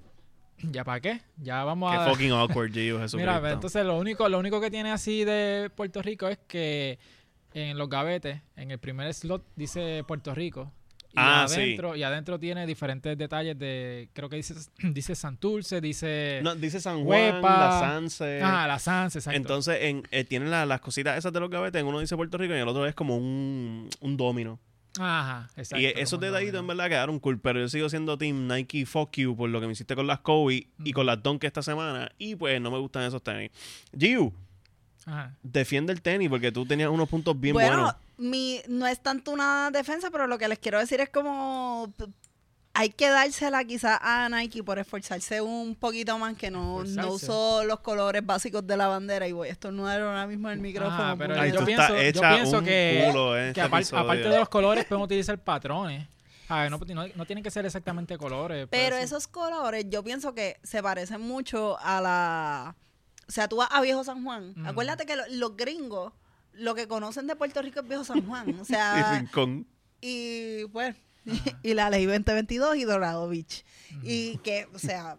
¿Ya 0.62 0.84
para 0.84 1.00
qué? 1.00 1.20
Ya 1.36 1.64
vamos 1.64 1.90
Qué 1.90 1.98
a... 1.98 2.06
fucking 2.06 2.30
awkward, 2.32 2.72
Gio. 2.72 3.00
Mira, 3.14 3.40
pues, 3.40 3.52
entonces 3.54 3.84
lo 3.84 3.98
único, 3.98 4.28
lo 4.28 4.38
único 4.38 4.60
que 4.60 4.70
tiene 4.70 4.92
así 4.92 5.24
de 5.24 5.70
Puerto 5.74 6.00
Rico 6.00 6.28
es 6.28 6.38
que 6.46 6.98
en 7.54 7.76
los 7.76 7.88
gavetes, 7.88 8.40
en 8.56 8.70
el 8.70 8.78
primer 8.78 9.12
slot 9.12 9.44
dice 9.56 10.04
Puerto 10.06 10.32
Rico. 10.34 10.72
Y 11.16 11.20
Ah, 11.20 11.46
sí. 11.48 11.60
adentro, 11.60 11.94
y 11.94 12.02
adentro 12.02 12.40
tiene 12.40 12.66
diferentes 12.66 13.16
detalles 13.16 13.56
de, 13.56 14.08
creo 14.12 14.28
que 14.28 14.34
dice, 14.36 14.54
dice 14.82 15.14
Santurce, 15.14 15.80
dice 15.80 16.40
No, 16.42 16.56
dice 16.56 16.80
San 16.80 17.04
Juan, 17.04 17.34
Huepa. 17.36 17.58
la 17.58 17.78
Sanse. 17.80 18.40
ah, 18.42 18.66
la 18.66 18.78
Sans, 18.80 19.14
exacto. 19.14 19.36
Entonces, 19.36 19.78
en, 19.82 20.02
eh, 20.10 20.24
tienen 20.24 20.50
la- 20.50 20.66
las 20.66 20.80
cositas 20.80 21.16
esas 21.16 21.32
de 21.32 21.38
los 21.40 21.50
gavetes. 21.50 21.80
En 21.80 21.86
uno 21.86 22.00
dice 22.00 22.16
Puerto 22.16 22.36
Rico 22.36 22.52
y 22.54 22.58
el 22.58 22.66
otro 22.68 22.84
es 22.86 22.94
como 22.94 23.16
un, 23.16 23.88
un 24.00 24.16
domino. 24.16 24.58
Ajá, 24.98 25.48
exacto. 25.56 25.80
y 25.82 25.86
esos 25.86 26.20
detallitos 26.20 26.60
en 26.60 26.66
verdad 26.68 26.88
quedaron 26.88 27.18
cool. 27.18 27.40
Pero 27.40 27.58
yo 27.60 27.68
sigo 27.68 27.88
siendo 27.88 28.16
Team 28.18 28.46
Nike 28.46 28.86
Fuck 28.86 29.16
You 29.16 29.36
por 29.36 29.50
lo 29.50 29.60
que 29.60 29.66
me 29.66 29.72
hiciste 29.72 29.94
con 29.96 30.06
las 30.06 30.20
Kobe 30.20 30.54
y 30.54 30.68
Ujú. 30.82 30.92
con 30.92 31.06
las 31.06 31.22
Dunk 31.22 31.42
esta 31.44 31.62
semana. 31.62 32.10
Y 32.18 32.36
pues 32.36 32.60
no 32.60 32.70
me 32.70 32.78
gustan 32.78 33.02
esos 33.04 33.22
tenis. 33.22 33.50
Giu, 33.96 34.32
Ajá. 35.06 35.32
defiende 35.42 35.92
el 35.92 36.00
tenis 36.02 36.28
porque 36.30 36.50
tú 36.52 36.64
tenías 36.66 36.88
unos 36.90 37.08
puntos 37.08 37.38
bien 37.38 37.52
bueno, 37.54 37.70
buenos. 37.76 37.94
mi, 38.16 38.60
no 38.68 38.86
es 38.86 39.00
tanto 39.00 39.30
una 39.30 39.70
defensa, 39.70 40.10
pero 40.10 40.26
lo 40.26 40.38
que 40.38 40.48
les 40.48 40.58
quiero 40.58 40.78
decir 40.78 41.00
es 41.00 41.08
como 41.10 41.92
hay 42.76 42.90
que 42.90 43.08
dársela 43.08 43.62
quizás 43.64 43.98
a 44.02 44.28
Nike 44.28 44.64
por 44.64 44.80
esforzarse 44.80 45.40
un 45.40 45.76
poquito 45.76 46.18
más 46.18 46.36
que 46.36 46.50
no, 46.50 46.82
no 46.82 47.12
usó 47.12 47.62
los 47.64 47.78
colores 47.80 48.26
básicos 48.26 48.66
de 48.66 48.76
la 48.76 48.88
bandera 48.88 49.28
y 49.28 49.32
voy 49.32 49.48
a 49.48 49.52
estornudar 49.52 50.00
ahora 50.00 50.26
mismo 50.26 50.48
en 50.48 50.54
el 50.54 50.60
micrófono. 50.60 50.96
Ah, 51.00 51.14
pero 51.16 51.34
yo 51.46 51.64
pienso- 51.64 51.88
yo 51.94 51.96
hecha 51.96 52.34
pienso 52.34 52.58
un 52.58 52.64
que- 52.64 53.04
culo 53.06 53.38
en 53.38 53.52
Que 53.52 53.60
este 53.60 53.96
aparte 53.96 54.28
de 54.28 54.38
los 54.38 54.48
colores, 54.48 54.84
podemos 54.86 55.06
utilizar 55.06 55.38
patrones. 55.38 56.08
A 56.48 56.62
ver, 56.62 56.70
no, 56.70 56.78
no, 56.78 57.06
no 57.14 57.24
tienen 57.26 57.42
que 57.44 57.50
ser 57.50 57.64
exactamente 57.64 58.18
colores. 58.18 58.66
Pero 58.70 58.96
esos 58.96 59.28
colores 59.28 59.86
yo 59.88 60.02
pienso 60.02 60.34
que 60.34 60.58
se 60.64 60.82
parecen 60.82 61.20
mucho 61.20 61.78
a 61.80 62.00
la... 62.00 62.74
O 63.28 63.32
sea, 63.32 63.48
tú 63.48 63.56
vas 63.56 63.68
a 63.70 63.80
Viejo 63.80 64.04
San 64.04 64.22
Juan. 64.24 64.52
Mm. 64.56 64.66
Acuérdate 64.66 65.06
que 65.06 65.16
lo- 65.16 65.26
los 65.30 65.56
gringos 65.56 66.12
lo 66.52 66.74
que 66.74 66.86
conocen 66.86 67.26
de 67.26 67.34
Puerto 67.36 67.60
Rico 67.62 67.80
es 67.80 67.88
Viejo 67.88 68.04
San 68.04 68.24
Juan. 68.26 68.58
O 68.60 68.62
Y 68.62 68.64
sea, 68.64 69.18
Rincón. 69.18 69.66
y 70.00 70.64
pues... 70.66 70.94
Y 71.62 71.74
la 71.74 71.88
ley 71.90 72.04
2022 72.06 72.76
y 72.76 72.84
Dorado 72.84 73.28
Beach. 73.28 73.64
Y 74.02 74.36
que, 74.38 74.68
o 74.74 74.78
sea, 74.78 75.16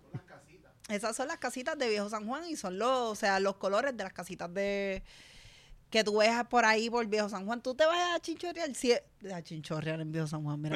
esas 0.88 1.16
son 1.16 1.28
las 1.28 1.38
casitas 1.40 1.78
de 1.80 1.90
Viejo 1.90 2.10
San 2.10 2.28
Juan 2.28 2.44
y 2.48 2.56
son 2.56 2.78
los, 2.78 2.90
o 3.12 3.16
sea, 3.16 3.40
los 3.40 3.56
colores 3.56 3.98
de 3.98 4.04
las 4.04 4.14
casitas 4.14 4.54
de 4.54 5.02
que 5.90 6.04
tú 6.04 6.18
ves 6.20 6.32
por 6.50 6.64
ahí 6.66 6.90
por 6.90 7.06
Viejo 7.08 7.28
San 7.30 7.46
Juan. 7.46 7.62
Tú 7.62 7.74
te 7.74 7.86
vas 7.86 8.16
a 8.16 8.20
chinchorrear, 8.20 8.74
sí, 8.76 8.94
a 9.34 9.42
chinchorrear 9.42 10.00
en 10.02 10.12
Viejo 10.12 10.28
San 10.28 10.44
Juan, 10.44 10.62
mira. 10.62 10.76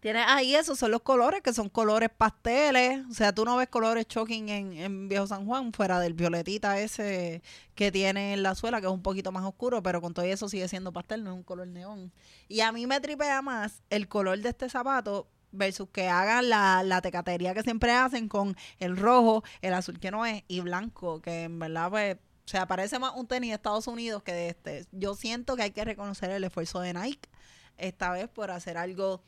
Tienes 0.00 0.24
ahí 0.28 0.54
esos 0.54 0.78
son 0.78 0.90
los 0.90 1.02
colores 1.02 1.42
que 1.42 1.52
son 1.52 1.68
colores 1.68 2.08
pasteles. 2.16 3.04
O 3.10 3.12
sea, 3.12 3.34
tú 3.34 3.44
no 3.44 3.56
ves 3.58 3.68
colores 3.68 4.06
shocking 4.08 4.48
en, 4.48 4.72
en 4.72 5.08
Viejo 5.08 5.26
San 5.26 5.44
Juan, 5.44 5.74
fuera 5.74 6.00
del 6.00 6.14
violetita 6.14 6.80
ese 6.80 7.42
que 7.74 7.92
tiene 7.92 8.32
en 8.32 8.42
la 8.42 8.54
suela, 8.54 8.80
que 8.80 8.86
es 8.86 8.92
un 8.92 9.02
poquito 9.02 9.30
más 9.30 9.44
oscuro, 9.44 9.82
pero 9.82 10.00
con 10.00 10.14
todo 10.14 10.24
eso 10.24 10.48
sigue 10.48 10.68
siendo 10.68 10.90
pastel, 10.90 11.22
no 11.22 11.32
es 11.32 11.36
un 11.36 11.42
color 11.42 11.66
neón. 11.66 12.12
Y 12.48 12.60
a 12.60 12.72
mí 12.72 12.86
me 12.86 12.98
tripea 13.00 13.42
más 13.42 13.82
el 13.90 14.08
color 14.08 14.38
de 14.38 14.48
este 14.48 14.70
zapato 14.70 15.28
versus 15.52 15.88
que 15.90 16.08
hagan 16.08 16.48
la, 16.48 16.82
la 16.82 17.02
tecatería 17.02 17.52
que 17.52 17.62
siempre 17.62 17.92
hacen 17.92 18.28
con 18.28 18.56
el 18.78 18.96
rojo, 18.96 19.44
el 19.60 19.74
azul 19.74 19.98
que 20.00 20.10
no 20.10 20.24
es, 20.24 20.44
y 20.48 20.60
blanco, 20.60 21.20
que 21.20 21.42
en 21.42 21.58
verdad, 21.58 21.90
pues, 21.90 22.16
o 22.16 22.48
sea, 22.48 22.66
parece 22.66 22.98
más 22.98 23.12
un 23.16 23.26
tenis 23.26 23.50
de 23.50 23.54
Estados 23.56 23.86
Unidos 23.86 24.22
que 24.22 24.32
de 24.32 24.48
este. 24.48 24.86
Yo 24.92 25.14
siento 25.14 25.56
que 25.56 25.62
hay 25.62 25.70
que 25.72 25.84
reconocer 25.84 26.30
el 26.30 26.44
esfuerzo 26.44 26.80
de 26.80 26.94
Nike 26.94 27.28
esta 27.76 28.10
vez 28.12 28.28
por 28.28 28.50
hacer 28.50 28.76
algo 28.76 29.22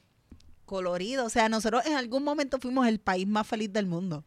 colorido. 0.72 1.26
O 1.26 1.28
sea, 1.28 1.50
nosotros 1.50 1.84
en 1.84 1.96
algún 1.96 2.24
momento 2.24 2.58
fuimos 2.58 2.86
el 2.86 2.98
país 2.98 3.26
más 3.26 3.46
feliz 3.46 3.70
del 3.70 3.84
mundo. 3.84 4.24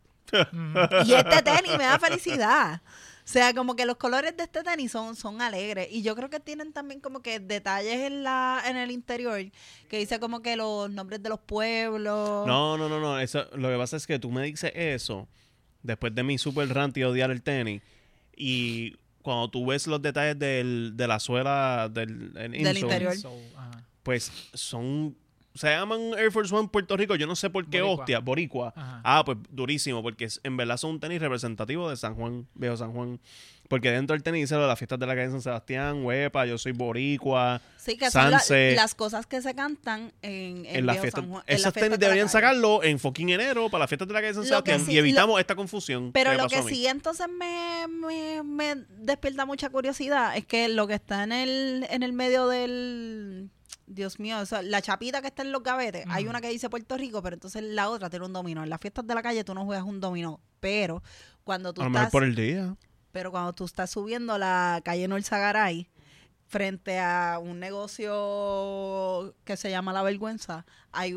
Y 1.06 1.14
este 1.14 1.42
tenis 1.42 1.76
me 1.76 1.86
da 1.86 1.98
felicidad. 1.98 2.82
O 2.84 3.28
sea, 3.28 3.52
como 3.56 3.76
que 3.76 3.88
los 3.88 3.98
colores 3.98 4.38
de 4.38 4.44
este 4.44 4.62
tenis 4.62 4.92
son, 4.92 5.16
son 5.16 5.42
alegres. 5.42 5.88
Y 5.90 6.04
yo 6.04 6.16
creo 6.16 6.30
que 6.30 6.40
tienen 6.40 6.72
también 6.72 7.00
como 7.00 7.24
que 7.24 7.40
detalles 7.40 8.02
en 8.02 8.22
la 8.22 8.62
en 8.68 8.78
el 8.78 8.92
interior 8.92 9.42
que 9.90 9.98
dice 9.98 10.20
como 10.20 10.44
que 10.44 10.56
los 10.56 10.92
nombres 10.92 11.24
de 11.24 11.30
los 11.30 11.40
pueblos. 11.40 12.46
No, 12.46 12.78
no, 12.78 12.88
no, 12.88 13.00
no. 13.00 13.20
Eso, 13.20 13.46
lo 13.56 13.70
que 13.70 13.78
pasa 13.78 13.98
es 13.98 14.06
que 14.06 14.20
tú 14.20 14.30
me 14.30 14.44
dices 14.44 14.72
eso 14.76 15.28
después 15.82 16.14
de 16.14 16.22
mi 16.22 16.38
super 16.38 16.72
rant 16.72 16.96
y 16.98 17.04
odiar 17.04 17.32
el 17.32 17.42
tenis. 17.42 17.82
Y 18.36 18.98
cuando 19.24 19.50
tú 19.50 19.66
ves 19.66 19.88
los 19.88 20.00
detalles 20.00 20.38
del, 20.38 20.94
de 20.96 21.08
la 21.08 21.20
suela 21.20 21.90
del, 21.92 22.34
el 22.36 22.52
Del 22.52 22.78
insole, 22.78 22.80
interior. 22.82 23.16
Pues 24.04 24.32
son. 24.54 25.18
Se 25.56 25.68
llaman 25.70 26.12
Air 26.18 26.32
Force 26.32 26.54
One 26.54 26.68
Puerto 26.72 26.96
Rico. 26.98 27.16
Yo 27.16 27.26
no 27.28 27.36
sé 27.36 27.50
por 27.50 27.66
qué 27.68 27.82
Boricua. 27.82 28.04
hostia. 28.04 28.20
Boricua. 28.20 28.74
Ajá. 28.76 29.02
Ah, 29.04 29.24
pues 29.26 29.38
durísimo, 29.50 30.04
porque 30.04 30.28
en 30.44 30.58
verdad 30.58 30.78
son 30.78 30.92
un 30.92 31.00
tenis 31.00 31.20
representativo 31.22 31.90
de 31.90 31.96
San 31.98 32.16
Juan, 32.16 32.46
Viejo 32.56 32.76
San 32.78 32.92
Juan. 32.92 33.20
Porque 33.68 33.90
dentro 33.90 34.14
del 34.14 34.22
tenis 34.22 34.42
dice 34.44 34.54
lo 34.56 34.62
de 34.62 34.68
las 34.68 34.78
fiestas 34.78 35.00
de 35.00 35.08
la 35.08 35.16
calle 35.16 35.32
San 35.32 35.42
Sebastián, 35.42 36.04
Huepa, 36.06 36.46
yo 36.46 36.56
soy 36.60 36.74
Boricua. 36.74 37.62
Sí, 37.78 37.98
que 37.98 38.12
son 38.12 38.30
la- 38.30 38.38
Sanse. 38.40 38.76
las 38.76 38.94
cosas 38.94 39.26
que 39.26 39.42
se 39.42 39.56
cantan 39.56 40.12
en, 40.22 40.66
en 40.68 40.76
En, 40.76 40.86
las 40.86 40.96
Viejo 40.96 41.02
fiestas. 41.04 41.24
San 41.24 41.32
Juan- 41.32 41.44
en 41.48 41.54
las 41.54 41.62
Esos 41.62 41.74
fiestas 41.74 41.84
tenis 41.84 42.00
de 42.00 42.06
la 42.06 42.10
deberían 42.10 42.28
calle. 42.28 42.32
sacarlo 42.32 42.84
en 42.84 43.00
fucking 43.00 43.30
enero 43.30 43.70
para 43.70 43.84
las 43.84 43.90
fiestas 43.90 44.08
de 44.08 44.14
la 44.14 44.22
calle 44.22 44.34
San 44.36 44.42
Lo 44.44 44.44
que 44.44 44.50
Sebastián 44.50 44.86
sí- 44.86 44.92
y 44.94 44.98
evitamos 45.00 45.40
esta 45.40 45.56
confusión. 45.56 46.12
Pero 46.12 46.30
me 46.32 46.38
lo 46.38 46.44
pasó 46.44 46.50
que 46.50 46.58
a 46.58 46.64
mí. 46.64 46.70
sí 46.76 46.86
entonces 46.86 47.28
me, 47.28 47.88
me, 47.88 48.44
me 48.44 48.76
despierta 49.00 49.46
mucha 49.48 49.70
curiosidad 49.72 50.38
es 50.38 50.46
que 50.46 50.68
lo 50.68 50.86
que 50.86 50.94
está 50.96 51.24
en 51.24 51.32
el, 51.32 51.88
en 51.90 52.04
el 52.04 52.14
medio 52.14 52.48
del... 52.48 53.50
Dios 53.88 54.20
mío, 54.20 54.40
o 54.40 54.46
sea, 54.46 54.62
la 54.62 54.82
chapita 54.82 55.22
que 55.22 55.28
está 55.28 55.44
en 55.44 55.52
los 55.52 55.62
gavetes, 55.62 56.06
hay 56.10 56.28
una 56.28 56.42
que 56.42 56.50
dice 56.50 56.70
Puerto 56.70 56.98
Rico, 56.98 57.22
pero 57.22 57.36
entonces 57.36 57.64
la 57.64 57.90
otra 57.90 58.10
tiene 58.10 58.26
un 58.26 58.34
dominó. 58.34 58.64
En 58.64 58.70
las 58.70 58.80
fiestas 58.80 59.06
de 59.06 59.14
la 59.14 59.22
calle 59.22 59.44
tú 59.44 59.54
no 59.54 59.66
juegas 59.66 59.86
un 59.86 60.00
dominó, 60.00 60.42
pero 60.60 61.04
cuando 61.44 61.74
tú 61.74 61.82
A 61.84 61.88
estás... 61.88 62.12
por 62.12 62.24
el 62.24 62.36
día. 62.36 62.76
Pero 63.12 63.32
cuando 63.32 63.54
tú 63.54 63.66
estás 63.66 63.92
subiendo 63.92 64.38
la 64.38 64.82
calle 64.84 65.08
Norzagaray 65.08 65.90
frente 66.48 67.00
a 67.00 67.40
un 67.42 67.60
negocio 67.60 69.36
que 69.44 69.56
se 69.56 69.70
llama 69.70 69.94
La 69.94 70.04
Vergüenza, 70.04 70.66
hay 70.92 71.16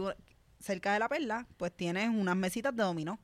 cerca 0.60 0.92
de 0.92 0.98
la 0.98 1.08
perla, 1.08 1.46
pues 1.56 1.72
tienes 1.74 2.08
unas 2.08 2.36
mesitas 2.36 2.74
de 2.76 2.82
dominó. 2.82 3.18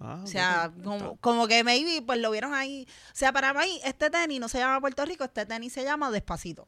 Ah, 0.00 0.20
O 0.24 0.26
sea, 0.26 0.72
como, 0.82 1.16
como 1.18 1.46
que 1.46 1.62
maybe 1.62 2.02
pues 2.04 2.18
lo 2.18 2.30
vieron 2.30 2.52
ahí. 2.52 2.86
O 2.88 3.14
sea, 3.14 3.32
para 3.32 3.54
mí 3.54 3.80
este 3.84 4.10
tenis 4.10 4.40
no 4.40 4.48
se 4.48 4.58
llama 4.58 4.80
Puerto 4.80 5.04
Rico, 5.04 5.24
este 5.24 5.46
tenis 5.46 5.72
se 5.72 5.84
llama 5.84 6.10
Despacito. 6.10 6.66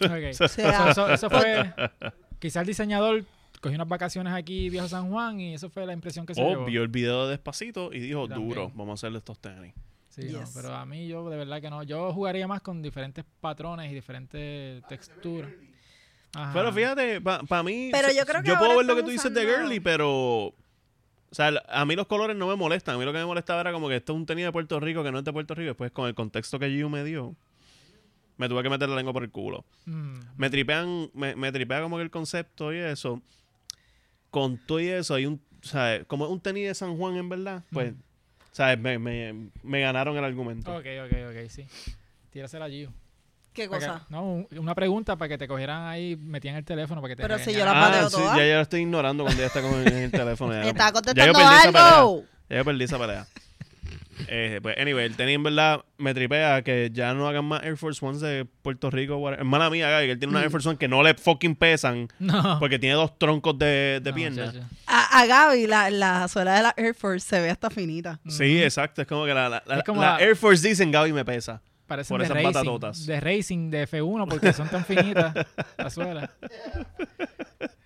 Ok. 0.00 0.40
O 0.40 0.48
sea, 0.48 0.90
Eso, 0.90 1.10
eso 1.12 1.30
fue. 1.30 1.72
Quizás 2.38 2.62
el 2.62 2.66
diseñador 2.66 3.24
cogió 3.60 3.76
unas 3.76 3.88
vacaciones 3.88 4.32
aquí, 4.34 4.68
viejo 4.68 4.88
San 4.88 5.08
Juan, 5.10 5.40
y 5.40 5.54
eso 5.54 5.70
fue 5.70 5.86
la 5.86 5.92
impresión 5.94 6.26
que 6.26 6.34
se 6.34 6.42
O 6.42 6.48
llevó. 6.50 6.64
vio 6.66 6.82
el 6.82 6.88
video 6.88 7.24
de 7.24 7.30
Despacito 7.30 7.92
y 7.92 8.00
dijo, 8.00 8.28
También. 8.28 8.48
duro, 8.48 8.68
vamos 8.74 8.90
a 8.90 8.94
hacerle 8.94 9.18
estos 9.18 9.38
tenis. 9.38 9.72
Sí, 10.10 10.28
no, 10.30 10.44
pero 10.54 10.74
a 10.74 10.84
mí 10.86 11.08
yo 11.08 11.28
de 11.28 11.36
verdad 11.36 11.60
que 11.60 11.70
no. 11.70 11.82
Yo 11.82 12.12
jugaría 12.12 12.46
más 12.46 12.60
con 12.60 12.82
diferentes 12.82 13.24
patrones 13.40 13.90
y 13.90 13.94
diferentes 13.94 14.86
texturas. 14.86 15.50
Ajá. 16.36 16.52
Pero 16.52 16.72
fíjate, 16.72 17.20
para 17.20 17.62
mí... 17.62 17.88
Pero 17.90 18.08
yo 18.12 18.24
creo 18.26 18.42
que 18.42 18.48
Yo 18.48 18.58
puedo 18.58 18.76
ver 18.76 18.86
lo 18.86 18.96
que 18.96 19.02
tú 19.02 19.10
dices 19.10 19.32
de 19.32 19.42
Girly, 19.46 19.80
pero... 19.80 20.46
O 20.48 20.54
sea, 21.36 21.50
a 21.68 21.84
mí 21.84 21.96
los 21.96 22.06
colores 22.06 22.36
no 22.36 22.46
me 22.46 22.54
molestan. 22.54 22.94
A 22.94 22.98
mí 22.98 23.04
lo 23.04 23.12
que 23.12 23.18
me 23.18 23.24
molestaba 23.24 23.60
era 23.60 23.72
como 23.72 23.88
que 23.88 23.96
esto 23.96 24.12
es 24.12 24.16
un 24.16 24.26
tenis 24.26 24.44
de 24.44 24.52
Puerto 24.52 24.78
Rico 24.78 25.02
que 25.02 25.10
no 25.10 25.18
es 25.18 25.24
de 25.24 25.32
Puerto 25.32 25.54
Rico. 25.56 25.68
Después, 25.68 25.90
con 25.90 26.06
el 26.06 26.14
contexto 26.14 26.58
que 26.60 26.68
Giu 26.70 26.88
me 26.88 27.02
dio, 27.02 27.34
me 28.36 28.48
tuve 28.48 28.62
que 28.62 28.70
meter 28.70 28.88
la 28.88 28.96
lengua 28.96 29.12
por 29.12 29.22
el 29.22 29.30
culo. 29.30 29.64
Mm, 29.86 30.18
Me 30.36 30.50
tripean, 30.50 31.10
me, 31.14 31.36
me 31.36 31.52
tripea 31.52 31.80
como 31.82 31.96
que 31.96 32.02
el 32.02 32.10
concepto 32.10 32.72
y 32.72 32.78
eso. 32.78 33.20
Con 34.30 34.58
todo 34.58 34.80
y 34.80 34.88
eso, 34.88 35.14
hay 35.14 35.26
un, 35.26 35.40
¿sabes? 35.62 36.04
Como 36.06 36.24
es 36.24 36.30
un 36.30 36.40
tenis 36.40 36.66
de 36.66 36.74
San 36.74 36.96
Juan, 36.96 37.16
en 37.16 37.28
verdad, 37.28 37.62
pues, 37.72 37.92
Mm. 37.92 37.96
¿sabes? 38.52 38.78
Me, 38.78 38.98
me, 38.98 39.50
me 39.62 39.80
ganaron 39.80 40.16
el 40.16 40.24
argumento. 40.24 40.74
ok, 40.74 40.86
ok, 41.06 41.12
ok, 41.30 41.48
sí. 41.50 41.66
Tírasela 42.30 42.64
allí. 42.64 42.88
¿Qué 43.52 43.68
Para 43.68 43.78
que- 43.80 43.86
cosa? 43.86 44.06
no, 44.08 44.24
un- 44.24 44.48
una 44.58 44.74
pregunta 44.74 45.14
para 45.14 45.28
que 45.28 45.38
te 45.38 45.46
cogieran 45.46 45.86
ahí, 45.86 46.16
metían 46.16 46.56
el 46.56 46.64
teléfono 46.64 47.00
para 47.00 47.12
que 47.12 47.16
te 47.16 47.22
Pero 47.22 47.38
si 47.38 47.44
regañaran. 47.52 47.74
yo 47.74 47.80
la 47.80 47.86
Ah, 47.86 47.90
pateo 47.90 48.10
sí, 48.10 48.16
toda. 48.16 48.36
ya 48.36 48.46
yo 48.48 48.54
la 48.56 48.60
estoy 48.62 48.80
ignorando 48.80 49.22
cuando 49.22 49.40
ella 49.40 49.46
está 49.46 49.62
con 49.62 49.74
el, 49.74 49.86
en 49.92 49.98
el 49.98 50.10
teléfono. 50.10 50.52
ya. 50.52 50.62
Estaba 50.62 50.88
Ya 50.88 50.92
contestando 50.92 51.24
yo 51.26 51.32
perdí 51.32 51.54
esa 51.54 51.72
pelea. 51.72 51.98
algo. 51.98 52.24
Ya 52.50 52.56
yo 52.56 52.64
perdí 52.64 52.84
esa 52.84 52.98
pelea. 52.98 53.26
Eh, 54.28 54.60
pues, 54.62 54.76
anyway, 54.78 55.04
el 55.06 55.16
tenis 55.16 55.34
en 55.36 55.42
verdad 55.42 55.84
me 55.98 56.14
tripea 56.14 56.62
que 56.62 56.90
ya 56.92 57.14
no 57.14 57.28
hagan 57.28 57.44
más 57.44 57.62
Air 57.64 57.76
Force 57.76 58.04
Ones 58.04 58.20
de 58.20 58.44
Puerto 58.62 58.90
Rico. 58.90 59.16
whatever. 59.16 59.40
Hermana 59.40 59.70
mía, 59.70 59.88
Gaby, 59.90 60.06
que 60.06 60.12
él 60.12 60.18
tiene 60.18 60.30
una. 60.32 60.42
Air 60.42 60.50
Force 60.50 60.68
One 60.68 60.78
que 60.78 60.88
no 60.88 61.02
le 61.02 61.14
fucking 61.14 61.56
pesan 61.56 62.08
No. 62.18 62.58
porque 62.60 62.78
tiene 62.78 62.94
dos 62.94 63.18
troncos 63.18 63.58
de, 63.58 64.00
de 64.02 64.10
No, 64.10 64.14
pierna. 64.16 64.52
A, 64.86 65.20
a 65.20 65.26
Gaby, 65.26 65.66
la, 65.66 65.90
la 65.90 66.28
suela 66.28 66.54
de 66.56 66.62
la 66.62 66.74
Air 66.76 66.94
Force 66.94 67.26
se 67.28 67.40
ve 67.40 67.50
hasta 67.50 67.70
finita. 67.70 68.20
Sí, 68.28 68.62
exacto. 68.62 69.02
Es 69.02 69.08
como 69.08 69.24
que 69.26 69.34
la, 69.34 69.48
la, 69.48 69.62
la- 69.66 69.78
Es 69.78 69.84
como 69.84 70.00
la 70.00 70.14
la- 70.18 70.20
Air 70.24 70.36
Force 70.36 70.66
dicen 70.68 70.90
Gaby 70.90 71.12
me 71.12 71.24
pesa. 71.24 71.60
Parecen 71.86 72.14
Por 72.14 72.20
de 72.20 72.24
esas 72.24 72.36
racing, 72.36 72.46
batatotas. 72.54 73.04
de 73.06 73.20
racing, 73.20 73.70
de 73.70 73.86
F1, 73.86 74.26
porque 74.28 74.52
son 74.54 74.68
tan 74.70 74.84
finitas 74.86 75.34
las 75.76 75.92
suelas. 75.92 76.30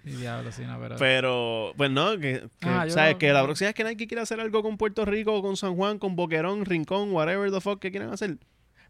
Y 0.09 0.17
diablo, 0.17 0.51
sí, 0.53 0.63
no, 0.67 0.79
pero... 0.81 0.97
Pero, 0.97 1.73
pues 1.77 1.91
no, 1.91 2.13
que, 2.19 2.49
que, 2.61 2.69
Ah, 2.69 2.87
¿sabes? 2.89 3.17
Que 3.17 3.33
la 3.33 3.43
próxima 3.45 3.69
vez 3.69 3.75
que 3.75 3.85
Nike 3.85 4.07
quiera 4.07 4.23
hacer 4.23 4.41
algo 4.41 4.63
con 4.63 4.77
Puerto 4.79 5.05
Rico, 5.05 5.43
con 5.43 5.57
San 5.57 5.77
Juan, 5.77 5.99
con 5.99 6.17
Boquerón, 6.17 6.65
Rincón, 6.65 7.13
whatever 7.13 7.51
the 7.51 7.61
fuck 7.61 7.79
que 7.81 7.91
quieran 7.91 8.13
hacer. 8.13 8.39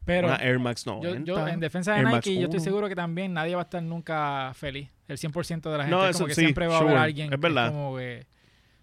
pero 0.05 0.29
una 0.29 0.37
Air 0.37 0.59
Max 0.59 0.87
90. 0.87 1.19
yo, 1.25 1.37
yo, 1.37 1.49
en 1.49 1.61
defensa 1.61 1.93
de 1.95 1.99
Air 2.01 2.07
Nike, 2.09 2.35
yo 2.37 2.43
estoy 2.45 2.59
1. 2.61 2.65
seguro 2.65 2.89
que 2.89 2.95
también 2.97 3.33
nadie 3.35 3.55
va 3.55 3.63
a 3.63 3.65
estar 3.65 3.83
nunca 3.83 4.53
feliz. 4.55 4.89
El 5.09 5.17
100% 5.19 5.71
de 5.71 5.79
la 5.79 5.85
gente. 5.85 5.91
No, 5.97 6.05
es 6.05 6.11
eso 6.11 6.19
como 6.21 6.29
que 6.29 6.35
sí, 6.35 6.41
siempre 6.43 6.67
va 6.67 6.75
a 6.75 6.79
haber 6.79 6.91
sure, 6.91 7.01
alguien. 7.03 7.27
es 7.27 7.31
que 7.33 7.37
verdad. 7.37 7.73
como 7.73 7.97
que- 7.97 8.27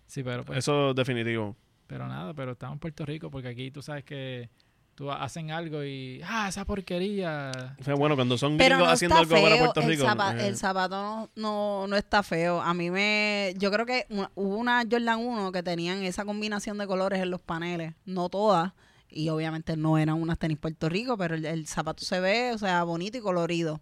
sí, 0.06 0.22
pero 0.24 0.44
pues, 0.44 0.60
Eso 0.60 0.94
definitivo. 0.94 1.56
pero 1.88 2.08
nada, 2.08 2.34
pero 2.34 2.52
estamos 2.52 2.76
en 2.76 2.80
Puerto 2.80 3.06
Rico 3.06 3.30
porque 3.32 3.48
aquí 3.48 3.72
tú 3.72 3.82
sabes 3.82 4.04
que 4.04 4.50
tú 4.96 5.12
hacen 5.12 5.52
algo 5.52 5.84
y... 5.84 6.22
¡Ah, 6.26 6.48
esa 6.48 6.64
porquería! 6.66 7.52
O 7.80 7.84
sea, 7.84 7.96
bueno, 7.96 8.16
cuando 8.16 8.38
son 8.38 8.58
Pero 8.58 8.76
gringos 8.78 8.88
no 8.88 8.94
haciendo 8.94 9.18
algo 9.18 9.36
para. 9.36 9.58
Puerto 9.60 9.82
El, 9.82 9.88
Rico. 9.90 10.06
zapa- 10.06 10.40
eh, 10.40 10.48
el 10.48 10.58
zapato 10.58 10.96
no, 10.96 11.30
no, 11.36 11.88
no 11.88 11.96
está 11.98 12.24
feo. 12.24 12.62
A 12.62 12.74
mí 12.74 12.90
me... 12.90 13.54
Yo 13.58 13.72
creo 13.72 13.86
que 13.86 14.06
una- 14.10 14.32
hubo 14.36 14.56
una 14.58 14.84
Jordan 14.90 15.20
1 15.20 15.52
que 15.52 15.62
tenían 15.64 16.02
esa 16.04 16.24
combinación 16.26 16.78
de 16.78 16.88
colores 16.88 17.22
en 17.22 17.30
los 17.30 17.42
paneles. 17.42 17.94
No 18.06 18.30
todas. 18.30 18.72
Y 19.10 19.30
obviamente 19.30 19.78
no 19.78 19.98
eran 19.98 20.22
unas 20.22 20.40
tenis 20.40 20.58
Puerto 20.58 20.90
Rico, 20.90 21.18
pero 21.18 21.36
el, 21.36 21.46
el 21.46 21.68
zapato 21.68 22.04
se 22.04 22.20
ve, 22.20 22.52
o 22.54 22.58
sea, 22.58 22.84
bonito 22.84 23.18
y 23.18 23.22
colorido. 23.22 23.82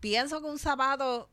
Pienso 0.00 0.40
que 0.40 0.46
un 0.46 0.58
zapato 0.58 1.28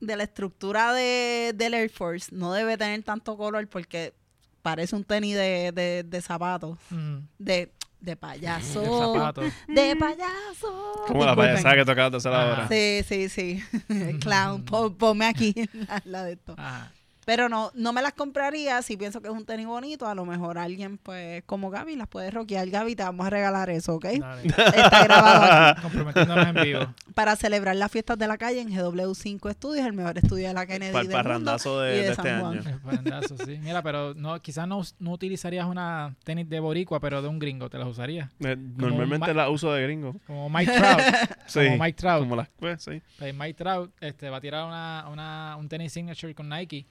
de 0.00 0.16
la 0.16 0.24
estructura 0.24 0.92
de, 0.92 1.52
del 1.54 1.74
Air 1.74 1.90
Force 1.90 2.34
no 2.34 2.52
debe 2.52 2.76
tener 2.76 3.02
tanto 3.02 3.36
color 3.36 3.66
porque 3.68 4.14
parece 4.62 4.96
un 4.96 5.04
tenis 5.04 5.34
de, 5.36 5.72
de, 5.72 6.02
de 6.02 6.20
zapatos. 6.22 6.78
Mm, 6.90 7.18
De, 7.38 7.72
de 8.00 8.16
payaso. 8.16 9.34
De 9.68 9.96
payaso. 9.96 11.04
como 11.06 11.24
la 11.24 11.34
payasada 11.34 11.74
que 11.76 11.84
tocaba 11.84 12.10
tercera 12.10 12.42
Ajá. 12.42 12.52
hora. 12.52 12.68
Sí, 12.68 13.02
sí, 13.08 13.28
sí. 13.28 13.62
Clown, 14.20 14.64
pon- 14.64 14.94
ponme 14.94 15.26
aquí 15.26 15.54
la, 15.72 16.02
la 16.04 16.24
de 16.24 16.32
esto. 16.34 16.54
Ajá. 16.56 16.92
Pero 17.26 17.48
no, 17.48 17.72
no 17.74 17.92
me 17.92 18.02
las 18.02 18.12
compraría 18.12 18.80
si 18.82 18.96
pienso 18.96 19.20
que 19.20 19.26
es 19.26 19.34
un 19.34 19.44
tenis 19.44 19.66
bonito. 19.66 20.06
A 20.06 20.14
lo 20.14 20.24
mejor 20.24 20.58
alguien, 20.58 20.96
pues, 20.96 21.42
como 21.44 21.70
Gaby, 21.70 21.96
las 21.96 22.06
puede 22.06 22.30
rockear. 22.30 22.68
Gaby, 22.70 22.94
te 22.94 23.02
vamos 23.02 23.26
a 23.26 23.30
regalar 23.30 23.68
eso, 23.68 23.96
¿ok? 23.96 24.04
Dale. 24.20 24.46
Está 24.46 25.02
grabado 25.04 25.42
aquí. 25.72 25.82
Comprometiéndonos 25.82 26.46
en 26.46 26.54
vivo. 26.62 26.94
Para 27.14 27.34
celebrar 27.34 27.74
las 27.74 27.90
fiestas 27.90 28.16
de 28.16 28.28
la 28.28 28.38
calle 28.38 28.60
en 28.60 28.68
GW5 28.70 29.52
Studios, 29.54 29.84
el 29.84 29.92
mejor 29.92 30.16
estudio 30.18 30.46
de 30.46 30.54
la 30.54 30.66
Kennedy 30.66 30.92
Para 30.92 31.02
el 31.02 31.08
del 31.08 31.16
mundo 31.16 31.28
parrandazo 31.28 31.80
de, 31.80 31.94
y 31.94 31.96
de 31.98 32.02
de 32.04 32.10
este 32.12 32.22
San 32.22 32.40
Juan. 32.40 32.58
año. 32.58 32.70
El 32.70 32.80
parendazo, 32.80 33.36
sí. 33.44 33.58
Mira, 33.60 33.82
pero 33.82 34.14
no, 34.14 34.40
quizás 34.40 34.68
no, 34.68 34.82
no 35.00 35.10
utilizarías 35.10 35.66
una 35.66 36.14
tenis 36.22 36.48
de 36.48 36.60
boricua, 36.60 37.00
pero 37.00 37.22
de 37.22 37.26
un 37.28 37.40
gringo. 37.40 37.68
¿Te 37.68 37.78
las 37.78 37.88
usarías? 37.88 38.30
Eh, 38.38 38.54
Normalmente 38.56 39.26
ma- 39.26 39.42
la 39.42 39.50
uso 39.50 39.72
de 39.72 39.82
gringo. 39.82 40.14
Como 40.28 40.48
Mike 40.48 40.70
Trout. 40.70 41.00
Sí, 41.46 41.58
Como 41.64 41.82
Mike 41.82 41.96
Trout. 41.98 42.20
Como 42.20 42.36
las, 42.36 42.48
pues, 42.56 42.84
sí. 42.84 43.02
Pues 43.18 43.34
Mike 43.34 43.54
Trout 43.54 43.90
este, 44.00 44.30
va 44.30 44.36
a 44.36 44.40
tirar 44.40 44.64
una, 44.64 45.06
una, 45.10 45.56
un 45.58 45.68
tenis 45.68 45.92
signature 45.92 46.32
con 46.32 46.48
Nike, 46.48 46.86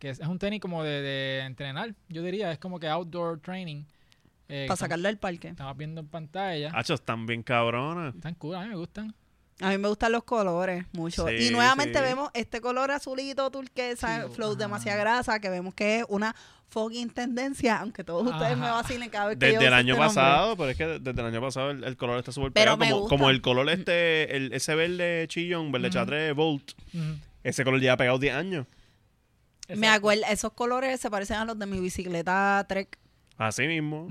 que 0.00 0.10
es, 0.10 0.18
es 0.18 0.26
un 0.26 0.38
tenis 0.40 0.60
como 0.60 0.82
de, 0.82 1.00
de 1.02 1.38
entrenar, 1.40 1.94
yo 2.08 2.22
diría, 2.24 2.50
es 2.50 2.58
como 2.58 2.80
que 2.80 2.88
outdoor 2.88 3.38
training. 3.40 3.84
eh, 4.48 4.64
Para 4.66 4.76
que 4.76 4.80
sacarlo 4.80 5.06
del 5.06 5.18
parque. 5.18 5.48
Estamos 5.48 5.76
viendo 5.76 6.00
en 6.00 6.08
pantalla. 6.08 6.72
Hacho, 6.74 6.94
están 6.94 7.26
bien 7.26 7.42
cabronas. 7.44 8.14
Están 8.16 8.34
cool, 8.34 8.56
a 8.56 8.62
mí 8.62 8.68
me 8.70 8.74
gustan. 8.76 9.14
A 9.60 9.68
mí 9.68 9.78
me 9.78 9.88
gustan 9.88 10.10
los 10.12 10.24
colores 10.24 10.86
mucho. 10.92 11.28
Sí, 11.28 11.48
y 11.48 11.50
nuevamente 11.50 11.98
sí. 11.98 12.02
vemos 12.04 12.30
este 12.34 12.60
color 12.62 12.90
azulito 12.90 13.48
turquesa, 13.50 14.24
Sí, 14.26 14.32
flow 14.34 14.52
ajá. 14.52 14.58
demasiada 14.58 14.98
grasa, 14.98 15.38
que 15.38 15.50
vemos 15.50 15.74
que 15.74 15.98
es 15.98 16.04
una 16.08 16.34
fucking 16.70 17.10
tendencia, 17.10 17.78
aunque 17.80 18.02
todos 18.02 18.26
ustedes 18.32 18.56
me 18.56 18.64
Ajá. 18.66 18.76
vacilen 18.76 19.10
cada 19.10 19.26
vez 19.26 19.36
que 19.38 19.46
yo 19.48 19.52
Desde 19.54 19.66
el 19.66 19.74
año 19.74 19.92
este 19.94 20.00
nombre. 20.02 20.14
pasado, 20.22 20.56
pero 20.56 20.70
es 20.70 20.76
que 20.78 20.86
desde 20.86 21.20
el 21.20 21.26
año 21.26 21.40
pasado 21.42 21.70
el, 21.72 21.84
el 21.84 21.96
color 21.98 22.18
está 22.18 22.32
súper 22.32 22.52
pegado. 22.52 22.78
Como, 22.78 23.06
como 23.08 23.28
el 23.28 23.42
color 23.42 23.68
este, 23.68 24.34
el, 24.36 24.52
ese 24.54 24.74
verde 24.74 25.26
chillón, 25.28 25.70
verde 25.72 25.88
Ujú. 25.88 25.94
chatre, 25.94 26.32
Volt. 26.32 26.72
Ujú. 26.94 27.18
Ese 27.44 27.62
color 27.64 27.80
lleva 27.80 27.96
pegado 27.98 28.18
10 28.18 28.34
años. 28.34 28.66
Me 29.76 29.88
acuerdo, 29.88 30.22
esos 30.30 30.52
colores 30.52 31.00
se 31.00 31.10
parecen 31.10 31.36
a 31.36 31.44
los 31.44 31.58
de 31.58 31.66
mi 31.66 31.80
bicicleta 31.80 32.64
Trek, 32.68 32.98
Así 33.36 33.66
mismo. 33.66 34.06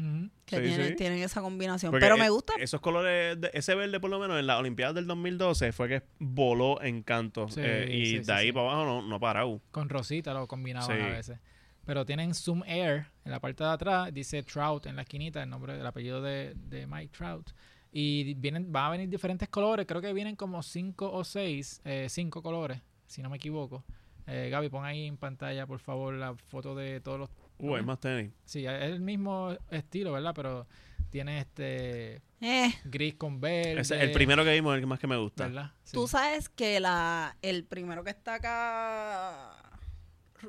Que 0.45 0.55
Sí, 0.57 0.63
tienen, 0.63 0.87
sí. 0.87 0.95
tienen 0.95 1.19
esa 1.19 1.41
combinación. 1.41 1.91
Porque 1.91 2.03
Pero 2.03 2.15
e- 2.15 2.19
me 2.19 2.29
gusta. 2.31 2.53
Esos 2.59 2.81
colores, 2.81 3.39
de- 3.39 3.51
ese 3.53 3.75
verde 3.75 3.99
por 3.99 4.09
lo 4.09 4.17
menos 4.17 4.39
en 4.39 4.47
las 4.47 4.59
Olimpiadas 4.59 4.95
del 4.95 5.05
2012 5.05 5.71
fue 5.71 5.87
que 5.87 6.01
voló 6.17 6.81
en 6.81 7.03
canto. 7.03 7.47
Sí, 7.47 7.61
eh, 7.63 7.87
y 7.91 8.05
sí, 8.07 8.17
de 8.17 8.23
sí, 8.25 8.31
ahí 8.31 8.47
sí. 8.47 8.51
para 8.53 8.71
abajo 8.71 8.85
no, 8.85 9.01
no 9.03 9.15
ha 9.15 9.19
parado. 9.19 9.61
Con 9.69 9.87
rosita 9.87 10.33
lo 10.33 10.47
combinaban 10.47 10.97
Sí. 10.97 11.03
a 11.03 11.09
veces. 11.09 11.39
Pero 11.85 12.05
tienen 12.07 12.33
Zoom 12.33 12.63
Air 12.65 13.05
en 13.23 13.31
la 13.31 13.39
parte 13.39 13.63
de 13.63 13.69
atrás, 13.69 14.11
dice 14.11 14.41
Trout 14.41 14.87
en 14.87 14.95
la 14.95 15.03
esquinita, 15.03 15.43
el 15.43 15.49
nombre, 15.51 15.79
el 15.79 15.85
apellido 15.85 16.23
de, 16.23 16.55
de 16.55 16.87
Mike 16.87 17.15
Trout. 17.15 17.51
Y 17.91 18.33
vienen, 18.33 18.71
van 18.71 18.85
a 18.85 18.89
venir 18.89 19.09
diferentes 19.09 19.47
colores, 19.49 19.85
creo 19.87 20.01
que 20.01 20.11
vienen 20.11 20.35
como 20.35 20.63
cinco 20.63 21.11
o 21.11 21.23
seis, 21.23 21.81
eh, 21.85 22.07
cinco 22.09 22.41
colores, 22.41 22.81
si 23.05 23.21
no 23.21 23.29
me 23.29 23.37
equivoco. 23.37 23.83
Eh, 24.31 24.49
Gaby, 24.49 24.69
pon 24.69 24.85
ahí 24.85 25.07
en 25.07 25.17
pantalla, 25.17 25.65
por 25.65 25.79
favor, 25.79 26.13
la 26.13 26.35
foto 26.35 26.75
de 26.75 27.01
todos 27.01 27.19
los... 27.19 27.29
Uh, 27.59 27.75
hay 27.75 27.83
más 27.83 27.99
tenis. 27.99 28.31
Sí, 28.45 28.65
es 28.65 28.81
el 28.83 28.99
mismo 29.01 29.55
estilo, 29.71 30.11
¿verdad? 30.13 30.33
Pero 30.35 30.67
tiene 31.09 31.39
este 31.39 32.21
Eh, 32.39 32.69
gris 32.85 33.15
con 33.15 33.41
verde. 33.41 33.81
Ese- 33.81 34.01
el 34.01 34.11
primero 34.11 34.43
que 34.43 34.53
vimos 34.53 34.71
es 34.73 34.75
el 34.75 34.81
que 34.81 34.85
más 34.85 34.99
que 34.99 35.07
me 35.07 35.17
gusta. 35.17 35.47
¿verdad? 35.47 35.71
Sí. 35.83 35.93
Tú 35.93 36.07
sabes 36.07 36.47
que 36.49 36.79
la, 36.79 37.35
el 37.41 37.63
primero 37.65 38.03
que 38.03 38.11
está 38.11 38.35
acá 38.35 39.55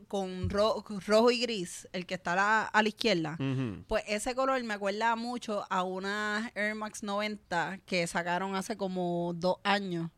con 0.06 0.48
ro- 0.50 0.84
rojo 1.06 1.30
y 1.32 1.40
gris, 1.40 1.88
el 1.92 2.06
que 2.06 2.14
está 2.14 2.34
a 2.34 2.36
la, 2.36 2.62
a 2.64 2.82
la 2.82 2.88
izquierda, 2.88 3.36
pues 3.88 4.04
ese 4.06 4.34
color 4.36 4.62
me 4.62 4.74
acuerda 4.74 5.16
mucho 5.16 5.64
a 5.68 5.82
unas 5.82 6.52
Air 6.54 6.76
Max 6.76 7.02
90 7.02 7.80
que 7.86 8.06
sacaron 8.06 8.54
hace 8.54 8.76
como 8.76 9.32
dos 9.34 9.56
años. 9.64 10.10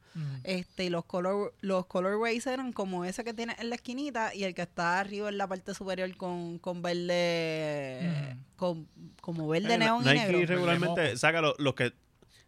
Este, 0.44 0.84
y 0.84 0.88
los 0.90 1.04
color, 1.04 1.54
los 1.60 1.86
colorways 1.86 2.46
eran 2.46 2.72
como 2.72 3.04
ese 3.04 3.24
que 3.24 3.32
tiene 3.34 3.56
en 3.58 3.70
la 3.70 3.76
esquinita 3.76 4.34
y 4.34 4.44
el 4.44 4.54
que 4.54 4.62
está 4.62 5.00
arriba 5.00 5.28
en 5.28 5.38
la 5.38 5.46
parte 5.46 5.74
superior 5.74 6.14
con, 6.16 6.58
con 6.58 6.82
verde, 6.82 8.36
con, 8.56 8.88
como 9.20 9.48
verde 9.48 9.74
Eh, 9.74 9.78
neón 9.78 10.02
y 10.02 10.08
Nike 10.08 10.26
negro. 10.32 10.46
regularmente 10.46 11.16
saca 11.16 11.40
lo- 11.40 11.54
los 11.58 11.74
que... 11.74 11.92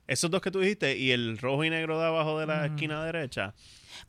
Esos 0.07 0.31
dos 0.31 0.43
que 0.43 0.51
tú 0.51 0.61
dijiste 0.61 0.99
y 0.99 1.13
el 1.13 1.39
rojo 1.39 1.65
y 1.65 1.71
negro 1.71 1.99
de 1.99 2.05
abajo 2.07 2.39
de 2.39 2.47
la 2.47 2.67
esquina 2.67 3.03
derecha. 3.07 3.55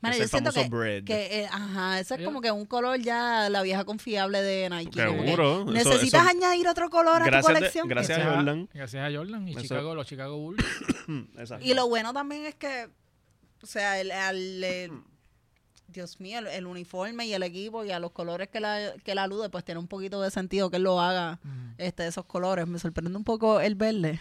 Mano, 0.01 0.11
es 0.13 0.17
yo 0.17 0.23
el 0.25 0.29
siento 0.29 0.51
famoso 0.51 0.69
que, 0.69 0.75
bread. 0.77 1.03
que, 1.05 1.43
eh, 1.43 1.47
ajá, 1.49 1.99
ese 2.01 2.15
es 2.15 2.21
como 2.25 2.41
que 2.41 2.51
un 2.51 2.65
color 2.65 2.99
ya 2.99 3.47
la 3.49 3.61
vieja 3.61 3.85
confiable 3.85 4.41
de 4.41 4.69
Nike. 4.69 4.91
Seguro. 4.99 5.63
Necesitas 5.63 6.21
eso- 6.27 6.29
añadir 6.37 6.67
otro 6.67 6.89
color 6.89 7.21
a 7.21 7.25
tu 7.25 7.31
de- 7.47 7.53
colección. 7.53 7.87
gracias 7.87 8.19
a 8.19 8.25
Jordan. 8.35 8.67
Gracias 8.73 9.09
a 9.09 9.15
Jordan 9.17 9.47
y 9.47 9.51
Eso- 9.51 9.61
Chicago, 9.61 9.95
los 9.95 10.05
Chicago 10.05 10.37
Bulls. 10.37 10.65
Y 11.61 11.73
lo 11.75 11.87
bueno 11.87 12.11
también 12.11 12.45
es 12.45 12.55
que, 12.55 12.89
o 13.65 13.67
sea, 13.67 13.99
el, 13.99 14.11
al- 14.11 14.63
el- 14.63 14.91
Dios 15.87 16.19
mío, 16.19 16.39
el, 16.39 16.47
el 16.47 16.65
uniforme 16.65 17.25
y 17.25 17.33
el 17.33 17.43
equipo 17.43 17.83
y 17.85 17.91
a 17.91 17.99
los 17.99 18.11
colores 18.11 18.47
que 18.49 18.59
la, 18.59 18.93
que 19.03 19.13
la 19.15 19.23
alude, 19.23 19.49
pues 19.49 19.63
tiene 19.63 19.79
un 19.79 19.87
poquito 19.87 20.21
de 20.21 20.31
sentido 20.31 20.69
que 20.69 20.77
él 20.77 20.83
lo 20.83 20.99
haga, 20.99 21.39
Mm. 21.43 21.73
este, 21.77 22.07
esos 22.07 22.25
colores. 22.25 22.67
Me 22.67 22.79
sorprende 22.79 23.15
un 23.15 23.23
poco 23.23 23.59
el 23.59 23.75
verde, 23.75 24.19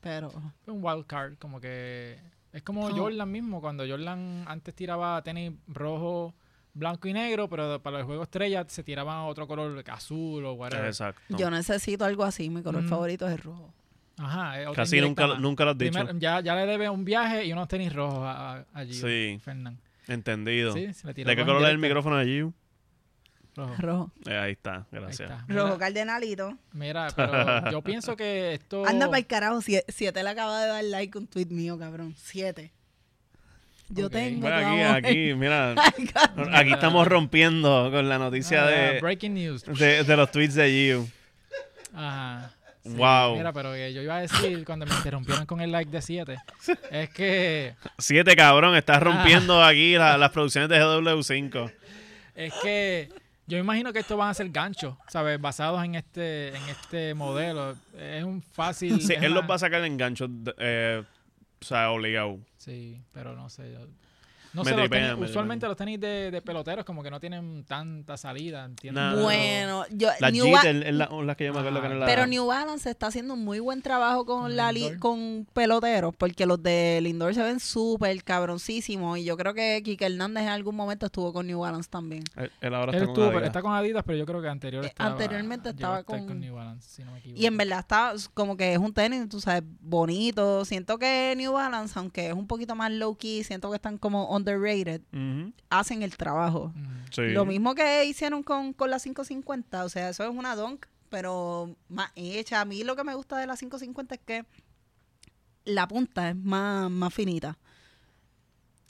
pero... 0.00 0.30
Fue 0.64 0.72
un 0.74 0.82
wild 0.84 1.06
card, 1.06 1.34
como 1.38 1.60
que 1.60 2.18
es 2.52 2.62
como 2.62 2.86
Oh. 2.86 2.90
Jordan 2.96 3.30
mismo, 3.30 3.60
cuando 3.60 3.86
Jordan 3.86 4.44
antes 4.48 4.74
tiraba 4.74 5.22
tenis 5.22 5.52
rojo, 5.68 6.34
blanco 6.72 7.08
y 7.08 7.12
negro, 7.12 7.48
pero 7.48 7.80
para 7.82 7.98
el 7.98 8.04
juego 8.04 8.22
estrella 8.22 8.64
se 8.68 8.82
tiraba 8.82 9.24
otro 9.26 9.46
color 9.46 9.84
azul 9.90 10.44
o 10.44 10.52
whatever. 10.54 10.86
Exacto. 10.86 11.36
Yo 11.36 11.50
necesito 11.50 12.04
algo 12.04 12.24
así, 12.24 12.48
mi 12.50 12.62
color 12.62 12.82
Mm. 12.82 12.88
favorito 12.88 13.26
es 13.28 13.32
el 13.34 13.38
rojo. 13.38 13.72
Ajá, 14.22 14.60
otra 14.70 14.82
Casi 14.82 15.00
nunca, 15.00 15.26
nunca 15.38 15.64
lo 15.64 15.70
has 15.70 15.78
dicho. 15.78 15.92
Primero, 15.92 16.18
ya, 16.18 16.40
ya 16.40 16.54
le 16.54 16.66
debe 16.66 16.88
un 16.90 17.04
viaje 17.04 17.44
y 17.46 17.52
unos 17.52 17.68
tenis 17.68 17.92
rojos 17.92 18.18
a, 18.22 18.56
a, 18.58 18.64
a 18.74 18.84
Gio 18.84 18.94
Sí. 19.08 19.40
Fernán. 19.42 19.78
Entendido. 20.08 20.72
Sí, 20.74 20.92
se 20.92 21.06
le 21.06 21.14
tiró 21.14 21.30
¿De 21.30 21.36
qué 21.36 21.44
color 21.44 21.62
es 21.62 21.68
el 21.70 21.78
micrófono 21.78 22.16
allí? 22.16 22.40
Rojo. 23.56 23.74
Rojo. 23.78 24.12
Eh, 24.26 24.36
ahí 24.36 24.52
está, 24.52 24.74
Ahí 24.76 24.84
gracias. 25.00 25.30
está. 25.30 25.44
Rojo 25.48 25.78
cardenalito. 25.78 26.56
mira, 26.72 27.08
pero 27.16 27.70
yo 27.70 27.82
pienso 27.82 28.16
que 28.16 28.54
esto... 28.54 28.86
Anda 28.86 29.06
para 29.06 29.18
el 29.18 29.26
carajo, 29.26 29.60
sie- 29.60 29.84
siete 29.88 30.22
le 30.22 30.30
acaba 30.30 30.60
de 30.62 30.68
dar 30.68 30.84
like 30.84 31.16
a 31.16 31.20
un 31.20 31.26
tweet 31.26 31.46
mío, 31.46 31.78
cabrón. 31.78 32.14
Siete. 32.16 32.72
Yo 33.88 34.08
tengo 34.08 34.42
Bueno, 34.42 34.92
aquí, 34.92 35.34
mira. 35.34 35.74
Aquí 36.54 36.72
estamos 36.72 37.08
rompiendo 37.08 37.90
con 37.90 38.08
la 38.08 38.18
noticia 38.18 38.64
Ah, 38.64 38.68
de, 38.68 39.00
Breaking 39.00 39.34
news. 39.34 39.64
de, 39.64 40.04
de 40.04 40.16
los 40.16 40.30
tweets 40.30 40.54
de 40.54 40.70
Giu. 40.70 41.08
Ajá. 41.92 42.52
Sí, 42.82 42.90
Wow. 42.94 43.36
Mira, 43.36 43.52
pero 43.52 43.72
que 43.72 43.92
yo 43.92 44.00
iba 44.02 44.16
a 44.16 44.20
decir 44.22 44.64
cuando 44.64 44.86
me 44.86 44.94
interrumpieron 44.94 45.44
con 45.46 45.60
el 45.60 45.70
like 45.70 45.90
de 45.90 46.00
7, 46.00 46.38
es 46.90 47.10
que 47.10 47.74
Siete, 47.98 48.34
cabrón. 48.34 48.74
Estás 48.74 48.96
Ah. 48.96 49.00
rompiendo 49.00 49.62
aquí 49.62 49.94
la- 49.96 50.16
las 50.16 50.30
producciones 50.30 50.68
de 50.70 50.78
GW5. 50.80 51.70
es 52.34 52.54
que 52.62 53.10
yo 53.46 53.58
imagino 53.58 53.92
que 53.92 53.98
estos 53.98 54.16
van 54.16 54.30
a 54.30 54.34
ser 54.34 54.48
ganchos, 54.50 54.96
¿sabes? 55.08 55.38
Basados 55.40 55.84
en 55.84 55.96
este 55.96 56.48
en 56.56 56.68
este 56.70 57.12
modelo. 57.14 57.76
Es 57.98 58.24
un 58.24 58.40
fácil 58.42 59.00
Sí, 59.02 59.12
él 59.20 59.32
los 59.34 59.48
va 59.48 59.56
a 59.56 59.58
sacar 59.58 59.84
en 59.84 59.96
ganchos, 59.98 60.30
eh, 60.58 61.02
o 61.60 61.64
sea, 61.64 61.90
obligado. 61.90 62.38
Sí, 62.56 63.00
pero 63.12 63.34
no 63.36 63.50
sé. 63.50 63.72
yo- 63.72 63.86
No 64.52 64.64
Me 64.64 64.70
sé, 64.70 64.76
los 64.76 64.88
tenis- 64.90 65.16
me 65.16 65.26
usualmente 65.26 65.66
los 65.68 65.76
tenis 65.76 66.00
de, 66.00 66.30
de 66.30 66.42
peloteros 66.42 66.84
como 66.84 67.02
que 67.02 67.10
no 67.10 67.20
tienen 67.20 67.64
tanta 67.64 68.16
salida, 68.16 68.64
¿entiendes? 68.64 69.22
Bueno, 69.22 69.84
yo, 69.90 70.08
Las 70.18 70.32
New 70.32 70.44
Jeet 70.46 70.64
es 70.86 70.94
la, 70.94 71.06
que 71.36 71.44
yo 71.46 71.52
me 71.52 71.60
acuerdo 71.60 71.80
que 71.82 71.88
las... 71.90 72.08
pero 72.08 72.26
New 72.26 72.46
Balance 72.46 72.90
está 72.90 73.06
haciendo 73.06 73.34
un 73.34 73.44
muy 73.44 73.60
buen 73.60 73.80
trabajo 73.82 74.26
con 74.26 74.56
la 74.56 74.72
li- 74.72 74.96
con 74.98 75.46
peloteros, 75.52 76.14
porque 76.16 76.46
los 76.46 76.60
de 76.62 76.98
Lindor 77.02 77.34
se 77.34 77.42
ven 77.42 77.60
súper 77.60 78.22
cabroncísimos. 78.24 79.18
Y 79.18 79.24
yo 79.24 79.36
creo 79.36 79.54
que 79.54 79.80
Kike 79.84 80.06
Hernández 80.06 80.42
en 80.44 80.48
algún 80.48 80.74
momento 80.74 81.06
estuvo 81.06 81.32
con 81.32 81.46
New 81.46 81.60
Balance 81.60 81.88
también. 81.88 82.24
Él, 82.36 82.50
él 82.60 82.74
ahora 82.74 82.90
Él 82.92 82.96
está 82.96 83.06
con 83.06 83.10
estuvo, 83.14 83.24
Adidas. 83.26 83.46
está 83.46 83.62
con 83.62 83.72
Adidas, 83.72 84.02
pero 84.04 84.18
yo 84.18 84.26
creo 84.26 84.42
que 84.42 84.48
anterior 84.48 84.84
Eh, 84.84 84.88
estaba, 84.88 85.10
anteriormente 85.10 85.68
estaba 85.70 86.02
con- 86.02 86.40
New 86.40 86.54
Balance, 86.54 86.88
si 86.88 87.04
no 87.04 87.12
me 87.12 87.18
equivoco. 87.18 87.40
Y 87.40 87.46
en 87.46 87.56
verdad 87.56 87.78
está 87.80 88.14
como 88.34 88.56
que 88.56 88.72
es 88.72 88.78
un 88.78 88.92
tenis, 88.92 89.28
tú 89.28 89.40
sabes, 89.40 89.62
bonito. 89.80 90.64
Siento 90.64 90.98
que 90.98 91.34
New 91.36 91.52
Balance, 91.52 91.98
aunque 91.98 92.28
es 92.28 92.32
un 92.34 92.46
poquito 92.46 92.74
más 92.74 92.90
low 92.90 93.14
key, 93.16 93.44
siento 93.44 93.70
que 93.70 93.76
están 93.76 93.98
como 93.98 94.26
underrated, 94.40 95.00
hacen 95.70 96.02
el 96.02 96.16
trabajo. 96.16 96.72
Mm. 96.74 96.86
Sí. 97.12 97.22
Lo 97.28 97.44
mismo 97.44 97.74
que 97.74 98.04
hicieron 98.04 98.42
con, 98.42 98.72
con 98.72 98.90
la 98.90 98.98
550, 98.98 99.84
o 99.84 99.88
sea, 99.88 100.08
eso 100.10 100.24
es 100.24 100.30
una 100.30 100.54
donk, 100.56 100.86
pero 101.08 101.74
más 101.88 102.10
hecha. 102.16 102.60
A 102.60 102.64
mí 102.64 102.82
lo 102.84 102.96
que 102.96 103.04
me 103.04 103.14
gusta 103.14 103.36
de 103.38 103.46
la 103.46 103.56
550 103.56 104.14
es 104.14 104.20
que 104.24 104.44
la 105.64 105.86
punta 105.88 106.30
es 106.30 106.36
más, 106.36 106.90
más 106.90 107.12
finita 107.12 107.58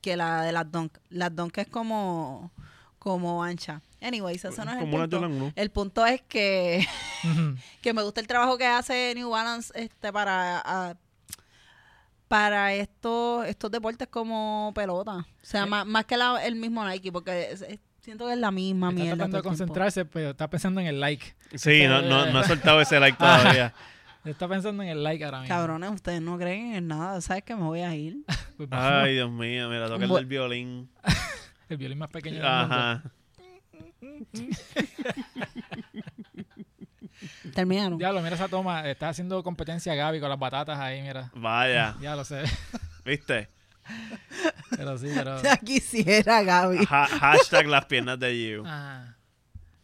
que 0.03 0.17
la 0.17 0.43
de 0.43 0.53
las 0.53 0.71
donk. 0.71 0.97
Las 1.11 1.35
donk 1.35 1.59
es 1.59 1.69
como, 1.69 2.51
como 2.99 3.43
ancha. 3.45 3.83
Anyways, 4.01 4.45
eso 4.47 4.65
no 4.65 4.71
es 4.73 4.79
el 4.83 4.91
punto. 4.91 5.19
Jordan 5.19 5.33
1. 5.43 5.53
El 5.57 5.71
punto 5.71 6.07
es 6.07 6.23
que, 6.23 6.87
que 7.83 7.93
me 7.93 8.03
gusta 8.03 8.21
el 8.21 8.27
trabajo 8.27 8.57
que 8.57 8.67
hace 8.67 9.13
New 9.15 9.31
Balance 9.31 9.73
este 9.75 10.11
para 10.13 10.59
a- 10.65 10.97
para 12.31 12.73
estos 12.75 13.45
estos 13.49 13.73
deportes 13.73 14.07
como 14.07 14.71
pelota. 14.73 15.17
O 15.17 15.25
sea, 15.43 15.67
más, 15.67 15.85
más 15.85 16.05
que 16.05 16.17
la- 16.17 16.47
el 16.47 16.55
mismo 16.55 16.89
Nike, 16.89 17.11
porque 17.11 17.51
es- 17.51 17.63
es- 17.63 17.81
siento 18.01 18.27
que 18.27 18.35
es 18.35 18.39
la 18.39 18.53
misma 18.53 18.91
Está 18.91 19.03
mierda. 19.03 19.17
tratando 19.17 19.37
de 19.37 19.39
el 19.39 19.43
tiempo. 19.43 19.49
concentrarse, 19.49 20.05
pero 20.05 20.31
está 20.31 20.49
pensando 20.49 20.81
en 20.81 20.87
el 20.87 21.01
like. 21.01 21.35
Sí, 21.57 21.83
no, 21.89 22.01
no, 22.03 22.27
no 22.27 22.39
ha 22.39 22.45
soltado 22.45 22.81
ese 22.81 23.01
like 23.01 23.19
todavía. 23.65 23.75
Está 24.25 24.47
pensando 24.47 24.81
en 24.85 24.91
el 24.91 25.03
like 25.03 25.25
ahora 25.25 25.41
mismo. 25.41 25.53
Cabrones, 25.57 25.91
ustedes 25.91 26.23
no 26.23 26.39
creen 26.39 26.75
en 26.77 26.87
nada. 26.87 27.21
¿Sabes 27.21 27.43
que 27.43 27.57
me 27.57 27.63
voy 27.65 27.81
a 27.81 27.95
ir? 27.97 28.19
Pues. 28.57 28.69
Ay, 28.73 29.15
Dios 29.15 29.31
mío, 29.31 29.69
mira, 29.69 29.89
toca 29.89 30.05
el 30.05 30.11
del 30.11 30.27
violín. 30.27 30.89
El 31.69 31.79
violín 31.79 31.99
más 31.99 32.11
pequeño 32.11 32.43
del 32.43 32.69
mundo. 32.69 33.03
Terminaron. 37.55 37.99
Diablo, 37.99 38.21
mira 38.23 38.35
esa 38.35 38.49
toma. 38.49 38.89
Está 38.89 39.09
haciendo 39.09 39.43
competencia 39.43 39.95
Gaby 39.95 40.21
con 40.21 40.29
las 40.29 40.39
batatas 40.39 40.79
ahí, 40.79 41.03
mira. 41.03 41.31
Vaya, 41.35 41.97
Ya 42.01 42.17
lo 42.17 42.25
sé. 42.25 42.43
¿viste? 43.05 43.49
Pero 44.77 44.99
sí, 44.99 45.09
pero... 45.15 45.43
Ya 45.43 45.57
quisiera, 45.57 46.43
Gaby. 46.43 46.87
Ha- 46.89 47.07
hashtag 47.07 47.67
las 47.67 47.85
piernas 47.87 48.19
de 48.19 48.33
Giu. 48.35 48.67
Ajá. 48.67 49.17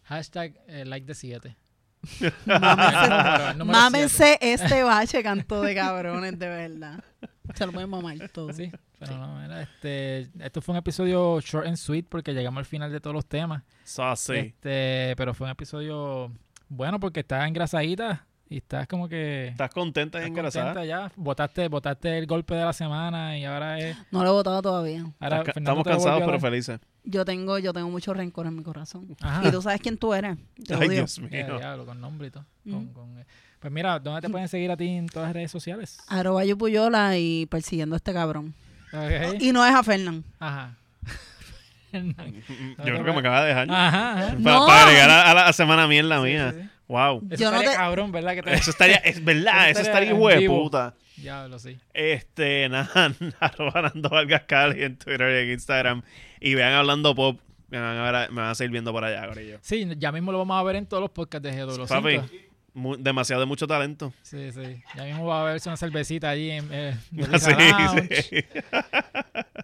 Hashtag 0.04 0.54
eh, 0.68 0.84
like 0.84 1.06
de 1.06 1.14
7. 1.14 1.56
Mámense, 2.44 3.64
mámense 3.64 4.38
este 4.40 4.82
bache 4.84 5.22
canto 5.22 5.62
de 5.62 5.74
cabrones, 5.74 6.38
de 6.38 6.48
verdad. 6.48 7.02
Se 7.54 7.66
lo 7.66 7.72
pueden 7.72 7.90
mamar 7.90 8.28
todo. 8.28 8.52
Sí, 8.52 8.70
pero 8.98 9.16
no, 9.18 9.40
mira, 9.40 9.62
este, 9.62 10.28
esto 10.38 10.60
fue 10.60 10.72
un 10.74 10.78
episodio 10.78 11.40
short 11.40 11.66
and 11.66 11.76
sweet 11.76 12.06
porque 12.08 12.32
llegamos 12.32 12.58
al 12.60 12.64
final 12.64 12.92
de 12.92 13.00
todos 13.00 13.14
los 13.14 13.26
temas. 13.26 13.62
Saucy. 13.84 14.34
Este, 14.36 15.14
pero 15.16 15.34
fue 15.34 15.46
un 15.46 15.50
episodio 15.52 16.32
bueno 16.68 16.98
porque 17.00 17.20
estás 17.20 17.46
engrasadita 17.48 18.26
y 18.48 18.58
estás 18.58 18.86
como 18.86 19.08
que 19.08 19.48
¿Estás 19.48 19.70
contenta 19.70 20.18
y 20.18 20.20
estás 20.22 20.30
engrasada? 20.30 20.64
contenta 20.74 20.84
ya. 20.86 21.12
Botaste, 21.16 21.68
botaste 21.68 22.18
el 22.18 22.26
golpe 22.26 22.54
de 22.54 22.64
la 22.64 22.72
semana 22.72 23.36
y 23.38 23.44
ahora 23.44 23.78
es. 23.80 23.96
No 24.12 24.22
lo 24.22 24.28
he 24.28 24.32
votado 24.32 24.62
todavía. 24.62 25.00
Ahora 25.20 25.38
Estás 25.38 25.44
ca- 25.46 25.52
Fernando 25.54 25.80
Estamos 25.80 25.84
te 25.84 25.90
cansados 25.90 26.22
pero 26.26 26.40
felices. 26.40 26.80
Yo 27.04 27.24
tengo, 27.24 27.58
yo 27.58 27.72
tengo 27.72 27.88
mucho 27.90 28.14
rencor 28.14 28.46
en 28.46 28.56
mi 28.56 28.62
corazón. 28.62 29.16
Ajá. 29.20 29.46
Y 29.48 29.50
tú 29.52 29.62
sabes 29.62 29.80
quién 29.80 29.96
tú 29.96 30.12
eres. 30.14 30.36
Te 30.64 30.74
Ay, 30.74 30.80
odio. 30.80 30.90
Dios 30.90 31.18
Eh, 31.18 31.44
mío. 31.44 31.58
diablo, 31.58 31.86
con 31.86 32.00
nombre 32.00 32.28
y 32.28 32.30
todo. 32.30 32.44
Mm. 32.64 32.72
Con- 32.72 32.86
con, 32.92 33.18
eh, 33.18 33.26
pues 33.60 33.72
mira, 33.72 33.98
¿dónde 33.98 34.20
te 34.20 34.28
pueden 34.30 34.48
seguir 34.48 34.70
a 34.70 34.76
ti 34.76 34.88
en 34.88 35.06
todas 35.08 35.28
las 35.28 35.34
redes 35.34 35.50
sociales? 35.50 35.98
Arroba 36.08 36.44
Yupuyola 36.44 37.16
y 37.18 37.46
persiguiendo 37.46 37.94
a 37.94 37.98
este 37.98 38.12
cabrón. 38.12 38.54
Y 39.40 39.52
no 39.52 39.64
es 39.66 39.74
a 39.74 39.82
Fernán. 39.82 40.24
Ajá. 40.38 40.76
Yo 42.78 42.84
creo 42.84 43.04
que 43.04 43.12
me 43.12 43.18
acaba 43.20 43.42
de 43.42 43.48
dejar. 43.48 43.70
Ajá, 43.70 44.12
ajá. 44.12 44.26
Para 44.42 44.56
No. 44.56 44.66
agregar 44.70 45.10
a, 45.10 45.30
a 45.30 45.34
la 45.34 45.52
semana 45.52 45.86
mierda 45.86 46.16
Sí, 46.18 46.22
mía. 46.24 46.52
sí, 46.54 46.60
sí. 46.62 46.68
Wow. 46.88 47.22
Eso 47.30 47.42
Yo 47.42 47.50
no 47.50 47.56
estaría 47.56 47.70
te- 47.72 47.76
cabrón, 47.76 48.12
¿verdad? 48.12 48.34
Que 48.34 48.42
te... 48.42 48.54
Eso 48.54 48.70
estaría, 48.70 48.96
es 48.96 49.24
verdad, 49.24 49.70
Eso 49.70 49.80
estaría 49.80 50.12
hijo 50.12 50.28
de 50.28 50.48
puta. 50.48 50.94
Diablo, 51.16 51.58
sí. 51.58 51.76
Este, 51.94 52.68
nada, 52.70 53.12
arroba 53.40 53.82
Nando 53.82 54.08
Vargas 54.08 54.42
Cali 54.46 54.82
en 54.84 54.96
Twitter 54.96 55.28
y 55.42 55.46
en 55.46 55.52
Instagram. 55.54 56.02
Y 56.40 56.54
vean 56.54 56.74
hablando 56.74 57.14
pop. 57.14 57.40
Me 57.68 57.80
van 57.80 57.96
a, 57.98 58.12
ver- 58.12 58.30
me 58.30 58.42
van 58.42 58.50
a 58.50 58.54
seguir 58.54 58.70
viendo 58.70 58.92
por 58.92 59.02
allá, 59.02 59.26
Corillo. 59.26 59.58
Sí, 59.62 59.88
ya 59.98 60.12
mismo 60.12 60.30
lo 60.30 60.38
vamos 60.38 60.56
a 60.60 60.62
ver 60.62 60.76
en 60.76 60.86
todos 60.86 61.00
los 61.00 61.10
podcasts 61.10 61.42
de 61.50 61.66
GW5. 61.66 61.88
Papi, 61.88 62.20
mu- 62.76 62.96
demasiado 62.96 63.40
de 63.40 63.46
mucho 63.46 63.66
talento. 63.66 64.12
Sí, 64.22 64.52
sí. 64.52 64.82
Ya 64.94 65.04
mismo 65.04 65.26
va 65.26 65.40
a 65.40 65.44
verse 65.44 65.68
una 65.68 65.76
cervecita 65.76 66.30
allí 66.30 66.50
en 66.50 66.68
eh, 66.70 66.96
Sí, 67.38 68.22
sí. 68.22 68.44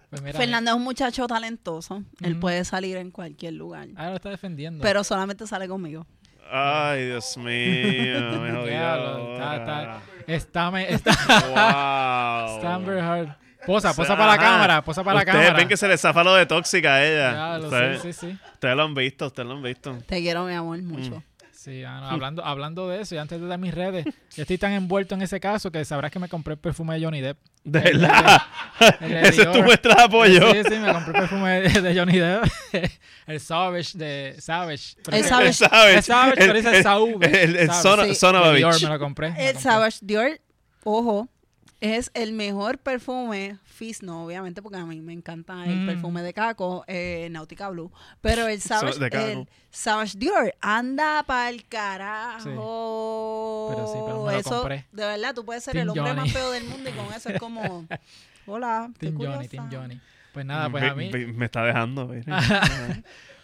Pues 0.09 0.21
mira, 0.21 0.37
Fernando 0.37 0.69
es 0.71 0.77
un 0.77 0.83
muchacho 0.83 1.25
talentoso. 1.25 2.03
Él 2.21 2.37
puede 2.37 2.63
salir 2.65 2.97
en 2.97 3.09
cualquier 3.09 3.53
lugar. 3.53 3.87
Ahora 3.95 4.09
lo 4.11 4.15
está 4.17 4.29
defendiendo. 4.29 4.81
Pero 4.83 5.03
solamente 5.03 5.47
sale 5.47 5.67
conmigo. 5.67 6.05
Ay, 6.51 7.05
Dios 7.07 7.35
mío, 7.37 7.45
me 8.39 8.51
jodió. 8.55 9.33
Está, 9.33 9.55
está, 9.55 10.01
está, 10.27 10.71
me- 10.71 10.91
está, 10.93 11.11
Wow. 11.55 12.57
está 12.57 12.73
Amber 12.75 12.97
Heard. 12.99 13.29
Posa, 13.65 13.93
posa 13.93 14.15
para 14.17 14.27
la 14.27 14.33
Ajá. 14.33 14.43
cámara, 14.43 14.81
posa 14.83 15.03
para 15.05 15.19
Ustedes 15.19 15.33
la 15.35 15.41
cámara. 15.41 15.57
ven 15.57 15.67
que 15.69 15.77
se 15.77 15.87
le 15.87 15.97
zafa 15.97 16.21
lo 16.23 16.35
de 16.35 16.45
tóxica 16.45 16.95
a 16.95 17.03
ella. 17.05 17.31
Diablo, 17.31 17.65
ustedes, 17.69 18.01
sí, 18.01 18.13
sí, 18.13 18.27
sí. 18.27 18.37
ustedes 18.53 18.75
lo 18.75 18.83
han 18.83 18.93
visto, 18.93 19.27
ustedes 19.27 19.47
lo 19.47 19.55
han 19.55 19.63
visto. 19.63 19.97
Te 20.05 20.19
quiero, 20.21 20.43
mi 20.45 20.53
amor, 20.53 20.81
mucho. 20.83 21.23
Sí, 21.63 21.81
ah, 21.85 22.01
no, 22.01 22.07
hablando, 22.09 22.43
hablando 22.43 22.89
de 22.89 22.99
eso, 23.01 23.15
y 23.15 23.19
antes 23.19 23.39
de 23.39 23.47
dar 23.47 23.57
mis 23.57 23.73
redes, 23.73 24.03
yo 24.35 24.41
estoy 24.41 24.57
tan 24.57 24.73
envuelto 24.73 25.15
en 25.15 25.21
ese 25.21 25.39
caso 25.39 25.71
que 25.71 25.85
sabrás 25.85 26.11
que 26.11 26.19
me 26.19 26.27
compré 26.27 26.55
el 26.55 26.59
perfume 26.59 26.95
de 26.99 27.05
Johnny 27.05 27.21
Depp. 27.21 27.37
De 27.63 27.79
El- 27.79 27.99
verdad. 27.99 28.41
el 28.99 29.09
de 29.09 29.21
Ese 29.29 29.41
es 29.43 29.51
tu 29.53 29.63
muestra 29.63 29.95
de 29.95 30.01
apoyo. 30.03 30.51
Sí, 30.51 30.61
sí, 30.67 30.75
me 30.77 30.91
compré 30.91 31.13
el 31.13 31.19
perfume 31.21 31.61
de, 31.61 31.81
de 31.81 31.97
Johnny 31.97 32.17
Depp. 32.19 32.43
el 33.27 33.39
Savage 33.39 33.97
de 33.97 34.35
Savage. 34.39 34.97
El 35.09 35.23
Savage. 35.23 35.47
El 35.47 35.53
Savage. 35.53 35.95
El 35.95 36.03
Savage, 36.03 36.35
pero 36.37 36.53
dice 36.53 36.77
el- 36.77 36.83
Savage. 36.83 37.43
El, 37.43 37.55
el 37.55 37.67
Savage. 37.71 37.81
son, 37.81 38.07
Sí. 38.09 38.15
son 38.15 38.35
of 38.35 38.45
a 38.47 38.51
Dior 38.51 38.73
bitch. 38.73 38.83
me 38.83 38.89
lo 38.89 38.99
compré. 38.99 39.29
me 39.31 39.35
lo 39.37 39.41
El 39.41 39.53
compré. 39.53 39.61
Savage 39.71 39.97
Dior, 40.01 40.39
ojo, 40.83 41.29
es 41.85 42.11
el 42.13 42.31
mejor 42.31 42.77
perfume, 42.77 43.57
Fizz 43.65 44.03
no, 44.03 44.23
obviamente, 44.25 44.61
porque 44.61 44.77
a 44.77 44.85
mí 44.85 45.01
me 45.01 45.11
encanta 45.11 45.65
el 45.65 45.81
Mm. 45.81 45.85
perfume 45.85 46.21
de 46.21 46.33
Caco, 46.33 46.85
eh, 46.87 47.27
Nautica 47.29 47.67
Blue. 47.69 47.91
Pero 48.21 48.47
el 48.47 48.61
Savage, 48.61 48.99
de 48.99 49.09
Caco. 49.09 49.25
el 49.25 49.49
Savage 49.69 50.17
Dior, 50.17 50.55
anda 50.61 51.23
pa'l 51.23 51.65
carajo. 51.67 53.67
Pero 53.75 53.87
sí, 53.87 53.99
pero 54.05 54.17
lo 54.25 54.31
eso, 54.31 54.49
compré. 54.59 54.85
De 54.93 55.03
verdad, 55.05 55.35
tú 55.35 55.43
puedes 55.43 55.61
ser 55.63 55.73
Team 55.73 55.83
el 55.83 55.89
hombre 55.89 56.03
Johnny. 56.13 56.21
más 56.21 56.31
feo 56.31 56.51
del 56.51 56.63
mundo 56.65 56.89
y 56.89 56.93
con 56.93 57.13
eso 57.13 57.29
es 57.29 57.39
como, 57.39 57.61
hola, 58.47 58.89
Team 58.97 59.17
Johnny. 59.19 59.47
Team 59.49 59.69
Johnny. 59.71 59.99
Pues 60.31 60.45
nada, 60.45 60.69
pues 60.69 60.83
me, 60.83 60.89
a 60.89 60.95
mí, 60.95 61.09
me- 61.11 61.27
me 61.33 61.45
está 61.45 61.63
dejando. 61.65 62.09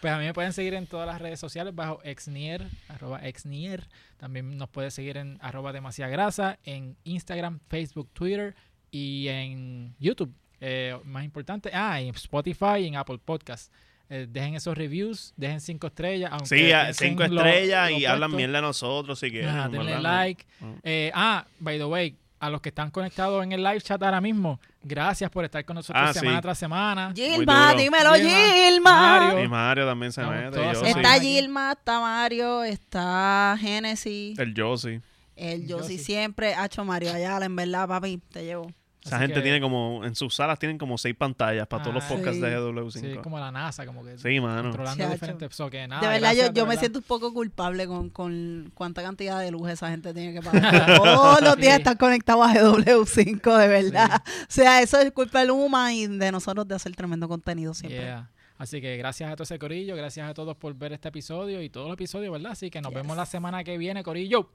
pues 0.02 0.14
a 0.14 0.18
mí 0.18 0.26
me 0.26 0.34
pueden 0.34 0.54
seguir 0.54 0.74
en 0.74 0.88
todas 0.88 1.06
las 1.08 1.20
redes 1.22 1.40
sociales 1.40 1.76
bajo 1.76 2.00
exnier, 2.04 2.66
arroba 2.88 3.20
exnier. 3.28 3.88
También 4.18 4.58
nos 4.58 4.70
puede 4.70 4.92
seguir 4.92 5.18
en 5.18 5.38
arroba 5.42 5.72
demasiada 5.74 6.12
grasa, 6.12 6.58
en 6.64 6.96
Instagram, 7.04 7.60
Facebook, 7.70 8.10
Twitter 8.14 8.56
y 8.92 9.28
en 9.28 9.96
YouTube. 10.00 10.34
Eh, 10.62 10.98
más 11.06 11.24
importante, 11.24 11.70
ah, 11.74 12.02
en 12.02 12.10
Spotify 12.16 12.80
y 12.82 12.88
en 12.88 12.96
Apple 12.98 13.20
Podcast. 13.24 13.72
Eh, 14.10 14.26
dejen 14.28 14.56
esos 14.56 14.76
reviews, 14.78 15.34
dejen 15.38 15.62
cinco 15.62 15.88
estrellas. 15.88 16.32
Aunque 16.34 16.48
Sí, 16.48 16.72
a- 16.72 16.86
piensen 16.86 17.10
cinco 17.10 17.24
estrellas 17.24 17.92
lo 17.92 17.98
y 18.00 18.06
hablan 18.06 18.36
bien 18.36 18.52
de 18.52 18.62
nosotros 18.62 19.20
si 19.20 19.30
quieren. 19.30 19.50
Ajá, 19.50 19.70
denle 19.70 19.94
¿verdad? 19.94 20.02
like. 20.26 20.46
Ah. 20.62 20.74
Eh, 20.84 21.12
ah, 21.14 21.46
by 21.60 21.78
the 21.78 21.86
way, 21.86 22.16
a 22.40 22.50
los 22.50 22.62
que 22.62 22.70
están 22.70 22.90
conectados 22.92 23.44
en 23.44 23.52
el 23.52 23.64
live 23.64 23.82
chat 23.82 24.02
ahora 24.02 24.22
mismo, 24.22 24.60
gracias 24.84 25.30
por 25.30 25.44
estar 25.46 25.64
con 25.66 25.76
nosotros 25.76 26.02
Ah, 26.10 26.14
semana 26.14 26.38
sí. 26.38 26.42
tras 26.42 26.58
semana. 26.58 27.12
Gilma, 27.16 27.74
dímelo, 27.76 28.14
Gilma, 28.14 28.54
Gilma. 28.54 28.92
Mario. 29.20 29.44
Y 29.44 29.48
Mario 29.48 29.86
también 29.86 30.12
se 30.12 30.24
mete. 30.24 30.58
Yo 30.74 30.76
sí. 30.76 30.86
Está. 30.88 31.20
Gilma, 31.20 31.72
está 31.74 32.00
Mario, 32.00 32.64
está 32.64 33.58
Genesis, 33.60 34.40
El 34.40 34.54
Josie. 34.56 35.02
el 35.36 35.68
Yossi. 35.68 35.98
siempre, 35.98 36.54
Hacho 36.56 36.84
Mario 36.86 37.12
Ayala, 37.14 37.46
en 37.46 37.56
verdad, 37.56 37.88
papi, 37.88 38.22
te 38.32 38.44
llevo. 38.46 38.72
Esa 39.02 39.16
Así 39.16 39.22
gente 39.28 39.36
que- 39.36 39.42
tiene 39.44 39.62
como, 39.62 40.04
en 40.04 40.14
sus 40.14 40.36
salas 40.36 40.60
tienen 40.60 40.78
como 40.78 40.98
seis 40.98 41.16
pantallas 41.16 41.66
para 41.68 41.84
todos 41.84 41.96
los 41.96 42.04
Ah, 42.04 42.08
podcasts 42.10 42.36
sí. 42.36 42.42
de 42.42 42.58
GW5. 42.58 42.92
Sí, 43.00 43.18
como 43.24 43.40
la 43.40 43.50
NASA, 43.50 43.86
como 43.86 44.04
que 44.04 44.18
Sí, 44.18 44.42
mano. 44.42 44.64
controlando 44.64 45.10
diferentes. 45.10 45.56
so 45.56 45.70
que 45.70 45.88
nada, 45.88 46.02
de 46.02 46.08
verdad, 46.08 46.20
gracias, 46.22 46.48
yo, 46.48 46.52
de 46.54 46.58
yo 46.60 46.66
me 46.66 46.70
verdad. 46.72 46.80
siento 46.82 47.00
un 47.00 47.06
poco 47.06 47.34
culpable 47.34 47.88
con, 47.88 48.10
con 48.10 48.72
cuánta 48.74 49.02
cantidad 49.02 49.40
de 49.40 49.52
luz 49.52 49.70
esa 49.70 49.90
gente 49.90 50.14
tiene 50.14 50.34
que 50.34 50.42
pagar. 50.42 50.52
Todos 50.98 51.42
los 51.42 51.56
días 51.56 51.76
Sí. 51.76 51.80
están 51.82 51.96
conectados 51.96 52.46
a 52.46 52.54
GW5, 52.54 53.58
de 53.58 53.68
verdad. 53.70 54.22
O 54.26 54.46
sea, 54.50 54.82
eso 54.82 55.00
es 55.00 55.12
culpa 55.14 55.40
de 55.40 55.46
Luma 55.48 55.94
y 55.94 56.06
de 56.08 56.32
nosotros 56.34 56.68
de 56.68 56.76
hacer 56.76 56.94
tremendo 56.96 57.30
contenido 57.30 57.74
siempre. 57.74 58.02
Yeah. 58.02 58.30
Así 58.58 58.82
que 58.82 58.98
gracias 58.98 59.32
a 59.32 59.36
todo 59.38 59.44
ese 59.44 59.58
corillo, 59.58 59.96
gracias 59.96 60.30
a 60.30 60.34
todos 60.34 60.58
por 60.58 60.74
ver 60.76 60.92
este 60.92 61.08
episodio 61.08 61.62
y 61.62 61.70
todos 61.70 61.88
los 61.88 61.94
episodios, 61.94 62.34
¿verdad? 62.34 62.52
Así 62.52 62.70
que 62.70 62.82
nos 62.82 62.92
Yes. 62.92 63.02
vemos 63.02 63.16
la 63.16 63.26
semana 63.26 63.64
que 63.64 63.78
viene, 63.78 64.04
corillo. 64.04 64.50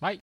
Bye. 0.00 0.31